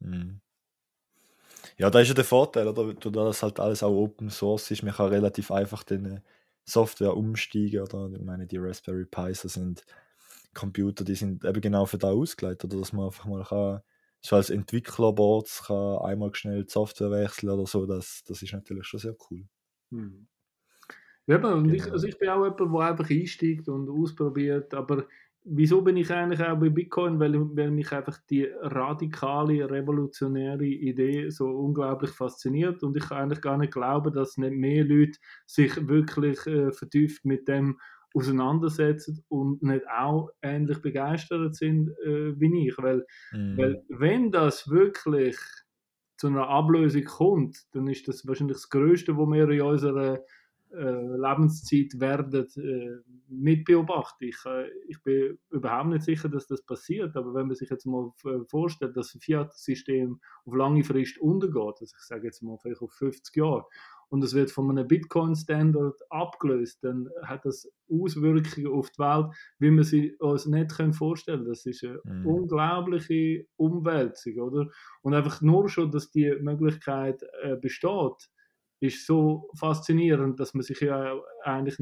[0.00, 0.40] Mhm.
[1.78, 2.94] Ja, da ist ja der Vorteil, oder?
[2.94, 6.22] Da das halt alles auch Open Source ist, man kann relativ einfach den
[6.64, 8.10] Software umsteigen, oder?
[8.12, 9.84] Ich meine, die Raspberry Pis das sind
[10.54, 12.78] Computer, die sind eben genau für da ausgelegt, oder?
[12.78, 13.82] Dass man einfach mal kann,
[14.22, 18.86] so als Entwicklerboards kann einmal schnell die Software wechseln oder so, das, das ist natürlich
[18.86, 19.46] schon sehr cool.
[21.28, 21.34] Hm.
[21.42, 21.92] Ja, und ich, Genau.
[21.92, 25.06] also ich bin auch jemand, der einfach einsteigt und ausprobiert, aber
[25.44, 27.18] wieso bin ich eigentlich auch bei Bitcoin?
[27.20, 33.40] Weil, weil mich einfach die radikale, revolutionäre Idee so unglaublich fasziniert und ich kann eigentlich
[33.40, 37.80] gar nicht glauben, dass nicht mehr Leute sich wirklich äh, vertieft mit dem
[38.14, 43.58] auseinandersetzen und nicht auch ähnlich begeistert sind äh, wie ich, weil Mhm.
[43.58, 45.36] weil wenn das wirklich
[46.16, 50.20] zu einer Ablösung kommt, dann ist das wahrscheinlich das Größte, was wir in unserer
[50.70, 54.28] Lebenszeit werden äh, mitbeobachten.
[54.28, 57.86] Ich, äh, ich bin überhaupt nicht sicher, dass das passiert, aber wenn man sich jetzt
[57.86, 62.58] mal äh, vorstellt, dass ein Fiat-System auf lange Frist untergeht, also ich sage jetzt mal
[62.58, 63.64] vielleicht auf 50 Jahre,
[64.08, 69.26] und es wird von einem Bitcoin-Standard abgelöst, dann hat das Auswirkungen auf die Welt,
[69.58, 71.48] wie wir sie uns nicht können vorstellen können.
[71.48, 72.26] Das ist eine Mhm.
[72.26, 74.70] unglaubliche Umwälzung, oder?
[75.02, 78.30] Und einfach nur schon, dass die Möglichkeit äh, besteht,
[78.80, 81.78] ist so faszinierend, dass man sich ja eigentlich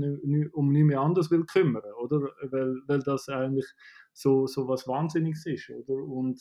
[0.52, 2.20] um nichts mehr anderes will kümmern, oder?
[2.42, 3.66] Weil, weil das eigentlich
[4.12, 5.94] so, so was Wahnsinniges ist, oder?
[5.94, 6.40] Und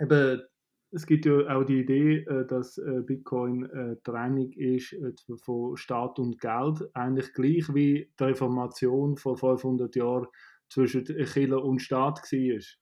[0.00, 0.42] eben,
[0.90, 5.76] es gibt ja auch die Idee, äh, dass äh, Bitcoin äh, Trennung ist äh, von
[5.76, 10.26] Staat und Geld, eigentlich gleich wie die Reformation vor 500 Jahren
[10.68, 12.81] zwischen Kirche und Staat war.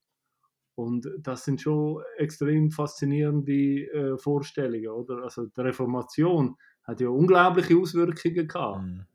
[0.80, 5.22] Und das sind schon extrem faszinierende äh, Vorstellungen, oder?
[5.22, 9.06] Also die Reformation hat ja unglaubliche Auswirkungen gehabt, Mhm.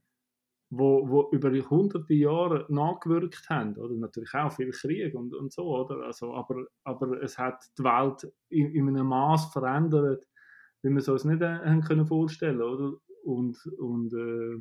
[0.70, 3.96] wo, wo über hunderte Jahre nachgewirkt haben, oder?
[3.96, 6.04] Natürlich auch viel Krieg und, und so, oder?
[6.06, 10.26] Also, aber, aber es hat die Welt in, in einem Maß verändert,
[10.84, 12.94] wie wir es uns nicht äh, haben können vorstellen, oder?
[13.24, 14.60] Und, und äh,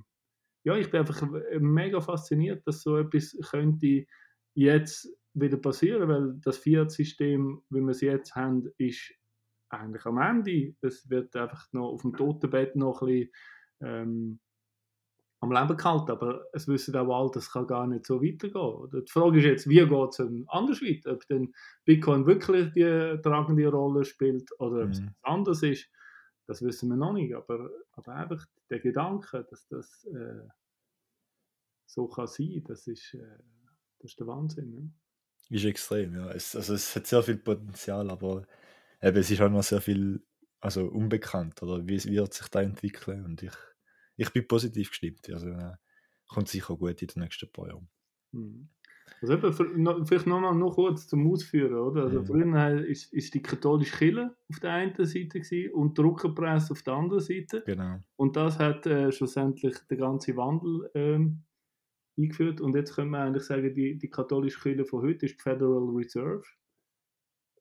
[0.65, 1.21] ja, ich bin einfach
[1.61, 4.07] mega fasziniert, dass so etwas könnte
[4.55, 9.13] jetzt wieder passieren, weil das Fiat-System, wie wir es jetzt haben, ist
[9.71, 10.75] eigentlich am Ende.
[10.81, 13.31] Es wird einfach noch auf dem Totenbett noch ein bisschen
[13.81, 14.41] ähm,
[15.41, 18.91] am Leben gehalten, aber es wissen auch alle, das kann gar nicht so weitergehen.
[19.07, 21.13] Die Frage ist jetzt, wie geht es anders weiter?
[21.13, 21.55] Ob denn
[21.85, 25.15] Bitcoin wirklich die tragende Rolle spielt oder ob es Mhm.
[25.23, 25.91] anders ist,
[26.47, 27.35] das wissen wir noch nicht.
[27.35, 30.49] Aber, aber einfach der Gedanke, dass das äh,
[31.87, 33.39] so kann sein, das ist, äh,
[33.99, 34.71] das ist der Wahnsinn.
[34.71, 34.93] Ne?
[35.55, 36.31] Ist extrem, ja.
[36.33, 38.45] Es, also es hat sehr viel Potenzial, aber
[39.01, 40.21] eben, es ist auch noch sehr viel
[40.61, 43.53] also unbekannt, oder wie wird sich da entwickeln und ich,
[44.17, 45.75] ich bin positiv gestimmt, also äh,
[46.27, 47.89] kommt sicher gut in den nächsten paar Jahren.
[48.33, 48.69] Mhm.
[49.21, 52.05] Also eben, für, noch, vielleicht nochmal noch kurz zum Ausführen, oder?
[52.05, 52.27] Also Mhm.
[52.27, 56.83] früher ist, ist die katholische Kirche auf der einen Seite gewesen und die Druckerpresse auf
[56.83, 57.63] der anderen Seite.
[57.65, 58.01] Genau.
[58.17, 61.45] Und das hat äh, schlussendlich den ganzen Wandel ähm,
[62.19, 62.61] eingeführt.
[62.61, 65.89] Und jetzt können wir eigentlich sagen, die, die katholische Kirche von heute ist die Federal
[65.95, 66.43] Reserve.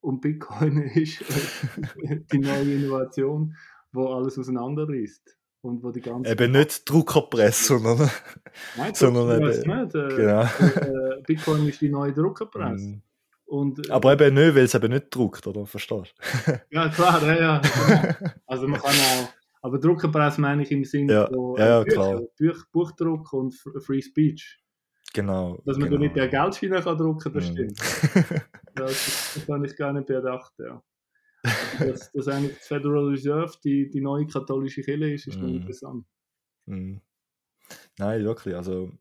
[0.02, 3.56] Und Bitcoin ist äh, die neue Innovation,
[3.92, 5.38] wo alles auseinanderreißt.
[5.62, 8.10] Und wo die ganze Eben nicht Druckerpresse, sondern
[8.76, 9.96] Nein, sondern eben- nicht.
[9.96, 10.42] Äh, genau.
[10.44, 12.86] äh, Bitcoin ist die neue Druckerpresse.
[12.86, 13.02] Mm.
[13.46, 15.66] Und, äh, Aber eben nicht, weil es eben nicht druckt, oder?
[15.66, 16.16] Verstehst
[16.70, 17.62] Ja, klar, ja, ja.
[17.62, 18.32] genau.
[18.48, 19.34] Also man kann auch,
[19.64, 22.22] aber Druckerpresse meine ich im Sinne Ja, von ja, ja, Bücher.
[22.38, 24.60] Buch, Buchdruck und Free Speech.
[25.14, 25.62] Genau.
[25.66, 26.00] Dass man genau.
[26.02, 27.52] da nicht der Geldschiene kann drucken, das Mm.
[27.54, 27.80] stimmt.
[28.76, 30.82] Das, das habe ich gar nicht bedacht, ja.
[31.44, 35.56] Also, Dass, dass eigentlich die Federal Reserve die, die neue katholische Kirche ist, ist Mhm.
[35.58, 36.06] interessant.
[36.66, 36.98] Mm.
[38.00, 38.56] Nein, wirklich.
[38.56, 38.92] Also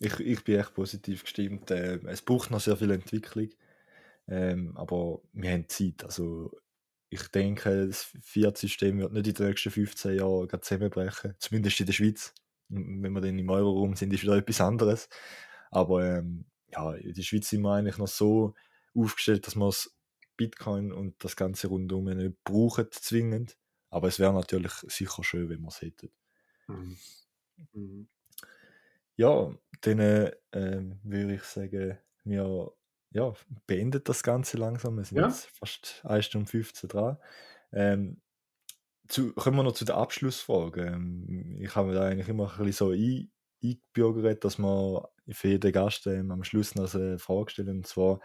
[0.00, 1.70] ich, ich bin echt positiv gestimmt.
[1.70, 3.50] Äh, es braucht noch sehr viel Entwicklung,
[4.26, 6.02] ähm, aber wir haben Zeit.
[6.04, 6.50] Also
[7.14, 11.92] ich denke, das Fiat-System wird nicht in den nächsten 15 Jahren zusammenbrechen, zumindest in der
[11.92, 12.34] Schweiz.
[12.68, 15.08] Wenn wir dann im Euro-Raum sind, ist wieder etwas anderes.
[15.70, 18.54] Aber ähm, ja, in der Schweiz sind wir eigentlich noch so
[18.96, 19.96] aufgestellt, dass wir das
[20.36, 23.56] Bitcoin und das ganze rundum nicht brauchen zwingend.
[23.90, 26.10] Aber es wäre natürlich sicher schön, wenn wir es hätten.
[27.72, 28.08] Mhm.
[29.14, 32.72] Ja, dann äh, ähm, würde ich sagen, wir
[33.14, 33.32] ja,
[33.66, 34.96] beenden das Ganze langsam.
[34.96, 35.28] Wir sind Ja.
[35.28, 37.16] jetzt fast 1 Stunde 15 dran.
[37.72, 38.20] Ähm,
[39.08, 40.82] zu, kommen wir noch zu der Abschlussfrage.
[40.86, 43.30] Ähm, ich habe mir da eigentlich immer ein bisschen so ein,
[43.62, 47.68] eingebürgert, dass wir für jeden Gast ähm, am Schluss noch eine Frage stellen.
[47.78, 48.20] Und zwar,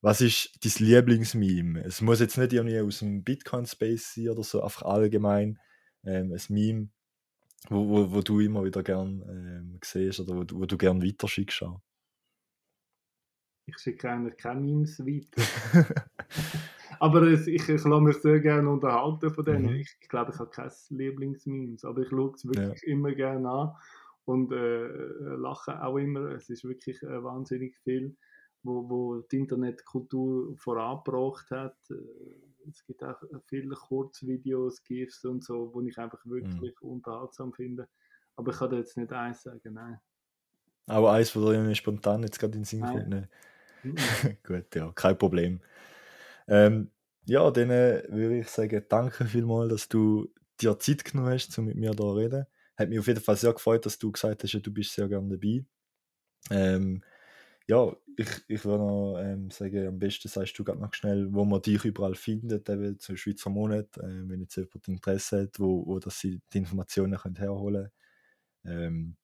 [0.00, 1.82] was ist dein Lieblingsmeme?
[1.84, 5.58] Es muss jetzt nicht irgendwie aus dem Bitcoin-Space sein oder so, einfach allgemein
[6.04, 6.88] ähm, ein Meme,
[7.68, 11.02] wo, wo, wo du immer wieder gern ähm, siehst oder wo, du- wo du gern
[11.02, 11.62] weiterschickst.
[11.62, 11.80] auch.
[13.66, 15.42] Ich schicke eigentlich keine Memes weiter.
[17.00, 19.66] Aber es, ich, ich lasse mich sehr gerne unterhalten von denen.
[19.66, 19.76] Mhm.
[19.80, 23.74] Ich, ich glaube, ich habe kein Lieblingsmemes, aber ich schaue es wirklich immer gerne an
[24.24, 24.86] und äh,
[25.36, 26.30] lache auch immer.
[26.30, 28.16] Es ist wirklich äh, wahnsinnig viel,
[28.62, 31.76] wo, wo die Internetkultur vorangebracht hat.
[31.90, 31.96] Äh,
[32.68, 37.88] Es gibt auch viele Kurzvideos, GIFs und so, wo ich einfach wirklich unterhaltsam finde.
[38.36, 40.00] Aber ich kann da jetzt nicht eins sagen, nein.
[40.86, 43.28] Aber eins, dir irgendwie spontan jetzt gerade in den Sinn kommt.
[44.44, 45.60] Gut, ja, kein Problem.
[46.48, 46.90] Ähm,
[47.26, 51.66] ja, dann äh, würde ich sagen, danke vielmals, dass du dir Zeit genommen hast, um
[51.66, 52.46] mit mir da zu reden.
[52.76, 55.08] Hat mich auf jeden Fall sehr gefreut, dass du gesagt hast, ja, du bist sehr
[55.08, 55.64] gerne dabei.
[56.50, 57.02] Ähm,
[57.68, 61.44] ja, ich, ich würde noch ähm, sagen, am besten sagst du gerade noch schnell, wo
[61.44, 65.86] man dich überall findet, eben zum Schweizer Monat, äh, wenn jetzt jemand Interesse hat, wo,
[65.86, 67.90] wo dass sie die Informationen können herholen
[68.64, 68.84] können.
[68.84, 69.16] Ähm,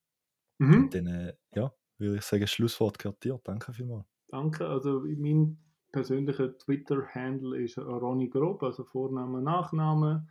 [0.59, 0.79] Mhm.
[0.79, 3.39] und dann, äh, ja, würde ich sagen, Schlusswort gehört dir.
[3.45, 4.12] Danke vielmals.
[4.33, 4.67] Danke.
[4.67, 5.59] Also mein
[5.91, 10.27] persönlicher Twitter-Handle ist Ronny Grob, also Vorname, Nachname.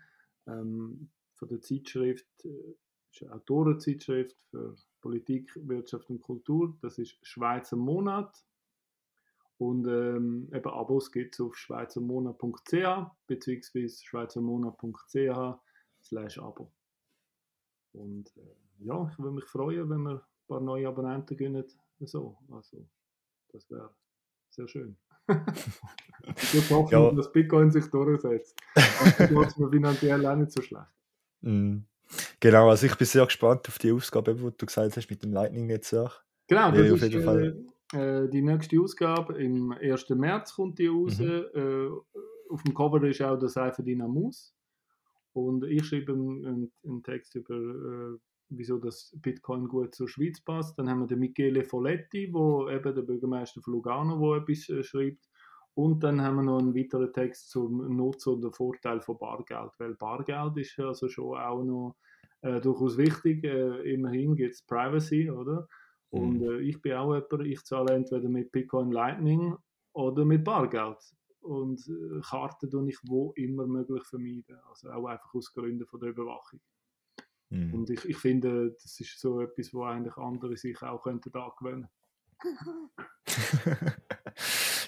[0.48, 2.74] Ähm, von der Zeitschrift, äh,
[3.12, 6.76] ist eine Autorenzeitschrift für Politik, Wirtschaft und Kultur.
[6.82, 8.44] Das ist Schweizer Monat.
[9.58, 13.88] Und ähm, eben Abos gibt es auf schweizermonat.ch bzw.
[13.88, 15.60] schweizermonat.ch
[16.02, 16.72] slash Abo.
[17.92, 21.64] Und äh, ja, ich würde mich freuen, wenn wir ein paar neue Abonnenten gewinnen.
[22.00, 22.84] So, also
[23.52, 23.90] das wäre
[24.50, 24.96] sehr schön.
[26.52, 27.10] ich hoffe, Ja.
[27.12, 28.58] dass Bitcoin sich durchsetzt.
[29.18, 30.86] Geht es mir finanziell auch nicht so schlecht.
[31.42, 31.78] Mm.
[32.40, 35.32] Genau, also ich bin sehr gespannt auf die Ausgabe, die du gesagt hast mit dem
[35.32, 36.24] Lightning-Netzwerk.
[36.48, 37.64] Genau, das auf jeden äh, Fall.
[37.94, 39.40] äh, die nächste Ausgabe.
[39.42, 40.10] Im 1.
[40.10, 41.18] März kommt die raus.
[41.18, 41.44] Mhm.
[41.54, 41.88] Äh,
[42.50, 44.54] auf dem Cover ist auch der Seife Dynamus.
[45.32, 48.18] Und ich schreibe einen, einen- einen Text über, äh,
[48.56, 50.78] wieso das Bitcoin gut zur Schweiz passt.
[50.78, 54.82] Dann haben wir den Michele Folletti, wo eben der Bürgermeister von Lugano, wo etwas äh,
[54.82, 55.28] schreibt.
[55.74, 59.72] Und dann haben wir noch einen weiteren Text zum Nutzen und den Vorteil von Bargeld.
[59.78, 61.96] Weil Bargeld ist also schon auch noch
[62.42, 63.44] äh, durchaus wichtig.
[63.44, 65.66] Äh, immerhin gibt es Privacy, oder?
[66.10, 66.42] Und Mhm.
[66.42, 69.56] äh, ich bin auch jemand, ich zahle entweder mit Bitcoin Lightning
[69.94, 70.98] oder mit Bargeld.
[71.40, 74.58] Und äh, Karten tue ich wo immer möglich vermeiden.
[74.68, 76.60] Also auch einfach aus Gründen von der Überwachung.
[77.52, 77.74] Mhm.
[77.74, 81.88] Und ich, ich finde, das ist so etwas, wo eigentlich andere sich auch könnten angewöhnen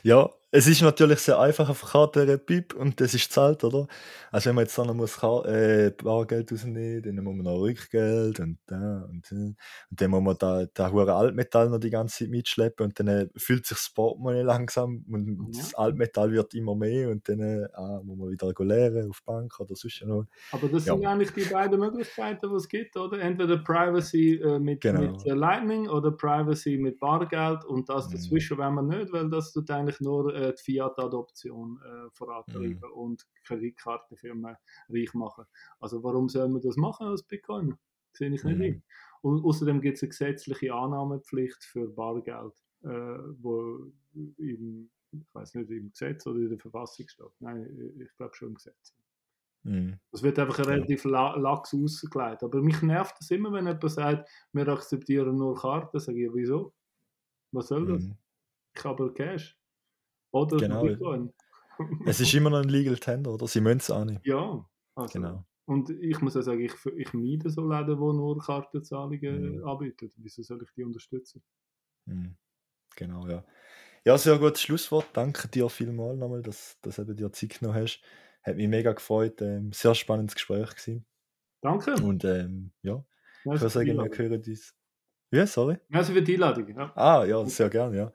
[0.04, 3.88] ja, es ist natürlich sehr einfach auf Karte Pip und das ist zahlt, oder?
[4.30, 8.38] Also wenn man jetzt dann noch muss äh, Bargeld rausnehmen, dann muss man noch Rückgeld
[8.38, 9.56] und da und, und
[9.90, 13.28] dann muss man da, da hure Altmetall noch die ganze Zeit mitschleppen und dann äh,
[13.36, 15.52] fühlt sich das Portemonnaie langsam und mhm.
[15.56, 19.58] das Altmetall wird immer mehr und dann äh, ah, muss man wieder leeren auf Bank
[19.58, 20.26] oder sonst noch.
[20.52, 20.94] Aber das ja.
[20.94, 23.18] sind eigentlich die beiden Möglichkeiten, die es gibt, oder?
[23.18, 25.00] Entweder Privacy äh, mit, genau.
[25.00, 28.12] mit äh, Lightning oder Privacy mit Bargeld und das mhm.
[28.12, 28.62] dazwischen mhm.
[28.62, 32.98] wenn man nicht, weil das tut eigentlich nur äh, die Fiat-Adoption äh, vorantreiben mhm.
[32.98, 34.56] und Kreditkartenfirmen
[34.88, 35.44] reich machen.
[35.80, 37.76] Also warum soll man das machen als Bitcoin?
[38.12, 38.82] Sehe ich nicht mhm.
[39.22, 42.52] Und außerdem gibt es eine gesetzliche Annahmepflicht für Bargeld,
[42.82, 47.32] äh, wo im, ich weiß nicht, im Gesetz oder in der Verfassung steht.
[47.40, 48.94] Nein, ich glaube schon im Gesetz.
[49.64, 49.98] Mhm.
[50.12, 51.34] Das wird einfach relativ ja.
[51.36, 52.42] lax ausgelegt.
[52.42, 55.98] Aber mich nervt das immer, wenn jemand sagt, wir akzeptieren nur Karten.
[55.98, 56.74] Sage ich, wieso?
[57.50, 58.04] Was soll das?
[58.04, 58.18] Mhm.
[58.76, 59.58] Ich habe Cash.
[60.34, 60.84] Oder genau.
[62.06, 63.48] Es ist immer noch ein Legal Tender, oder?
[63.48, 64.24] Sie müssen es auch nicht.
[64.24, 65.12] Ja, also.
[65.12, 65.44] genau.
[65.66, 69.66] Und ich muss auch sagen, ich, ich meide so Läden, die nur Kartenzahlungen mhm.
[69.66, 70.12] anbieten.
[70.18, 71.42] Wieso soll ich die unterstützen?
[72.06, 72.36] Mhm.
[72.96, 73.44] Genau, ja.
[74.04, 75.06] Ja, sehr gutes Schlusswort.
[75.14, 78.02] Danke dir vielmals nochmal, dass, dass du dir Zeit genommen hast.
[78.42, 79.40] Hat mich mega gefreut.
[79.40, 81.06] Ähm, sehr spannendes Gespräch gewesen.
[81.60, 81.94] Danke.
[81.94, 83.04] Und ähm, ja,
[83.40, 84.74] ich würde sagen, wir hören dies.
[85.30, 85.78] Ja, sorry.
[85.90, 86.68] Also für die Einladung.
[86.68, 86.92] Ja.
[86.94, 88.12] Ah, ja, sehr gerne, ja.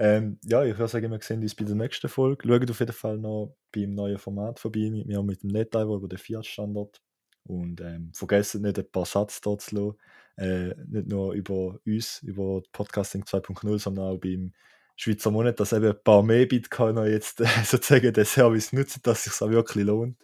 [0.00, 2.48] Ähm, ja, ich würde sagen, wir sehen uns bei der nächsten Folge.
[2.48, 6.08] Schaut auf jeden Fall noch beim neuen Format vorbei mit mir mit dem Netlaivo über
[6.08, 7.02] den Fiat-Standard.
[7.44, 9.98] Und ähm, vergesst nicht, ein paar Sätze dort zu lassen.
[10.38, 14.54] Äh, nicht nur über uns, über Podcasting 2.0, sondern auch beim
[14.96, 19.26] Schweizer Monat, dass eben ein paar mehr Bitcoiner jetzt äh, sozusagen den Service nutzen, dass
[19.26, 20.16] es sich auch wirklich lohnt.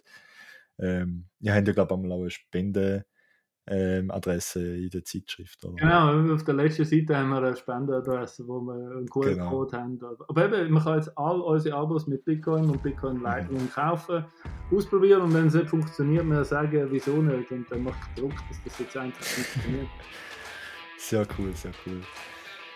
[0.79, 3.05] Ähm, ihr habt ja, glaube ich, auch eine Spende
[3.67, 5.63] ähm, Adresse in der Zeitschrift.
[5.65, 5.75] Oder?
[5.75, 9.83] Genau, auf der letzten Seite haben wir eine Spendeadresse, wo wir einen QR-Code genau.
[9.83, 9.99] haben.
[10.27, 13.71] Aber eben, man kann jetzt all unsere Abos mit Bitcoin und Bitcoin Lightning mhm.
[13.71, 14.25] kaufen,
[14.71, 17.51] ausprobieren und wenn es nicht funktioniert, wir sagen, wieso nicht.
[17.51, 19.87] Und dann macht Druck, dass das jetzt einfach funktioniert.
[20.99, 22.01] Sehr cool, sehr cool.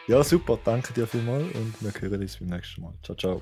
[0.07, 2.93] Ja, super, danke dir vielmals und wir hören uns beim nächsten Mal.
[3.01, 3.41] Ciao, ciao.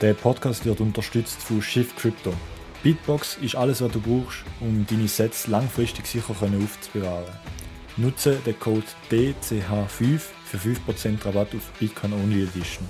[0.00, 2.32] Der Podcast wird unterstützt von Shift Crypto.
[2.82, 7.34] Bitbox ist alles, was du brauchst, um deine Sets langfristig sicher aufzubewahren.
[7.98, 12.88] Nutze den Code DCH5 für 5% Rabatt auf Bitcoin Only Edition.